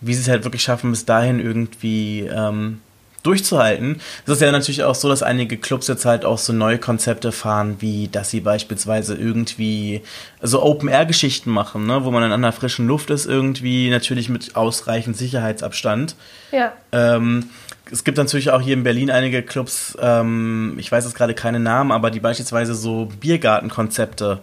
wie 0.00 0.14
sie 0.14 0.20
es 0.20 0.28
halt 0.28 0.44
wirklich 0.44 0.62
schaffen, 0.62 0.90
bis 0.90 1.06
dahin 1.06 1.40
irgendwie 1.40 2.20
ähm, 2.20 2.80
durchzuhalten. 3.24 4.00
Es 4.26 4.34
ist 4.34 4.42
ja 4.42 4.52
natürlich 4.52 4.84
auch 4.84 4.94
so, 4.94 5.08
dass 5.08 5.22
einige 5.22 5.56
Clubs 5.56 5.88
jetzt 5.88 6.04
halt 6.04 6.24
auch 6.24 6.38
so 6.38 6.52
neue 6.52 6.78
Konzepte 6.78 7.32
fahren, 7.32 7.76
wie 7.80 8.08
dass 8.08 8.30
sie 8.30 8.40
beispielsweise 8.40 9.14
irgendwie 9.16 10.02
so 10.40 10.62
Open-Air-Geschichten 10.62 11.50
machen, 11.50 11.86
ne? 11.86 12.04
wo 12.04 12.10
man 12.10 12.22
dann 12.22 12.32
an 12.32 12.42
der 12.42 12.52
frischen 12.52 12.86
Luft 12.86 13.10
ist, 13.10 13.26
irgendwie 13.26 13.90
natürlich 13.90 14.28
mit 14.28 14.54
ausreichend 14.56 15.16
Sicherheitsabstand. 15.16 16.14
Ja. 16.52 16.72
Ähm, 16.92 17.48
es 17.90 18.04
gibt 18.04 18.18
natürlich 18.18 18.50
auch 18.50 18.60
hier 18.60 18.74
in 18.74 18.84
Berlin 18.84 19.10
einige 19.10 19.42
Clubs, 19.42 19.96
ähm, 20.00 20.76
ich 20.78 20.92
weiß 20.92 21.04
jetzt 21.04 21.14
gerade 21.14 21.34
keine 21.34 21.60
Namen, 21.60 21.92
aber 21.92 22.10
die 22.10 22.20
beispielsweise 22.20 22.74
so 22.74 23.08
Biergartenkonzepte 23.20 24.40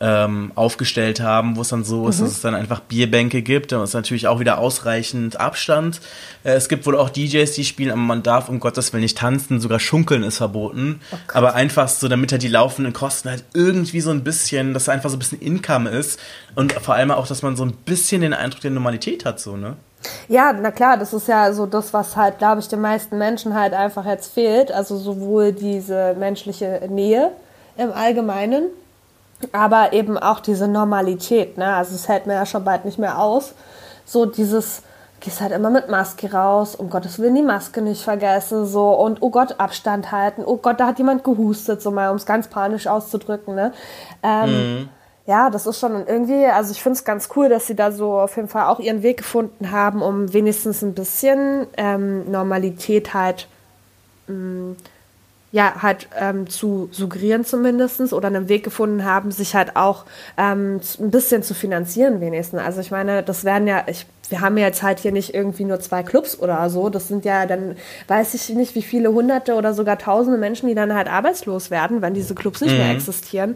ähm, 0.00 0.52
aufgestellt 0.54 1.20
haben, 1.20 1.56
wo 1.56 1.60
es 1.60 1.68
dann 1.68 1.84
so 1.84 2.08
ist, 2.08 2.18
mhm. 2.18 2.24
dass 2.24 2.32
es 2.32 2.40
dann 2.40 2.54
einfach 2.54 2.80
Bierbänke 2.80 3.42
gibt. 3.42 3.72
Da 3.72 3.82
ist 3.82 3.94
natürlich 3.94 4.26
auch 4.26 4.40
wieder 4.40 4.58
ausreichend 4.58 5.38
Abstand. 5.38 6.00
Äh, 6.42 6.52
es 6.52 6.68
gibt 6.68 6.86
wohl 6.86 6.98
auch 6.98 7.10
DJs, 7.10 7.50
die 7.52 7.64
spielen, 7.64 7.90
aber 7.90 8.00
man 8.00 8.22
darf 8.22 8.48
um 8.48 8.60
Gottes 8.60 8.92
Willen 8.92 9.02
nicht 9.02 9.18
tanzen, 9.18 9.60
sogar 9.60 9.78
Schunkeln 9.78 10.22
ist 10.22 10.38
verboten. 10.38 11.00
Oh 11.12 11.16
aber 11.32 11.54
einfach 11.54 11.88
so, 11.88 12.08
damit 12.08 12.32
halt 12.32 12.42
die 12.42 12.48
laufenden 12.48 12.92
Kosten 12.92 13.30
halt 13.30 13.44
irgendwie 13.54 14.00
so 14.00 14.10
ein 14.10 14.24
bisschen, 14.24 14.74
dass 14.74 14.88
einfach 14.88 15.10
so 15.10 15.16
ein 15.16 15.20
bisschen 15.20 15.40
Income 15.40 15.90
ist 15.90 16.18
und 16.54 16.72
vor 16.72 16.94
allem 16.94 17.10
auch, 17.10 17.26
dass 17.26 17.42
man 17.42 17.56
so 17.56 17.64
ein 17.64 17.72
bisschen 17.72 18.20
den 18.20 18.34
Eindruck 18.34 18.60
der 18.62 18.72
Normalität 18.72 19.24
hat, 19.24 19.40
so, 19.40 19.56
ne? 19.56 19.76
Ja, 20.28 20.52
na 20.52 20.70
klar, 20.70 20.98
das 20.98 21.14
ist 21.14 21.28
ja 21.28 21.52
so 21.52 21.66
das, 21.66 21.92
was 21.92 22.16
halt, 22.16 22.38
glaube 22.38 22.60
ich, 22.60 22.68
den 22.68 22.80
meisten 22.80 23.16
Menschen 23.16 23.54
halt 23.54 23.72
einfach 23.72 24.04
jetzt 24.04 24.34
fehlt. 24.34 24.70
Also 24.70 24.98
sowohl 24.98 25.52
diese 25.52 26.14
menschliche 26.18 26.82
Nähe 26.90 27.30
im 27.76 27.92
Allgemeinen, 27.92 28.66
aber 29.52 29.92
eben 29.92 30.18
auch 30.18 30.40
diese 30.40 30.68
Normalität, 30.68 31.58
ne? 31.58 31.74
Also 31.74 31.94
es 31.94 32.08
hält 32.08 32.26
mir 32.26 32.34
ja 32.34 32.46
schon 32.46 32.64
bald 32.64 32.84
nicht 32.84 32.98
mehr 32.98 33.18
aus. 33.18 33.54
So 34.04 34.26
dieses, 34.26 34.82
gehst 35.20 35.40
halt 35.40 35.52
immer 35.52 35.70
mit 35.70 35.88
Maske 35.88 36.30
raus, 36.30 36.74
um 36.74 36.90
Gottes 36.90 37.18
Willen 37.18 37.34
die 37.34 37.42
Maske 37.42 37.80
nicht 37.80 38.02
vergessen, 38.02 38.66
so 38.66 38.90
und 38.92 39.22
oh 39.22 39.30
Gott, 39.30 39.58
Abstand 39.58 40.12
halten, 40.12 40.42
oh 40.44 40.56
Gott, 40.58 40.78
da 40.78 40.88
hat 40.88 40.98
jemand 40.98 41.24
gehustet, 41.24 41.80
so 41.80 41.90
mal, 41.90 42.10
um 42.10 42.16
es 42.16 42.26
ganz 42.26 42.48
panisch 42.48 42.86
auszudrücken, 42.86 43.54
ne? 43.54 43.72
Ähm, 44.22 44.50
mhm. 44.50 44.88
Ja, 45.26 45.48
das 45.48 45.66
ist 45.66 45.80
schon 45.80 46.06
irgendwie, 46.06 46.44
also 46.44 46.70
ich 46.72 46.82
finde 46.82 46.98
es 46.98 47.04
ganz 47.04 47.30
cool, 47.34 47.48
dass 47.48 47.66
sie 47.66 47.74
da 47.74 47.90
so 47.90 48.20
auf 48.20 48.36
jeden 48.36 48.48
Fall 48.48 48.66
auch 48.66 48.78
ihren 48.78 49.02
Weg 49.02 49.18
gefunden 49.18 49.70
haben, 49.70 50.02
um 50.02 50.34
wenigstens 50.34 50.82
ein 50.82 50.92
bisschen 50.92 51.66
ähm, 51.78 52.30
Normalität 52.30 53.14
halt 53.14 53.48
mh, 54.26 54.34
mm, 54.34 54.76
ja, 55.54 55.82
halt 55.82 56.08
ähm, 56.18 56.50
zu 56.50 56.88
suggerieren 56.90 57.44
zumindestens 57.44 58.12
oder 58.12 58.26
einen 58.26 58.48
Weg 58.48 58.64
gefunden 58.64 59.04
haben, 59.04 59.30
sich 59.30 59.54
halt 59.54 59.76
auch 59.76 60.04
ähm, 60.36 60.80
ein 60.98 61.10
bisschen 61.12 61.44
zu 61.44 61.54
finanzieren 61.54 62.20
wenigstens. 62.20 62.58
Also 62.58 62.80
ich 62.80 62.90
meine, 62.90 63.22
das 63.22 63.44
werden 63.44 63.68
ja, 63.68 63.84
ich, 63.86 64.04
wir 64.30 64.40
haben 64.40 64.58
ja 64.58 64.66
jetzt 64.66 64.82
halt 64.82 64.98
hier 64.98 65.12
nicht 65.12 65.32
irgendwie 65.32 65.62
nur 65.62 65.78
zwei 65.78 66.02
Clubs 66.02 66.36
oder 66.40 66.68
so. 66.70 66.88
Das 66.88 67.06
sind 67.06 67.24
ja 67.24 67.46
dann, 67.46 67.76
weiß 68.08 68.34
ich 68.34 68.48
nicht, 68.48 68.74
wie 68.74 68.82
viele 68.82 69.12
hunderte 69.12 69.54
oder 69.54 69.74
sogar 69.74 69.96
tausende 69.96 70.38
Menschen, 70.38 70.68
die 70.68 70.74
dann 70.74 70.92
halt 70.92 71.06
arbeitslos 71.06 71.70
werden, 71.70 72.02
wenn 72.02 72.14
diese 72.14 72.34
Clubs 72.34 72.60
nicht 72.60 72.72
mhm. 72.72 72.78
mehr 72.78 72.90
existieren. 72.90 73.54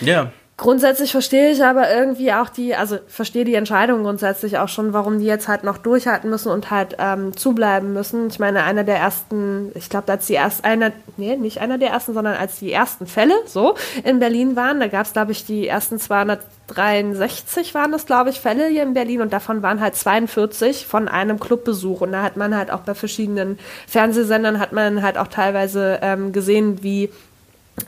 Ja. 0.00 0.32
Grundsätzlich 0.58 1.12
verstehe 1.12 1.50
ich 1.50 1.62
aber 1.62 1.92
irgendwie 1.94 2.32
auch 2.32 2.48
die, 2.48 2.74
also 2.74 2.96
verstehe 3.08 3.44
die 3.44 3.56
Entscheidung 3.56 4.04
grundsätzlich 4.04 4.56
auch 4.56 4.68
schon, 4.68 4.94
warum 4.94 5.18
die 5.18 5.26
jetzt 5.26 5.48
halt 5.48 5.64
noch 5.64 5.76
durchhalten 5.76 6.30
müssen 6.30 6.50
und 6.50 6.70
halt 6.70 6.96
ähm, 6.98 7.36
zubleiben 7.36 7.92
müssen. 7.92 8.28
Ich 8.28 8.38
meine, 8.38 8.64
einer 8.64 8.82
der 8.82 8.96
ersten, 8.96 9.70
ich 9.74 9.90
glaube, 9.90 10.10
als 10.10 10.28
die 10.28 10.32
erst 10.32 10.64
einer, 10.64 10.92
nee, 11.18 11.36
nicht 11.36 11.60
einer 11.60 11.76
der 11.76 11.90
ersten, 11.90 12.14
sondern 12.14 12.36
als 12.36 12.58
die 12.58 12.72
ersten 12.72 13.06
Fälle 13.06 13.34
so 13.44 13.74
in 14.02 14.18
Berlin 14.18 14.56
waren, 14.56 14.80
da 14.80 14.86
gab 14.88 15.04
es, 15.04 15.12
glaube 15.12 15.32
ich, 15.32 15.44
die 15.44 15.68
ersten 15.68 15.98
263 15.98 17.74
waren 17.74 17.92
das, 17.92 18.06
glaube 18.06 18.30
ich, 18.30 18.40
Fälle 18.40 18.66
hier 18.68 18.82
in 18.82 18.94
Berlin 18.94 19.20
und 19.20 19.34
davon 19.34 19.60
waren 19.60 19.82
halt 19.82 19.94
42 19.94 20.86
von 20.86 21.06
einem 21.06 21.38
Clubbesuch. 21.38 22.00
Und 22.00 22.12
da 22.12 22.22
hat 22.22 22.38
man 22.38 22.56
halt 22.56 22.70
auch 22.70 22.80
bei 22.80 22.94
verschiedenen 22.94 23.58
Fernsehsendern 23.86 24.58
hat 24.58 24.72
man 24.72 25.02
halt 25.02 25.18
auch 25.18 25.28
teilweise 25.28 25.98
ähm, 26.00 26.32
gesehen, 26.32 26.82
wie 26.82 27.10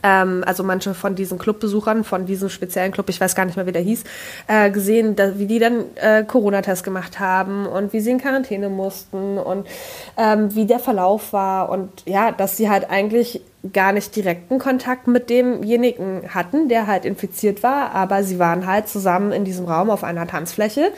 ähm, 0.03 0.43
also 0.45 0.63
manche 0.63 0.93
von 0.93 1.15
diesen 1.15 1.37
Clubbesuchern, 1.37 2.03
von 2.03 2.25
diesem 2.25 2.49
speziellen 2.49 2.91
Club, 2.91 3.09
ich 3.09 3.19
weiß 3.19 3.35
gar 3.35 3.45
nicht 3.45 3.55
mehr, 3.55 3.65
wie 3.65 3.71
der 3.71 3.81
hieß, 3.81 4.03
äh, 4.47 4.69
gesehen, 4.71 5.15
dass, 5.15 5.39
wie 5.39 5.47
die 5.47 5.59
dann 5.59 5.85
äh, 5.95 6.23
Corona-Test 6.23 6.83
gemacht 6.83 7.19
haben 7.19 7.65
und 7.65 7.91
wie 7.91 7.99
sie 7.99 8.11
in 8.11 8.19
Quarantäne 8.19 8.69
mussten 8.69 9.37
und 9.37 9.67
ähm, 10.17 10.53
wie 10.55 10.65
der 10.65 10.79
Verlauf 10.79 11.33
war 11.33 11.69
und 11.69 11.89
ja, 12.05 12.31
dass 12.31 12.57
sie 12.57 12.69
halt 12.69 12.89
eigentlich 12.89 13.41
gar 13.73 13.91
nicht 13.91 14.15
direkten 14.15 14.59
Kontakt 14.59 15.07
mit 15.07 15.29
demjenigen 15.29 16.33
hatten, 16.33 16.69
der 16.69 16.87
halt 16.87 17.03
infiziert 17.03 17.61
war, 17.63 17.91
aber 17.93 18.23
sie 18.23 18.39
waren 18.39 18.65
halt 18.65 18.87
zusammen 18.87 19.31
in 19.31 19.43
diesem 19.43 19.65
Raum 19.65 19.89
auf 19.89 20.03
einer 20.03 20.27
Tanzfläche 20.27 20.91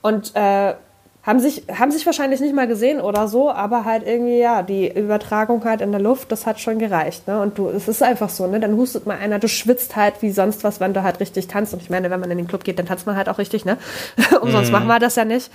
und 0.00 0.32
äh, 0.34 0.74
haben 1.22 1.40
sich, 1.40 1.64
haben 1.76 1.90
sich 1.90 2.06
wahrscheinlich 2.06 2.40
nicht 2.40 2.54
mal 2.54 2.66
gesehen 2.66 3.00
oder 3.00 3.28
so, 3.28 3.50
aber 3.50 3.84
halt 3.84 4.06
irgendwie, 4.06 4.38
ja, 4.38 4.62
die 4.62 4.90
Übertragung 4.90 5.64
halt 5.64 5.80
in 5.80 5.90
der 5.90 6.00
Luft, 6.00 6.32
das 6.32 6.46
hat 6.46 6.60
schon 6.60 6.78
gereicht, 6.78 7.26
ne? 7.26 7.40
Und 7.40 7.58
du, 7.58 7.68
es 7.68 7.88
ist 7.88 8.02
einfach 8.02 8.30
so, 8.30 8.46
ne? 8.46 8.60
Dann 8.60 8.76
hustet 8.76 9.06
mal 9.06 9.18
einer, 9.18 9.38
du 9.38 9.48
schwitzt 9.48 9.96
halt 9.96 10.22
wie 10.22 10.30
sonst 10.30 10.64
was, 10.64 10.80
wenn 10.80 10.94
du 10.94 11.02
halt 11.02 11.20
richtig 11.20 11.48
tanzt. 11.48 11.74
Und 11.74 11.82
ich 11.82 11.90
meine, 11.90 12.10
wenn 12.10 12.20
man 12.20 12.30
in 12.30 12.38
den 12.38 12.46
Club 12.46 12.64
geht, 12.64 12.78
dann 12.78 12.86
tanzt 12.86 13.06
man 13.06 13.16
halt 13.16 13.28
auch 13.28 13.38
richtig, 13.38 13.64
ne? 13.64 13.76
Umsonst 14.40 14.70
mm. 14.70 14.72
machen 14.72 14.86
wir 14.86 14.98
das 15.00 15.16
ja 15.16 15.24
nicht. 15.24 15.50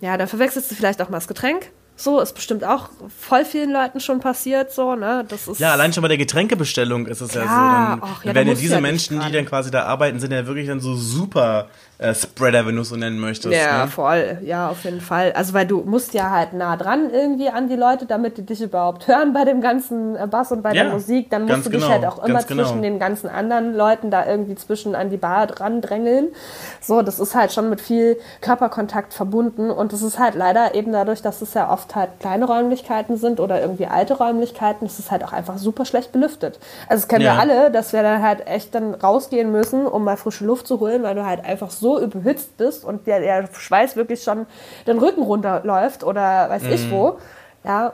Ja, 0.00 0.16
dann 0.16 0.28
verwechselst 0.28 0.70
du 0.70 0.74
vielleicht 0.74 1.02
auch 1.02 1.10
mal 1.10 1.18
das 1.18 1.28
Getränk. 1.28 1.70
So 1.96 2.18
ist 2.18 2.34
bestimmt 2.34 2.64
auch 2.64 2.88
voll 3.18 3.44
vielen 3.44 3.72
Leuten 3.72 4.00
schon 4.00 4.20
passiert, 4.20 4.72
so, 4.72 4.94
ne? 4.94 5.26
Das 5.28 5.48
ist 5.48 5.60
ja, 5.60 5.72
allein 5.72 5.92
schon 5.92 6.00
bei 6.00 6.08
der 6.08 6.16
Getränkebestellung 6.16 7.06
ist 7.06 7.20
es 7.20 7.34
ja, 7.34 7.42
ja 7.42 7.46
so. 7.46 7.54
Dann, 7.54 8.10
ach, 8.10 8.24
ja, 8.24 8.34
werden 8.34 8.48
ja 8.48 8.54
diese 8.54 8.74
ja 8.76 8.80
Menschen, 8.80 9.20
die 9.20 9.32
dann 9.32 9.44
quasi 9.44 9.70
da 9.70 9.82
arbeiten, 9.82 10.18
sind 10.18 10.32
ja 10.32 10.46
wirklich 10.46 10.66
dann 10.66 10.80
so 10.80 10.94
super 10.94 11.68
äh, 12.00 12.14
Spreader, 12.14 12.66
wenn 12.66 12.76
du 12.76 12.82
es 12.82 12.88
so 12.88 12.96
nennen 12.96 13.18
möchtest. 13.18 13.54
Ja, 13.54 13.84
ne? 13.84 13.90
voll. 13.90 14.38
Ja, 14.42 14.70
auf 14.70 14.84
jeden 14.84 15.02
Fall. 15.02 15.32
Also, 15.32 15.52
weil 15.52 15.66
du 15.66 15.82
musst 15.82 16.14
ja 16.14 16.30
halt 16.30 16.54
nah 16.54 16.76
dran 16.78 17.10
irgendwie 17.12 17.50
an 17.50 17.68
die 17.68 17.76
Leute, 17.76 18.06
damit 18.06 18.38
die 18.38 18.46
dich 18.46 18.62
überhaupt 18.62 19.06
hören 19.06 19.34
bei 19.34 19.44
dem 19.44 19.60
ganzen 19.60 20.16
äh, 20.16 20.26
Bass 20.26 20.50
und 20.50 20.62
bei 20.62 20.72
ja, 20.72 20.84
der 20.84 20.92
Musik. 20.94 21.28
Dann 21.28 21.44
musst 21.44 21.66
du 21.66 21.70
dich 21.70 21.82
genau, 21.82 21.92
halt 21.92 22.06
auch 22.06 22.24
immer 22.24 22.42
genau. 22.42 22.62
zwischen 22.62 22.80
den 22.80 22.98
ganzen 22.98 23.28
anderen 23.28 23.74
Leuten 23.74 24.10
da 24.10 24.26
irgendwie 24.26 24.54
zwischen 24.54 24.94
an 24.94 25.10
die 25.10 25.18
Bar 25.18 25.46
dran 25.46 25.82
drängeln. 25.82 26.28
So, 26.80 27.02
das 27.02 27.20
ist 27.20 27.34
halt 27.34 27.52
schon 27.52 27.68
mit 27.68 27.82
viel 27.82 28.16
Körperkontakt 28.40 29.12
verbunden 29.12 29.70
und 29.70 29.92
das 29.92 30.00
ist 30.00 30.18
halt 30.18 30.34
leider 30.36 30.74
eben 30.74 30.92
dadurch, 30.92 31.20
dass 31.20 31.42
es 31.42 31.52
ja 31.52 31.70
oft 31.70 31.94
halt 31.94 32.18
kleine 32.18 32.46
Räumlichkeiten 32.46 33.18
sind 33.18 33.40
oder 33.40 33.60
irgendwie 33.60 33.86
alte 33.86 34.14
Räumlichkeiten, 34.14 34.86
ist 34.86 35.10
halt 35.10 35.22
auch 35.22 35.34
einfach 35.34 35.58
super 35.58 35.84
schlecht 35.84 36.12
belüftet. 36.12 36.58
Also, 36.88 37.02
das 37.02 37.08
kennen 37.08 37.26
ja. 37.26 37.34
wir 37.34 37.40
alle, 37.40 37.70
dass 37.70 37.92
wir 37.92 38.02
dann 38.02 38.22
halt 38.22 38.46
echt 38.46 38.74
dann 38.74 38.94
rausgehen 38.94 39.52
müssen, 39.52 39.86
um 39.86 40.04
mal 40.04 40.16
frische 40.16 40.46
Luft 40.46 40.66
zu 40.66 40.80
holen, 40.80 41.02
weil 41.02 41.14
du 41.14 41.26
halt 41.26 41.44
einfach 41.44 41.68
so 41.68 41.89
überhitzt 41.98 42.56
bist 42.56 42.84
und 42.84 43.06
der, 43.06 43.20
der 43.20 43.48
Schweiß 43.52 43.96
wirklich 43.96 44.22
schon 44.22 44.46
den 44.86 44.98
Rücken 44.98 45.22
runterläuft 45.22 46.04
oder 46.04 46.48
weiß 46.48 46.62
mm. 46.62 46.72
ich 46.72 46.86
mhm. 46.86 46.90
wo. 46.90 47.18
Ja, 47.64 47.92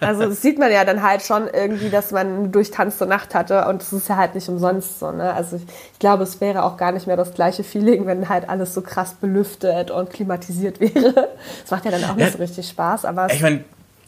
also 0.00 0.24
das 0.28 0.42
sieht 0.42 0.58
man 0.58 0.70
ja 0.70 0.84
dann 0.84 1.02
halt 1.02 1.22
schon 1.22 1.48
irgendwie, 1.48 1.88
dass 1.88 2.10
man 2.10 2.26
eine 2.26 2.48
durchtanzte 2.48 3.06
Nacht 3.06 3.34
hatte 3.34 3.66
und 3.66 3.80
das 3.80 3.92
ist 3.92 4.08
ja 4.08 4.16
halt 4.16 4.34
nicht 4.34 4.48
umsonst 4.48 4.98
so. 4.98 5.10
Ne? 5.10 5.32
Also 5.32 5.56
ich, 5.56 5.62
ich, 5.92 5.98
glaube, 5.98 6.22
es 6.22 6.40
wäre 6.40 6.64
auch 6.64 6.76
gar 6.76 6.92
nicht 6.92 7.06
mehr 7.06 7.16
das 7.16 7.32
gleiche 7.32 7.64
Feeling, 7.64 8.06
wenn 8.06 8.28
halt 8.28 8.48
alles 8.50 8.74
so 8.74 8.82
krass 8.82 9.14
belüftet 9.14 9.90
und 9.90 10.10
klimatisiert 10.10 10.80
wäre. 10.80 11.30
Das 11.62 11.70
macht 11.70 11.84
ja 11.86 11.90
dann 11.90 12.04
auch 12.04 12.14
nicht 12.14 12.26
ja, 12.26 12.32
so 12.32 12.38
richtig 12.38 12.68
Spaß. 12.68 13.06
Aber 13.06 13.32
ich 13.32 13.40
meine, 13.40 13.64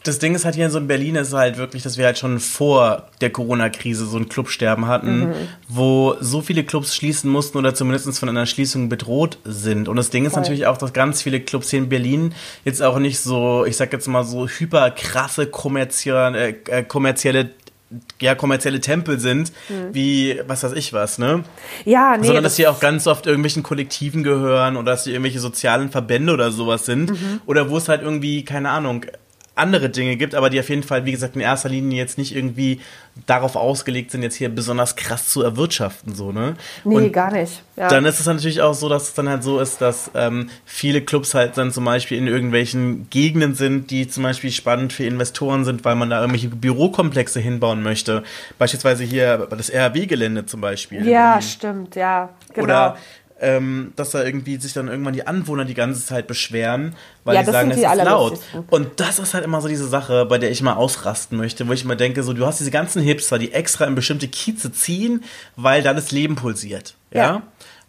das 0.07 0.19
Ding 0.19 0.35
ist 0.35 0.45
halt 0.45 0.55
hier 0.55 0.65
in 0.65 0.71
so 0.71 0.77
in 0.77 0.87
Berlin 0.87 1.15
ist 1.15 1.33
halt 1.33 1.57
wirklich, 1.57 1.83
dass 1.83 1.97
wir 1.97 2.05
halt 2.05 2.17
schon 2.17 2.39
vor 2.39 3.09
der 3.21 3.31
Corona-Krise 3.31 4.05
so 4.05 4.17
ein 4.17 4.29
Clubsterben 4.29 4.87
hatten, 4.87 5.29
mhm. 5.29 5.33
wo 5.67 6.15
so 6.19 6.41
viele 6.41 6.63
Clubs 6.63 6.95
schließen 6.95 7.29
mussten 7.29 7.57
oder 7.57 7.73
zumindest 7.73 8.19
von 8.19 8.29
einer 8.29 8.45
Schließung 8.45 8.87
bedroht 8.87 9.39
sind. 9.43 9.87
Und 9.87 9.95
das 9.95 10.11
Ding 10.11 10.25
ist 10.25 10.33
Voll. 10.33 10.41
natürlich 10.41 10.67
auch, 10.67 10.77
dass 10.77 10.93
ganz 10.93 11.23
viele 11.23 11.39
Clubs 11.39 11.71
hier 11.71 11.79
in 11.79 11.89
Berlin 11.89 12.33
jetzt 12.63 12.83
auch 12.83 12.99
nicht 12.99 13.19
so, 13.19 13.65
ich 13.65 13.77
sag 13.77 13.91
jetzt 13.93 14.07
mal 14.07 14.23
so 14.23 14.47
hyper 14.47 14.91
krasse 14.91 15.47
kommerzielle, 15.47 16.55
äh, 16.67 16.83
kommerzielle 16.83 17.49
ja, 18.19 18.35
kommerzielle 18.35 18.79
Tempel 18.81 19.19
sind, 19.19 19.51
mhm. 19.69 19.93
wie 19.93 20.41
was 20.47 20.63
weiß 20.63 20.73
ich 20.73 20.91
was, 20.91 21.17
ne? 21.17 21.43
Ja, 21.85 22.17
nee. 22.17 22.25
Sondern 22.25 22.43
dass 22.43 22.55
sie 22.55 22.67
auch 22.67 22.79
ganz 22.79 23.07
oft 23.07 23.27
irgendwelchen 23.27 23.63
Kollektiven 23.63 24.23
gehören 24.23 24.75
oder 24.75 24.93
dass 24.93 25.03
sie 25.03 25.11
irgendwelche 25.11 25.39
sozialen 25.39 25.91
Verbände 25.91 26.33
oder 26.33 26.51
sowas 26.51 26.85
sind. 26.85 27.11
Mhm. 27.11 27.41
Oder 27.45 27.69
wo 27.69 27.77
es 27.77 27.87
halt 27.87 28.01
irgendwie, 28.01 28.43
keine 28.43 28.69
Ahnung, 28.69 29.05
andere 29.55 29.89
Dinge 29.89 30.17
gibt, 30.17 30.35
aber 30.35 30.49
die 30.49 30.59
auf 30.59 30.69
jeden 30.69 30.83
Fall, 30.83 31.05
wie 31.05 31.11
gesagt, 31.11 31.35
in 31.35 31.41
erster 31.41 31.69
Linie 31.69 31.97
jetzt 31.97 32.17
nicht 32.17 32.35
irgendwie 32.35 32.81
darauf 33.25 33.55
ausgelegt 33.55 34.11
sind, 34.11 34.21
jetzt 34.21 34.35
hier 34.35 34.49
besonders 34.49 34.97
krass 34.97 35.29
zu 35.29 35.41
erwirtschaften, 35.41 36.13
so, 36.13 36.33
ne? 36.33 36.55
Nee, 36.83 36.95
und 36.95 37.13
gar 37.13 37.31
nicht. 37.31 37.63
Ja. 37.77 37.87
Dann 37.87 38.05
ist 38.05 38.19
es 38.19 38.25
natürlich 38.25 38.61
auch 38.61 38.73
so, 38.73 38.89
dass 38.89 39.03
es 39.03 39.13
dann 39.13 39.29
halt 39.29 39.43
so 39.43 39.59
ist, 39.59 39.79
dass 39.79 40.11
ähm, 40.13 40.49
viele 40.65 41.01
Clubs 41.01 41.33
halt 41.33 41.57
dann 41.57 41.71
zum 41.71 41.85
Beispiel 41.85 42.17
in 42.17 42.27
irgendwelchen 42.27 43.09
Gegenden 43.09 43.55
sind, 43.55 43.91
die 43.91 44.07
zum 44.07 44.23
Beispiel 44.23 44.51
spannend 44.51 44.91
für 44.91 45.05
Investoren 45.05 45.63
sind, 45.63 45.85
weil 45.85 45.95
man 45.95 46.09
da 46.09 46.19
irgendwelche 46.19 46.49
Bürokomplexe 46.49 47.39
hinbauen 47.39 47.81
möchte. 47.81 48.23
Beispielsweise 48.57 49.05
hier 49.05 49.47
das 49.49 49.71
RW-Gelände 49.73 50.45
zum 50.45 50.59
Beispiel. 50.59 51.07
Ja, 51.07 51.41
stimmt, 51.41 51.95
ja. 51.95 52.29
Genau. 52.53 52.63
Oder 52.63 52.97
ähm, 53.39 53.91
dass 53.95 54.11
da 54.11 54.23
irgendwie 54.23 54.57
sich 54.57 54.73
dann 54.73 54.87
irgendwann 54.87 55.13
die 55.13 55.27
Anwohner 55.27 55.65
die 55.65 55.73
ganze 55.73 56.05
Zeit 56.05 56.27
beschweren, 56.27 56.95
weil 57.23 57.35
ja, 57.35 57.43
die 57.43 57.51
sagen, 57.51 57.71
es 57.71 57.77
ist 57.77 57.95
laut. 57.95 58.39
Und 58.69 58.99
das 58.99 59.19
ist 59.19 59.33
halt 59.33 59.43
immer 59.43 59.61
so 59.61 59.67
diese 59.67 59.87
Sache, 59.87 60.25
bei 60.25 60.37
der 60.37 60.51
ich 60.51 60.61
mal 60.61 60.73
ausrasten 60.73 61.37
möchte, 61.37 61.67
wo 61.67 61.73
ich 61.73 61.83
immer 61.83 61.95
denke, 61.95 62.23
so 62.23 62.33
du 62.33 62.45
hast 62.45 62.59
diese 62.59 62.71
ganzen 62.71 63.01
Hipster, 63.01 63.37
die 63.37 63.51
extra 63.51 63.85
in 63.85 63.95
bestimmte 63.95 64.27
Kieze 64.27 64.71
ziehen, 64.71 65.23
weil 65.55 65.83
da 65.83 65.93
das 65.93 66.11
Leben 66.11 66.35
pulsiert. 66.35 66.95
ja? 67.11 67.23
ja? 67.23 67.41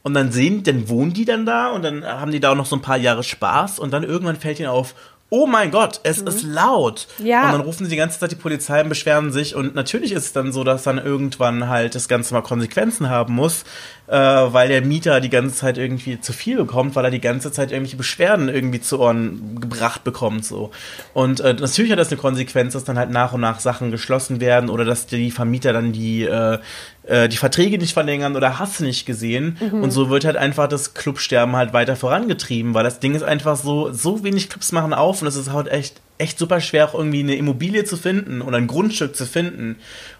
Und 0.03 0.15
dann 0.15 0.31
sehen, 0.31 0.63
dann 0.63 0.89
wohnen 0.89 1.15
die 1.15 1.25
dann 1.25 1.47
da 1.47 1.71
und 1.71 1.83
dann 1.83 2.05
haben 2.05 2.31
die 2.31 2.39
da 2.39 2.53
auch 2.53 2.55
noch 2.55 2.67
so 2.67 2.77
ein 2.77 2.81
paar 2.81 2.97
Jahre 2.97 3.25
Spaß 3.25 3.81
und 3.81 3.91
dann 3.91 4.05
irgendwann 4.05 4.37
fällt 4.37 4.61
ihnen 4.61 4.69
auf, 4.69 4.95
oh 5.29 5.47
mein 5.47 5.71
Gott, 5.73 6.01
es 6.05 6.21
mhm. 6.21 6.29
ist 6.29 6.43
laut. 6.45 7.09
Ja. 7.19 7.47
Und 7.47 7.53
dann 7.53 7.61
rufen 7.63 7.85
sie 7.85 7.91
die 7.91 7.97
ganze 7.97 8.19
Zeit 8.19 8.31
die 8.31 8.37
Polizei 8.37 8.81
und 8.81 8.89
beschweren 8.89 9.33
sich. 9.33 9.57
Und 9.57 9.75
natürlich 9.75 10.13
ist 10.13 10.27
es 10.27 10.33
dann 10.33 10.53
so, 10.53 10.63
dass 10.63 10.85
dann 10.85 10.99
irgendwann 10.99 11.69
halt 11.69 11.95
das 11.95 12.07
Ganze 12.07 12.33
mal 12.33 12.43
Konsequenzen 12.43 13.11
haben 13.11 13.35
muss, 13.35 13.65
äh, 14.07 14.17
weil 14.17 14.69
der 14.69 14.83
Mieter 14.83 15.21
die 15.21 15.31
ganze 15.31 15.57
Zeit 15.57 15.79
irgendwie 15.79 16.21
zu 16.21 16.33
viel 16.33 16.57
bekommt, 16.57 16.95
weil 16.95 17.07
er 17.07 17.11
die 17.11 17.21
ganze 17.21 17.51
Zeit 17.51 17.73
irgendwelche 17.73 17.97
Beschwerden 17.97 18.49
irgendwie 18.49 18.81
zu 18.81 19.01
Ohren 19.01 19.61
gebracht 19.61 20.05
bekommt. 20.05 20.45
so. 20.45 20.71
Und 21.13 21.41
äh, 21.41 21.55
natürlich 21.55 21.91
hat 21.91 21.99
das 21.99 22.09
eine 22.09 22.21
Konsequenz, 22.21 22.75
dass 22.75 22.85
dann 22.85 22.99
halt 22.99 23.11
nach 23.11 23.33
und 23.33 23.41
nach 23.41 23.59
Sachen 23.59 23.91
geschlossen 23.91 24.41
werden 24.41 24.71
oder 24.71 24.85
dass 24.85 25.07
die 25.07 25.33
Vermieter 25.33 25.73
dann 25.73 25.93
die, 25.93 26.23
äh, 26.23 26.59
äh, 27.07 27.29
die 27.29 27.37
Verträge 27.37 27.79
nicht 27.79 27.95
verlängern 27.95 28.37
oder 28.37 28.59
hast 28.59 28.81
nicht 28.81 29.07
gesehen. 29.07 29.57
Mhm. 29.61 29.83
Und 29.83 29.91
so 29.91 30.11
wird 30.11 30.25
halt 30.25 30.37
einfach 30.37 30.69
das 30.69 30.95
Clubsterben 30.95 31.57
halt 31.57 31.73
weiter 31.73 31.97
vorangetrieben, 31.97 32.75
weil 32.75 32.85
das 32.85 33.01
Ding 33.01 33.15
ist 33.15 33.23
einfach 33.23 33.57
so, 33.57 33.93
so 33.93 34.25
wenig 34.25 34.49
Clubs 34.49 34.73
machen 34.73 34.93
auf 34.93 35.23
und 35.23 35.29
es 35.29 35.37
ist 35.37 35.53
halt 35.53 35.69
echt, 35.69 36.01
echt 36.19 36.39
super 36.39 36.61
schwer, 36.61 36.89
auch 36.89 36.95
irgendwie 36.95 37.21
eine 37.21 37.37
Immobilie 37.37 37.85
zu 37.85 37.97
finden 37.97 38.43
oder 38.43 38.59
ein 38.59 38.67
Grundstück 38.67 39.17
zu 39.17 39.27
finden, 39.27 39.77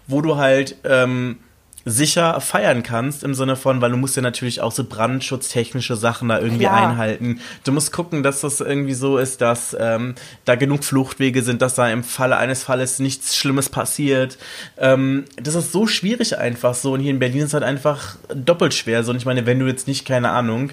wo 0.07 0.21
du 0.21 0.37
halt 0.37 0.77
ähm, 0.83 1.37
sicher 1.89 2.39
feiern 2.41 2.83
kannst, 2.83 3.23
im 3.23 3.33
Sinne 3.33 3.55
von, 3.55 3.81
weil 3.81 3.91
du 3.91 3.97
musst 3.97 4.15
ja 4.17 4.21
natürlich 4.21 4.61
auch 4.61 4.73
so 4.73 4.83
brandschutztechnische 4.83 5.95
Sachen 5.95 6.27
da 6.27 6.39
irgendwie 6.39 6.65
Klar. 6.65 6.89
einhalten. 6.89 7.39
Du 7.63 7.71
musst 7.71 7.93
gucken, 7.93 8.23
dass 8.23 8.41
das 8.41 8.59
irgendwie 8.59 8.93
so 8.93 9.17
ist, 9.17 9.39
dass 9.39 9.75
ähm, 9.79 10.15
da 10.43 10.55
genug 10.55 10.83
Fluchtwege 10.83 11.41
sind, 11.43 11.61
dass 11.61 11.75
da 11.75 11.89
im 11.89 12.03
Falle 12.03 12.37
eines 12.37 12.63
Falles 12.63 12.99
nichts 12.99 13.37
Schlimmes 13.37 13.69
passiert. 13.69 14.37
Ähm, 14.77 15.25
das 15.37 15.55
ist 15.55 15.71
so 15.71 15.87
schwierig 15.87 16.37
einfach 16.37 16.73
so. 16.73 16.93
Und 16.93 16.99
hier 16.99 17.11
in 17.11 17.19
Berlin 17.19 17.39
ist 17.39 17.47
es 17.47 17.53
halt 17.53 17.63
einfach 17.63 18.17
doppelt 18.33 18.73
schwer. 18.73 19.03
So, 19.03 19.11
und 19.11 19.17
ich 19.17 19.25
meine, 19.25 19.45
wenn 19.45 19.59
du 19.59 19.67
jetzt 19.67 19.87
nicht, 19.87 20.05
keine 20.05 20.31
Ahnung, 20.31 20.71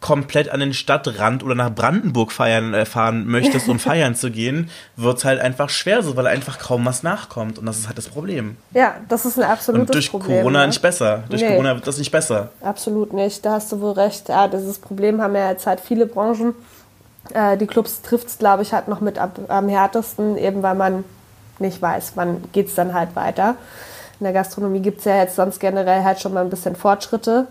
komplett 0.00 0.48
an 0.48 0.60
den 0.60 0.74
Stadtrand 0.74 1.42
oder 1.42 1.56
nach 1.56 1.74
Brandenburg 1.74 2.30
feiern 2.30 2.72
äh, 2.72 2.84
fahren 2.84 3.26
möchtest, 3.26 3.68
um 3.68 3.78
feiern 3.80 4.14
zu 4.14 4.30
gehen, 4.30 4.70
wird 4.96 5.18
es 5.18 5.24
halt 5.24 5.40
einfach 5.40 5.70
schwer, 5.70 6.02
so 6.02 6.16
weil 6.16 6.26
einfach 6.28 6.58
kaum 6.58 6.86
was 6.86 7.02
nachkommt. 7.02 7.58
Und 7.58 7.66
das 7.66 7.78
ist 7.78 7.88
halt 7.88 7.98
das 7.98 8.08
Problem. 8.08 8.56
Ja, 8.72 8.94
das 9.08 9.24
ist 9.26 9.38
ein 9.38 9.50
absolutes 9.50 9.88
Und 9.88 9.94
durch 9.94 10.10
Problem, 10.10 10.38
Corona 10.38 10.60
ne? 10.60 10.66
nicht 10.68 10.82
besser. 10.82 11.24
Durch 11.28 11.42
nee. 11.42 11.48
Corona 11.48 11.74
wird 11.74 11.86
das 11.86 11.98
nicht 11.98 12.12
besser. 12.12 12.50
Absolut 12.60 13.12
nicht. 13.12 13.44
Da 13.44 13.52
hast 13.52 13.72
du 13.72 13.80
wohl 13.80 13.92
recht. 13.92 14.28
Ja, 14.28 14.46
dieses 14.46 14.78
Problem 14.78 15.20
haben 15.20 15.34
ja 15.34 15.50
jetzt 15.50 15.66
halt 15.66 15.80
viele 15.80 16.06
Branchen. 16.06 16.54
Äh, 17.34 17.56
die 17.56 17.66
Clubs 17.66 18.00
trifft 18.02 18.28
es, 18.28 18.38
glaube 18.38 18.62
ich, 18.62 18.72
halt 18.72 18.86
noch 18.86 19.00
mit 19.00 19.18
ab, 19.18 19.38
am 19.48 19.68
härtesten, 19.68 20.36
eben 20.36 20.62
weil 20.62 20.76
man 20.76 21.04
nicht 21.58 21.82
weiß, 21.82 22.12
wann 22.14 22.44
geht 22.52 22.68
es 22.68 22.76
dann 22.76 22.94
halt 22.94 23.16
weiter. 23.16 23.56
In 24.20 24.24
der 24.24 24.32
Gastronomie 24.32 24.80
gibt 24.80 25.00
es 25.00 25.04
ja 25.06 25.16
jetzt 25.16 25.34
sonst 25.34 25.58
generell 25.58 26.04
halt 26.04 26.20
schon 26.20 26.32
mal 26.32 26.44
ein 26.44 26.50
bisschen 26.50 26.76
Fortschritte 26.76 27.48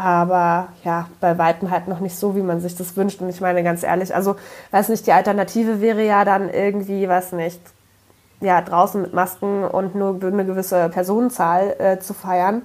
aber 0.00 0.68
ja, 0.84 1.08
bei 1.20 1.36
Weitem 1.38 1.70
halt 1.70 1.88
noch 1.88 2.00
nicht 2.00 2.16
so, 2.16 2.34
wie 2.36 2.42
man 2.42 2.60
sich 2.60 2.74
das 2.76 2.96
wünscht. 2.96 3.20
Und 3.20 3.28
ich 3.28 3.40
meine 3.40 3.62
ganz 3.62 3.82
ehrlich, 3.82 4.14
also 4.14 4.36
weiß 4.70 4.88
nicht, 4.88 5.06
die 5.06 5.12
Alternative 5.12 5.80
wäre 5.80 6.04
ja 6.04 6.24
dann 6.24 6.48
irgendwie, 6.50 7.08
weiß 7.08 7.32
nicht, 7.32 7.60
ja, 8.40 8.60
draußen 8.62 9.02
mit 9.02 9.12
Masken 9.12 9.64
und 9.64 9.94
nur 9.94 10.18
eine 10.22 10.44
gewisse 10.46 10.88
Personenzahl 10.88 11.76
äh, 11.78 11.98
zu 11.98 12.14
feiern. 12.14 12.62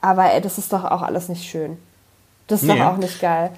Aber 0.00 0.32
ey, 0.32 0.40
das 0.40 0.56
ist 0.58 0.72
doch 0.72 0.84
auch 0.84 1.02
alles 1.02 1.28
nicht 1.28 1.44
schön. 1.48 1.76
Das 2.46 2.62
ist 2.62 2.68
Nee. 2.68 2.78
doch 2.78 2.86
auch 2.86 2.96
nicht 2.96 3.20
geil. 3.20 3.50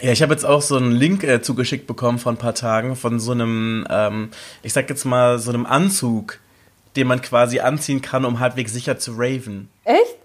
Ja, 0.00 0.12
ich 0.12 0.22
habe 0.22 0.32
jetzt 0.32 0.44
auch 0.44 0.62
so 0.62 0.76
einen 0.76 0.92
Link 0.92 1.24
äh, 1.24 1.40
zugeschickt 1.42 1.86
bekommen 1.86 2.18
vor 2.18 2.32
ein 2.32 2.36
paar 2.38 2.54
Tagen 2.54 2.96
von 2.96 3.20
so 3.20 3.32
einem, 3.32 3.86
ähm, 3.90 4.30
ich 4.62 4.72
sag 4.72 4.88
jetzt 4.90 5.04
mal, 5.04 5.38
so 5.38 5.50
einem 5.50 5.66
Anzug, 5.66 6.38
den 6.96 7.06
man 7.06 7.20
quasi 7.22 7.60
anziehen 7.60 8.00
kann, 8.02 8.24
um 8.24 8.40
halbwegs 8.40 8.72
sicher 8.72 8.98
zu 8.98 9.12
raven. 9.16 9.68
Echt? 9.84 10.15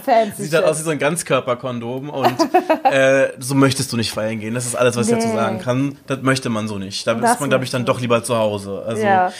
Fancy 0.00 0.42
Sieht 0.44 0.54
halt 0.54 0.64
aus 0.64 0.78
wie 0.80 0.82
so 0.84 0.90
ein 0.90 0.98
Ganzkörperkondom 0.98 2.10
und 2.10 2.36
äh, 2.84 3.28
so 3.38 3.54
möchtest 3.54 3.92
du 3.92 3.96
nicht 3.96 4.10
feiern 4.12 4.40
gehen. 4.40 4.54
Das 4.54 4.66
ist 4.66 4.74
alles, 4.74 4.96
was 4.96 5.08
ich 5.08 5.14
dazu 5.14 5.28
Nee. 5.28 5.34
sagen 5.34 5.58
kann. 5.60 5.96
Das 6.06 6.22
möchte 6.22 6.48
man 6.50 6.68
so 6.68 6.78
nicht. 6.78 7.06
Da 7.06 7.14
Das 7.14 7.32
ist 7.32 7.40
man, 7.40 7.48
glaube 7.50 7.64
ich, 7.64 7.70
dann 7.70 7.84
doch 7.84 8.00
lieber 8.00 8.22
zu 8.24 8.36
Hause. 8.36 8.82
Also, 8.86 9.02
Ja. 9.02 9.32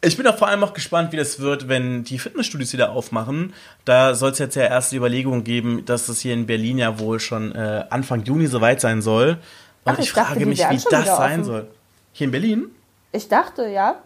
Ich 0.00 0.16
bin 0.16 0.28
auch 0.28 0.38
vor 0.38 0.46
allem 0.46 0.62
auch 0.62 0.74
gespannt, 0.74 1.10
wie 1.10 1.16
das 1.16 1.40
wird, 1.40 1.66
wenn 1.68 2.04
die 2.04 2.20
Fitnessstudios 2.20 2.72
wieder 2.72 2.92
aufmachen. 2.92 3.52
Da 3.84 4.14
soll 4.14 4.30
es 4.30 4.38
jetzt 4.38 4.54
ja 4.54 4.62
erst 4.62 4.92
die 4.92 4.96
Überlegung 4.96 5.42
geben, 5.42 5.84
dass 5.86 6.08
es 6.08 6.20
hier 6.20 6.34
in 6.34 6.46
Berlin 6.46 6.78
ja 6.78 7.00
wohl 7.00 7.18
schon 7.18 7.52
äh, 7.52 7.84
Anfang 7.90 8.22
Juni 8.22 8.46
soweit 8.46 8.80
sein 8.80 9.02
soll. 9.02 9.38
Und 9.84 9.94
Ach, 9.94 9.98
ich, 9.98 10.06
ich 10.06 10.12
dachte, 10.12 10.34
frage 10.34 10.46
mich, 10.46 10.60
wie 10.60 10.76
das 10.88 11.06
sein 11.06 11.40
offen. 11.40 11.44
soll. 11.44 11.66
Hier 12.12 12.26
in 12.26 12.30
Berlin? 12.30 12.66
Ich 13.10 13.28
dachte, 13.28 13.66
ja. 13.66 13.96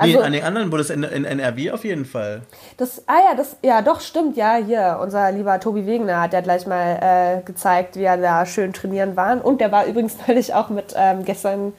Nee, 0.00 0.14
Also, 0.14 0.20
an 0.20 0.32
den 0.32 0.44
anderen 0.44 0.70
Bundesländern 0.70 1.12
in 1.12 1.24
NRW 1.24 1.70
auf 1.72 1.84
jeden 1.84 2.04
Fall. 2.04 2.42
das, 2.76 3.02
ah 3.06 3.18
ja, 3.30 3.34
das, 3.36 3.56
ja, 3.62 3.82
doch, 3.82 4.00
stimmt, 4.00 4.36
ja, 4.36 4.56
hier, 4.56 4.98
unser 5.02 5.30
lieber 5.32 5.58
Tobi 5.60 5.86
Wegener 5.86 6.20
hat 6.20 6.32
ja 6.32 6.40
gleich 6.40 6.66
mal 6.66 6.98
äh, 7.00 7.42
gezeigt, 7.44 7.96
wie 7.96 8.04
er 8.04 8.16
da 8.16 8.46
schön 8.46 8.72
trainieren 8.72 9.16
war. 9.16 9.44
Und 9.44 9.60
der 9.60 9.72
war 9.72 9.86
übrigens 9.86 10.16
neulich 10.26 10.54
auch 10.54 10.68
mit 10.68 10.94
ähm, 10.96 11.24
gestern 11.24 11.72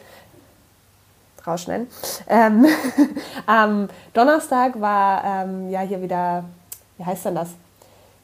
rausschneiden. 1.46 1.88
Ähm, 2.28 2.66
am 3.46 3.90
Donnerstag 4.14 4.80
war 4.80 5.24
ähm, 5.24 5.70
ja 5.70 5.82
hier 5.82 6.02
wieder, 6.02 6.44
wie 6.98 7.06
heißt 7.06 7.26
denn 7.26 7.36
das? 7.36 7.50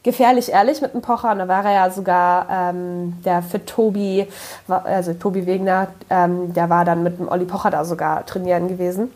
Gefährlich 0.04 0.50
ehrlich 0.50 0.82
mit 0.82 0.96
dem 0.96 1.02
Pocher 1.04 1.32
und 1.32 1.38
da 1.38 1.48
war 1.48 1.64
er 1.64 1.74
ja 1.74 1.90
sogar 1.92 2.48
ähm, 2.50 3.22
der 3.24 3.44
für 3.44 3.64
Tobi, 3.64 4.28
also 4.68 5.14
Tobi 5.14 5.46
Wegner, 5.46 5.90
ähm, 6.10 6.52
der 6.56 6.72
war 6.72 6.86
dann 6.86 7.04
mit 7.04 7.20
dem 7.20 7.30
Olli 7.30 7.46
Pocher 7.46 7.70
da 7.70 7.86
sogar 7.86 8.26
trainieren 8.26 8.68
gewesen. 8.68 9.12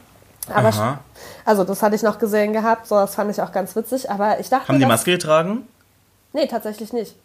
Aber 0.53 0.69
Aha. 0.69 0.99
also 1.43 1.63
das 1.63 1.81
hatte 1.81 1.95
ich 1.95 2.03
noch 2.03 2.19
gesehen 2.19 2.53
gehabt, 2.53 2.87
so 2.87 2.95
das 2.95 3.15
fand 3.15 3.31
ich 3.31 3.41
auch 3.41 3.51
ganz 3.51 3.75
witzig, 3.75 4.09
aber 4.09 4.39
ich 4.39 4.49
dachte, 4.49 4.67
Haben 4.67 4.79
die 4.79 4.85
Maske 4.85 5.11
getragen? 5.11 5.67
Nee, 6.33 6.47
tatsächlich 6.47 6.93
nicht. 6.93 7.15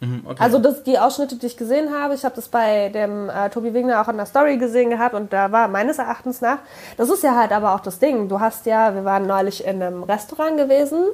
Mhm, 0.00 0.22
okay. 0.24 0.42
Also 0.42 0.58
das, 0.58 0.82
die 0.82 0.98
Ausschnitte, 0.98 1.36
die 1.36 1.46
ich 1.46 1.56
gesehen 1.56 1.92
habe, 1.94 2.14
ich 2.14 2.24
habe 2.24 2.34
das 2.34 2.48
bei 2.48 2.88
dem 2.88 3.28
äh, 3.28 3.50
Tobi 3.50 3.74
Wegner 3.74 4.00
auch 4.00 4.08
in 4.08 4.16
der 4.16 4.26
Story 4.26 4.56
gesehen 4.56 4.90
gehabt 4.90 5.14
und 5.14 5.32
da 5.32 5.52
war 5.52 5.68
meines 5.68 5.98
Erachtens 5.98 6.40
nach, 6.40 6.58
das 6.96 7.10
ist 7.10 7.22
ja 7.22 7.36
halt 7.36 7.52
aber 7.52 7.74
auch 7.74 7.80
das 7.80 7.98
Ding. 7.98 8.28
Du 8.28 8.40
hast 8.40 8.66
ja, 8.66 8.94
wir 8.94 9.04
waren 9.04 9.26
neulich 9.26 9.64
in 9.64 9.82
einem 9.82 10.02
Restaurant 10.02 10.56
gewesen, 10.56 11.04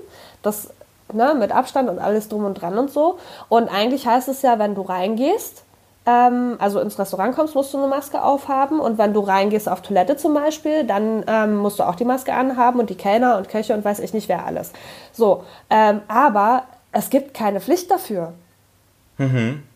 das 0.43 0.71
ne, 1.13 1.35
mit 1.35 1.53
Abstand 1.53 1.89
und 1.91 1.99
alles 1.99 2.29
drum 2.29 2.45
und 2.45 2.55
dran 2.55 2.79
und 2.79 2.91
so. 2.91 3.19
Und 3.49 3.69
eigentlich 3.69 4.07
heißt 4.07 4.29
es 4.29 4.43
ja, 4.43 4.59
wenn 4.59 4.75
du 4.75 4.83
reingehst, 4.83 5.65
ähm, 6.07 6.57
also 6.59 6.81
ins 6.81 6.99
Restaurant 6.99 7.35
kommst, 7.35 7.55
musst 7.55 7.75
du 7.75 7.79
eine 7.79 7.89
Maske 7.89 8.23
aufhaben 8.23 8.81
und 8.81 8.97
wenn 8.99 9.13
du 9.13 9.21
reingehst 9.21 9.69
auf 9.69 9.83
Toilette 9.83 10.17
zum 10.17 10.35
Beispiel, 10.35 10.85
dann 10.85 11.25
ähm, 11.27 11.57
musst 11.57 11.79
du 11.79 11.83
auch 11.83 11.97
die 11.97 12.05
Maske 12.05 12.33
anhaben 12.33 12.81
und 12.81 12.91
die 12.91 12.95
Kellner 12.95 13.37
und 13.37 13.49
Köche 13.49 13.75
und 13.75 13.85
weiß 13.85 13.99
ich 13.99 14.15
nicht 14.15 14.29
wer 14.29 14.47
alles. 14.47 14.73
So, 15.13 15.45
ähm, 15.69 16.01
aber 16.09 16.65
es 16.93 17.11
gibt 17.11 17.35
keine 17.35 17.61
Pflicht 17.61 17.91
dafür. 17.91 18.33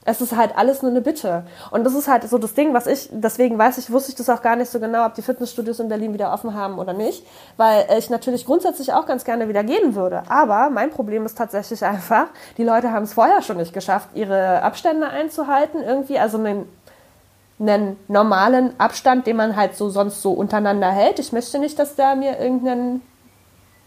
Es 0.05 0.21
ist 0.21 0.37
halt 0.37 0.57
alles 0.57 0.83
nur 0.83 0.91
eine 0.91 1.01
Bitte. 1.01 1.45
Und 1.71 1.85
das 1.85 1.95
ist 1.95 2.09
halt 2.09 2.29
so 2.29 2.37
das 2.37 2.55
Ding, 2.55 2.75
was 2.75 2.87
ich, 2.87 3.09
deswegen 3.11 3.57
weiß 3.57 3.79
ich, 3.79 3.91
wusste 3.91 4.11
ich 4.11 4.17
das 4.17 4.29
auch 4.29 4.43
gar 4.43 4.57
nicht 4.57 4.71
so 4.71 4.81
genau, 4.81 5.07
ob 5.07 5.15
die 5.15 5.23
Fitnessstudios 5.23 5.81
in 5.81 5.89
Berlin 5.89 6.13
wieder 6.13 6.33
offen 6.33 6.55
haben 6.55 6.79
oder 6.79 6.93
nicht, 6.93 7.27
weil 7.57 7.87
ich 7.99 8.11
natürlich 8.11 8.45
grundsätzlich 8.45 8.93
auch 8.93 9.07
ganz 9.07 9.25
gerne 9.25 9.49
wieder 9.49 9.65
gehen 9.65 9.95
würde. 9.95 10.23
Aber 10.29 10.69
mein 10.69 10.91
Problem 10.91 11.25
ist 11.25 11.39
tatsächlich 11.39 11.85
einfach, 11.85 12.27
die 12.59 12.65
Leute 12.65 12.93
haben 12.93 13.05
es 13.05 13.15
vorher 13.15 13.41
schon 13.41 13.57
nicht 13.57 13.73
geschafft, 13.73 14.11
ihre 14.15 14.63
Abstände 14.63 15.09
einzuhalten, 15.09 15.83
irgendwie, 15.83 16.19
also 16.19 16.37
einen, 16.37 16.69
einen 17.59 17.97
normalen 18.09 18.79
Abstand, 18.79 19.27
den 19.27 19.37
man 19.37 19.57
halt 19.57 19.75
so 19.75 19.89
sonst 19.89 20.21
so 20.21 20.33
untereinander 20.33 20.91
hält. 20.91 21.19
Ich 21.19 21.33
möchte 21.33 21.59
nicht, 21.59 21.79
dass 21.79 21.97
da 21.97 22.15
mir 22.15 22.39
irgendein 22.39 23.01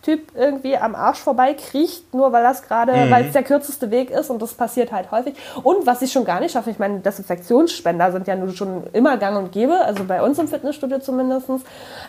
Typ 0.04 0.36
irgendwie 0.36 0.78
am 0.78 0.96
Arsch 0.96 1.20
vorbei 1.20 1.54
kriecht, 1.54 2.14
nur 2.14 2.32
weil 2.34 2.44
das 2.44 2.62
gerade, 2.62 2.92
weil 3.10 3.26
es 3.28 3.32
der 3.34 3.44
kürzeste 3.44 3.90
Weg 3.90 4.12
ist 4.12 4.30
und 4.30 4.42
das 4.42 4.54
passiert 4.54 4.92
halt 4.92 5.12
häufig. 5.12 5.34
Und 5.64 5.86
was 5.88 6.02
ich 6.02 6.12
schon 6.12 6.26
gar 6.26 6.42
nicht 6.42 6.52
schaffe, 6.52 6.70
ich 6.72 6.78
meine, 6.78 7.00
Desinfektionsspender 7.00 8.12
sind 8.12 8.28
ja 8.28 8.36
nun 8.36 8.54
schon 8.54 8.84
immer 8.92 9.16
gang 9.18 9.38
und 9.38 9.52
gäbe, 9.54 9.80
also 9.80 10.04
bei 10.04 10.22
uns 10.22 10.38
im 10.40 10.50
Fitnessstudio 10.50 11.00
zumindest. 11.00 11.48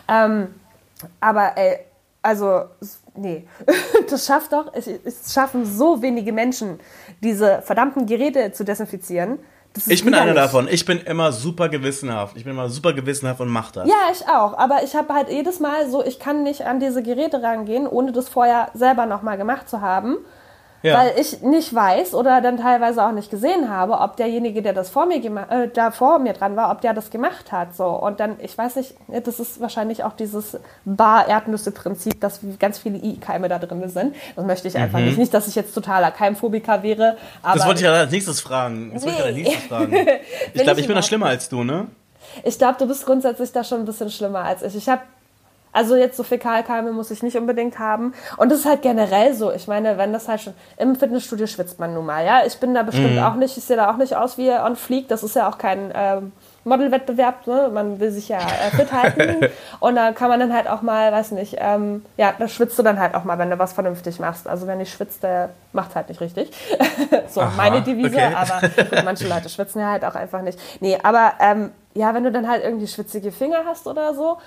Ähm, 0.09 0.53
aber 1.21 1.57
ey, 1.57 1.79
also, 2.21 2.63
s- 2.81 2.99
nee, 3.15 3.47
das 4.09 4.25
schafft 4.25 4.51
doch, 4.51 4.73
es, 4.73 4.87
es 4.87 5.33
schaffen 5.33 5.65
so 5.65 6.01
wenige 6.01 6.33
Menschen, 6.33 6.79
diese 7.23 7.61
verdammten 7.61 8.05
Geräte 8.05 8.51
zu 8.51 8.63
desinfizieren. 8.65 9.39
Ich 9.87 10.03
bin 10.03 10.13
einer 10.13 10.33
davon. 10.33 10.67
Ich 10.69 10.85
bin 10.85 10.99
immer 11.01 11.31
super 11.31 11.69
gewissenhaft. 11.69 12.37
Ich 12.37 12.43
bin 12.43 12.53
immer 12.53 12.69
super 12.69 12.93
gewissenhaft 12.93 13.41
und 13.41 13.49
mach 13.49 13.71
das. 13.71 13.87
Ja, 13.87 14.11
ich 14.11 14.27
auch. 14.27 14.57
Aber 14.57 14.83
ich 14.83 14.95
habe 14.95 15.13
halt 15.13 15.29
jedes 15.29 15.59
Mal 15.59 15.89
so, 15.89 16.03
ich 16.03 16.19
kann 16.19 16.43
nicht 16.43 16.65
an 16.65 16.79
diese 16.79 17.03
Geräte 17.03 17.41
rangehen, 17.41 17.87
ohne 17.87 18.11
das 18.11 18.29
vorher 18.29 18.69
selber 18.73 19.05
nochmal 19.05 19.37
gemacht 19.37 19.69
zu 19.69 19.81
haben. 19.81 20.17
Ja. 20.85 20.99
Weil 20.99 21.13
ich 21.19 21.41
nicht 21.41 21.73
weiß 21.73 22.13
oder 22.13 22.41
dann 22.41 22.57
teilweise 22.57 23.03
auch 23.03 23.11
nicht 23.11 23.31
gesehen 23.31 23.69
habe, 23.69 23.93
ob 23.99 24.17
derjenige, 24.17 24.61
der 24.61 24.73
das 24.73 24.89
vor 24.89 25.05
mir 25.07 25.15
äh, 25.49 25.67
da 25.73 25.89
vor 25.91 26.19
mir 26.19 26.33
dran 26.33 26.55
war, 26.55 26.71
ob 26.71 26.81
der 26.81 26.93
das 26.93 27.09
gemacht 27.09 27.51
hat. 27.51 27.75
So. 27.75 27.85
Und 27.87 28.19
dann, 28.19 28.35
ich 28.39 28.55
weiß 28.57 28.75
nicht, 28.75 28.93
das 29.07 29.39
ist 29.39 29.59
wahrscheinlich 29.59 30.03
auch 30.03 30.13
dieses 30.13 30.57
Bar-Erdnüsse-Prinzip, 30.85 32.21
dass 32.21 32.39
ganz 32.59 32.77
viele 32.77 32.97
I-Keime 32.97 33.49
da 33.49 33.59
drin 33.59 33.87
sind. 33.89 34.15
Das 34.35 34.45
möchte 34.45 34.67
ich 34.67 34.77
einfach 34.77 34.99
nicht. 34.99 35.17
Nicht, 35.17 35.33
dass 35.33 35.47
ich 35.47 35.55
jetzt 35.55 35.73
totaler 35.73 36.11
Keimphobiker 36.11 36.83
wäre. 36.83 37.17
Aber 37.41 37.53
Mhm. 37.55 37.57
das 37.59 37.67
wollte 37.67 37.79
ich 37.79 37.85
ja 37.85 37.93
als 37.93 38.11
nächstes 38.11 38.41
fragen. 38.41 38.91
Das 38.93 39.03
wollte 39.05 39.17
ich 39.19 39.25
als 39.25 39.35
Nee. 39.35 39.43
nächstes 39.43 39.63
fragen. 39.67 39.91
Ich 40.53 40.61
glaube, 40.63 40.79
ich 40.79 40.85
ich 40.85 40.87
bin 40.87 40.95
da 40.95 41.01
schlimmer 41.01 41.25
als 41.27 41.49
du, 41.49 41.63
ne? 41.63 41.87
Ich 42.43 42.57
glaube, 42.57 42.75
du 42.77 42.87
bist 42.87 43.05
grundsätzlich 43.05 43.51
da 43.51 43.63
schon 43.63 43.79
ein 43.79 43.85
bisschen 43.85 44.09
schlimmer 44.09 44.39
als 44.43 44.61
ich. 44.61 44.75
Ich 44.75 44.87
habe 44.89 45.01
also 45.75 45.95
jetzt 45.97 46.15
so 46.15 46.23
Fäkalkeime 46.23 46.93
muss 46.93 47.11
ich 47.11 47.21
nicht 47.21 47.35
unbedingt 47.37 47.79
haben. 47.79 48.13
Und 48.37 48.49
das 48.49 48.59
ist 48.59 48.65
halt 48.65 48.81
generell 48.81 49.33
so. 49.33 49.51
Ich 49.51 49.67
meine, 49.67 49.97
wenn 49.97 50.13
das 50.13 50.27
halt 50.27 50.41
schon 50.41 50.53
im 50.77 50.95
Fitnessstudio 50.95 51.47
schwitzt 51.47 51.79
man 51.79 51.93
nun 51.93 52.05
mal, 52.05 52.25
ja. 52.25 52.45
Ich 52.45 52.57
bin 52.59 52.73
da 52.73 52.83
bestimmt 52.83 53.19
auch 53.19 53.35
nicht, 53.35 53.57
ich 53.57 53.63
sehe 53.63 53.75
da 53.75 53.91
auch 53.91 53.97
nicht 53.97 54.15
aus 54.15 54.37
wie 54.37 54.51
on 54.51 54.77
fleek. 54.77 55.09
Das 55.09 55.21
ist 55.21 55.35
ja 55.35 55.49
auch 55.49 55.57
kein 55.57 55.91
ähm, 55.93 56.31
Modelwettbewerb, 56.63 57.45
ne? 57.45 57.69
Man 57.73 57.99
will 57.99 58.09
sich 58.09 58.29
ja 58.29 58.37
äh, 58.37 58.75
fit 58.75 58.93
halten. 58.93 59.47
Und 59.81 59.95
da 59.95 60.13
kann 60.13 60.29
man 60.29 60.39
dann 60.39 60.53
halt 60.53 60.69
auch 60.69 60.81
mal, 60.81 61.11
weiß 61.11 61.31
nicht, 61.31 61.57
ähm, 61.59 62.05
ja, 62.15 62.33
da 62.39 62.47
schwitzt 62.47 62.79
du 62.79 62.83
dann 62.83 62.97
halt 62.97 63.13
auch 63.13 63.25
mal, 63.25 63.37
wenn 63.37 63.49
du 63.49 63.59
was 63.59 63.73
vernünftig 63.73 64.19
machst. 64.19 64.47
Also 64.47 64.67
wenn 64.67 64.79
ich 64.79 64.93
schwitzt, 64.93 65.23
der 65.23 65.49
macht 65.73 65.93
halt 65.95 66.07
nicht 66.07 66.21
richtig. 66.21 66.51
so, 67.27 67.41
Aha, 67.41 67.51
meine 67.57 67.81
Devise, 67.81 68.15
okay. 68.15 68.33
aber 68.33 68.61
gut, 68.61 69.03
manche 69.03 69.27
Leute 69.27 69.49
schwitzen 69.49 69.81
ja 69.81 69.91
halt 69.91 70.05
auch 70.05 70.15
einfach 70.15 70.41
nicht. 70.41 70.57
Nee, 70.79 70.97
aber 71.03 71.33
ähm, 71.41 71.71
ja, 71.93 72.13
wenn 72.13 72.23
du 72.23 72.31
dann 72.31 72.47
halt 72.47 72.63
irgendwie 72.63 72.87
schwitzige 72.87 73.33
Finger 73.33 73.63
hast 73.65 73.87
oder 73.87 74.13
so 74.13 74.37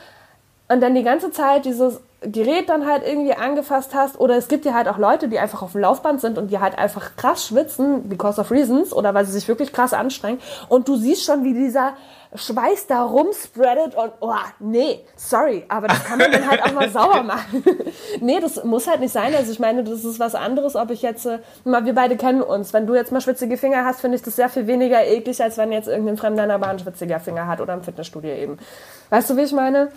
und 0.68 0.80
dann 0.80 0.94
die 0.94 1.02
ganze 1.02 1.30
Zeit 1.30 1.64
dieses 1.64 2.00
Gerät 2.20 2.68
dann 2.68 2.84
halt 2.84 3.06
irgendwie 3.06 3.32
angefasst 3.34 3.94
hast 3.94 4.18
oder 4.18 4.36
es 4.36 4.48
gibt 4.48 4.64
ja 4.64 4.74
halt 4.74 4.88
auch 4.88 4.98
Leute, 4.98 5.28
die 5.28 5.38
einfach 5.38 5.62
auf 5.62 5.72
dem 5.72 5.82
Laufband 5.82 6.20
sind 6.20 6.36
und 6.36 6.50
die 6.50 6.58
halt 6.58 6.76
einfach 6.76 7.14
krass 7.16 7.46
schwitzen, 7.46 8.08
because 8.08 8.40
of 8.40 8.50
reasons 8.50 8.92
oder 8.92 9.14
weil 9.14 9.24
sie 9.24 9.32
sich 9.32 9.46
wirklich 9.46 9.72
krass 9.72 9.92
anstrengen 9.92 10.40
und 10.68 10.88
du 10.88 10.96
siehst 10.96 11.24
schon, 11.24 11.44
wie 11.44 11.54
dieser 11.54 11.94
Schweiß 12.34 12.88
da 12.88 13.04
rumspreadet 13.04 13.94
und 13.94 14.12
oh, 14.20 14.34
nee, 14.58 15.00
sorry, 15.16 15.64
aber 15.68 15.88
das 15.88 16.04
kann 16.04 16.18
man 16.18 16.30
dann 16.30 16.48
halt 16.48 16.62
auch 16.62 16.72
mal 16.72 16.90
sauber 16.92 17.22
machen. 17.22 17.64
nee, 18.20 18.38
das 18.38 18.62
muss 18.64 18.86
halt 18.86 19.00
nicht 19.00 19.12
sein. 19.12 19.34
Also 19.34 19.50
ich 19.50 19.58
meine, 19.58 19.82
das 19.82 20.04
ist 20.04 20.20
was 20.20 20.34
anderes, 20.34 20.76
ob 20.76 20.90
ich 20.90 21.00
jetzt, 21.00 21.24
äh, 21.24 21.38
mal, 21.64 21.86
wir 21.86 21.94
beide 21.94 22.16
kennen 22.16 22.42
uns. 22.42 22.74
Wenn 22.74 22.86
du 22.86 22.94
jetzt 22.94 23.12
mal 23.12 23.22
schwitzige 23.22 23.56
Finger 23.56 23.84
hast, 23.84 24.00
finde 24.00 24.16
ich 24.16 24.22
das 24.22 24.36
sehr 24.36 24.50
viel 24.50 24.66
weniger 24.66 25.06
eklig, 25.06 25.42
als 25.42 25.56
wenn 25.56 25.72
jetzt 25.72 25.88
irgendein 25.88 26.18
Fremder 26.18 26.42
in 26.42 26.50
der 26.50 26.58
Bahn 26.58 26.78
schwitziger 26.78 27.18
Finger 27.18 27.46
hat 27.46 27.62
oder 27.62 27.72
im 27.72 27.82
Fitnessstudio 27.82 28.34
eben. 28.34 28.58
Weißt 29.08 29.30
du, 29.30 29.36
wie 29.38 29.42
ich 29.42 29.52
meine? 29.52 29.90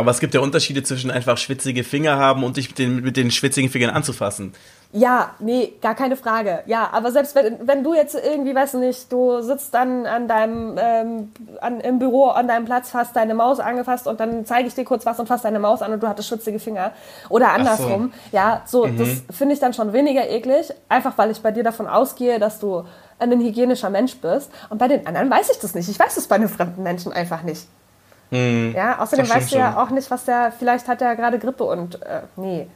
Aber 0.00 0.10
es 0.10 0.20
gibt 0.20 0.34
ja 0.34 0.40
Unterschiede 0.40 0.82
zwischen 0.82 1.10
einfach 1.10 1.38
schwitzige 1.38 1.84
Finger 1.84 2.16
haben 2.16 2.42
und 2.42 2.56
dich 2.56 2.68
mit 2.68 2.78
den, 2.78 3.02
mit 3.02 3.16
den 3.16 3.30
schwitzigen 3.30 3.70
Fingern 3.70 3.90
anzufassen. 3.90 4.52
Ja, 4.92 5.36
nee, 5.38 5.74
gar 5.80 5.94
keine 5.94 6.16
Frage. 6.16 6.64
Ja, 6.66 6.88
aber 6.90 7.12
selbst 7.12 7.36
wenn, 7.36 7.68
wenn 7.68 7.84
du 7.84 7.94
jetzt 7.94 8.16
irgendwie, 8.16 8.54
weiß 8.56 8.74
nicht, 8.74 9.12
du 9.12 9.40
sitzt 9.40 9.72
dann 9.72 10.04
an 10.04 10.26
deinem, 10.26 10.76
ähm, 10.80 11.32
an, 11.60 11.78
im 11.78 12.00
Büro 12.00 12.26
an 12.26 12.48
deinem 12.48 12.64
Platz, 12.64 12.92
hast 12.92 13.14
deine 13.14 13.34
Maus 13.34 13.60
angefasst 13.60 14.08
und 14.08 14.18
dann 14.18 14.44
zeige 14.46 14.66
ich 14.66 14.74
dir 14.74 14.84
kurz 14.84 15.06
was 15.06 15.20
und 15.20 15.28
fass 15.28 15.42
deine 15.42 15.60
Maus 15.60 15.80
an 15.80 15.92
und 15.92 16.02
du 16.02 16.08
hattest 16.08 16.28
schwitzige 16.28 16.58
Finger. 16.58 16.90
Oder 17.28 17.52
andersrum. 17.52 18.12
Ja, 18.32 18.62
so, 18.66 18.86
das 18.86 19.22
finde 19.30 19.54
ich 19.54 19.60
dann 19.60 19.74
schon 19.74 19.92
weniger 19.92 20.28
eklig, 20.28 20.70
einfach 20.88 21.16
weil 21.18 21.30
ich 21.30 21.40
bei 21.40 21.52
dir 21.52 21.62
davon 21.62 21.86
ausgehe, 21.86 22.40
dass 22.40 22.58
du 22.58 22.84
ein 23.20 23.40
hygienischer 23.40 23.90
Mensch 23.90 24.16
bist. 24.16 24.50
Und 24.70 24.78
bei 24.78 24.88
den 24.88 25.06
anderen 25.06 25.30
weiß 25.30 25.50
ich 25.50 25.58
das 25.58 25.74
nicht. 25.74 25.88
Ich 25.88 26.00
weiß 26.00 26.16
es 26.16 26.26
bei 26.26 26.34
einem 26.34 26.48
fremden 26.48 26.82
Menschen 26.82 27.12
einfach 27.12 27.42
nicht. 27.42 27.66
Ja, 28.30 28.98
außerdem 29.00 29.28
weißt 29.28 29.52
du 29.52 29.56
ja 29.58 29.72
schon. 29.72 29.82
auch 29.82 29.90
nicht, 29.90 30.10
was 30.10 30.24
der, 30.24 30.52
vielleicht 30.56 30.86
hat 30.88 31.02
er 31.02 31.16
gerade 31.16 31.38
Grippe 31.38 31.64
und 31.64 32.00
äh, 32.02 32.22
nee. 32.36 32.66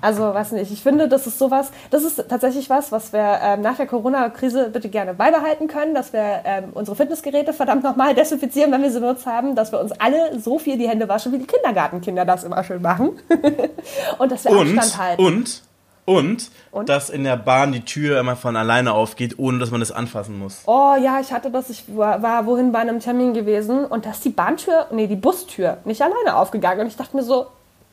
Also, 0.00 0.32
weiß 0.32 0.52
nicht, 0.52 0.70
ich 0.70 0.82
finde, 0.82 1.08
das 1.08 1.26
ist 1.26 1.38
sowas, 1.38 1.72
das 1.90 2.04
ist 2.04 2.24
tatsächlich 2.28 2.70
was, 2.70 2.92
was 2.92 3.12
wir 3.12 3.40
ähm, 3.42 3.62
nach 3.62 3.76
der 3.76 3.86
Corona-Krise 3.88 4.70
bitte 4.70 4.88
gerne 4.88 5.12
beibehalten 5.12 5.66
können, 5.66 5.92
dass 5.92 6.12
wir 6.12 6.40
ähm, 6.44 6.70
unsere 6.74 6.96
Fitnessgeräte 6.96 7.52
verdammt 7.52 7.82
nochmal 7.82 8.14
desinfizieren, 8.16 8.70
wenn 8.70 8.82
wir 8.82 8.92
sie 8.92 9.00
benutzt 9.00 9.26
haben, 9.26 9.56
dass 9.56 9.72
wir 9.72 9.80
uns 9.80 9.90
alle 9.92 10.38
so 10.38 10.58
viel 10.60 10.78
die 10.78 10.88
Hände 10.88 11.08
waschen, 11.08 11.32
wie 11.32 11.38
die 11.38 11.46
Kindergartenkinder 11.46 12.24
das 12.24 12.44
immer 12.44 12.62
schön 12.62 12.80
machen. 12.80 13.18
und 14.18 14.30
dass 14.30 14.44
wir 14.44 14.52
Und, 14.52 14.78
Abstand 14.78 14.98
halten. 15.02 15.24
und 15.24 15.62
Und, 16.08 16.50
Und? 16.72 16.88
dass 16.88 17.10
in 17.10 17.24
der 17.24 17.36
Bahn 17.36 17.70
die 17.72 17.84
Tür 17.84 18.18
immer 18.18 18.34
von 18.34 18.56
alleine 18.56 18.94
aufgeht, 18.94 19.38
ohne 19.38 19.58
dass 19.58 19.70
man 19.70 19.80
das 19.80 19.92
anfassen 19.92 20.38
muss. 20.38 20.62
Oh 20.64 20.94
ja, 20.98 21.20
ich 21.20 21.32
hatte 21.32 21.50
das, 21.50 21.68
ich 21.68 21.84
war, 21.94 22.22
war 22.22 22.46
wohin 22.46 22.72
bei 22.72 22.78
einem 22.78 22.98
Termin 22.98 23.34
gewesen 23.34 23.84
und 23.84 24.06
da 24.06 24.12
ist 24.12 24.24
die 24.24 24.30
Bahntür, 24.30 24.86
nee, 24.90 25.06
die 25.06 25.16
Bustür 25.16 25.76
nicht 25.84 26.00
alleine 26.00 26.36
aufgegangen. 26.36 26.80
Und 26.80 26.86
ich 26.86 26.96
dachte 26.96 27.14
mir 27.14 27.22
so, 27.22 27.48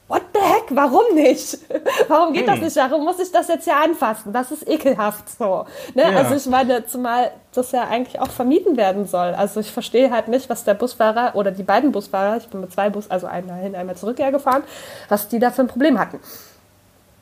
what 0.07 0.21
the 0.33 0.39
heck, 0.39 0.63
warum 0.69 1.13
nicht? 1.13 1.57
Warum 2.07 2.33
geht 2.33 2.47
das 2.47 2.61
nicht? 2.61 2.75
Warum 2.77 3.03
muss 3.03 3.19
ich 3.19 3.31
das 3.31 3.49
jetzt 3.49 3.65
hier 3.65 3.75
anfassen? 3.75 4.31
Das 4.31 4.51
ist 4.51 4.65
ekelhaft 4.65 5.29
so. 5.29 5.65
Ne? 5.93 6.03
Ja. 6.03 6.17
Also 6.19 6.35
ich 6.35 6.45
meine, 6.45 6.85
zumal 6.85 7.31
das 7.53 7.71
ja 7.73 7.87
eigentlich 7.87 8.21
auch 8.21 8.29
vermieden 8.29 8.77
werden 8.77 9.07
soll. 9.07 9.33
Also 9.33 9.59
ich 9.59 9.71
verstehe 9.71 10.11
halt 10.11 10.27
nicht, 10.29 10.49
was 10.49 10.63
der 10.63 10.75
Busfahrer 10.75 11.35
oder 11.35 11.51
die 11.51 11.63
beiden 11.63 11.91
Busfahrer, 11.91 12.37
ich 12.37 12.47
bin 12.47 12.61
mit 12.61 12.71
zwei 12.71 12.89
Bus, 12.89 13.09
also 13.09 13.27
einmal 13.27 13.59
hin, 13.59 13.75
einmal 13.75 13.97
zurück 13.97 14.19
hergefahren, 14.19 14.63
was 15.09 15.27
die 15.27 15.39
da 15.39 15.51
für 15.51 15.63
ein 15.63 15.67
Problem 15.67 15.99
hatten. 15.99 16.19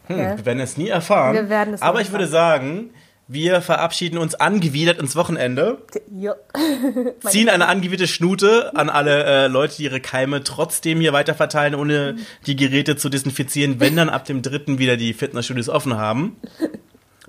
Hm, 0.07 0.17
Ja. 0.19 0.37
Wir 0.37 0.45
werden 0.45 0.59
es 0.59 0.77
nie 0.77 0.89
erfahren. 0.89 1.33
Wir 1.33 1.49
werden 1.49 1.73
es 1.73 1.81
Aber 1.81 2.01
ich 2.01 2.11
würde 2.11 2.27
sagen, 2.27 2.89
wir 3.27 3.61
verabschieden 3.61 4.17
uns 4.17 4.35
angewidert 4.35 4.99
ins 4.99 5.15
Wochenende, 5.15 5.79
Ja. 6.13 6.35
ziehen 7.21 7.49
eine 7.49 7.67
angewiderte 7.67 8.07
Schnute 8.11 8.75
an 8.75 8.89
alle 8.89 9.23
äh, 9.23 9.47
Leute, 9.47 9.77
die 9.77 9.83
ihre 9.83 10.01
Keime 10.01 10.43
trotzdem 10.43 10.99
hier 10.99 11.13
weiter 11.13 11.33
verteilen, 11.33 11.75
ohne 11.75 12.17
die 12.45 12.55
Geräte 12.55 12.95
zu 12.97 13.09
desinfizieren, 13.09 13.79
wenn 13.79 13.95
dann 13.95 14.09
ab 14.09 14.25
dem 14.25 14.41
dritten 14.41 14.77
wieder 14.77 14.97
die 14.97 15.13
Fitnessstudios 15.13 15.69
offen 15.69 15.97
haben. 15.97 16.35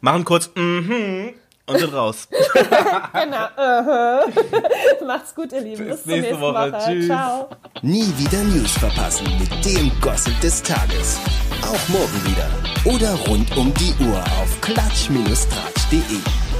Machen 0.00 0.24
kurz 0.24 0.50
mhm 0.54 1.30
und 1.66 1.78
sind 1.78 1.94
raus. 1.94 2.28
genau. 3.12 3.48
Aha. 3.56 4.24
Macht's 5.06 5.34
gut, 5.34 5.52
ihr 5.52 5.60
Lieben. 5.60 5.86
Bis, 5.86 5.96
Bis 5.96 6.02
zur 6.02 6.12
nächste 6.12 6.34
nächsten 6.34 6.40
Woche. 6.40 6.72
Woche. 6.72 6.82
Tschüss. 6.84 7.06
Ciao. 7.06 7.48
Nie 7.82 8.12
wieder 8.18 8.42
News 8.44 8.72
verpassen 8.72 9.26
mit 9.38 9.64
dem 9.64 9.90
Gossip 10.00 10.38
des 10.40 10.62
Tages. 10.62 11.18
Auch 11.62 11.88
morgen 11.88 12.22
wieder. 12.24 12.48
Oder 12.94 13.14
rund 13.28 13.56
um 13.56 13.72
die 13.74 13.94
Uhr 14.04 14.18
auf 14.18 14.60
klatsch-tratsch.de. 14.60 16.53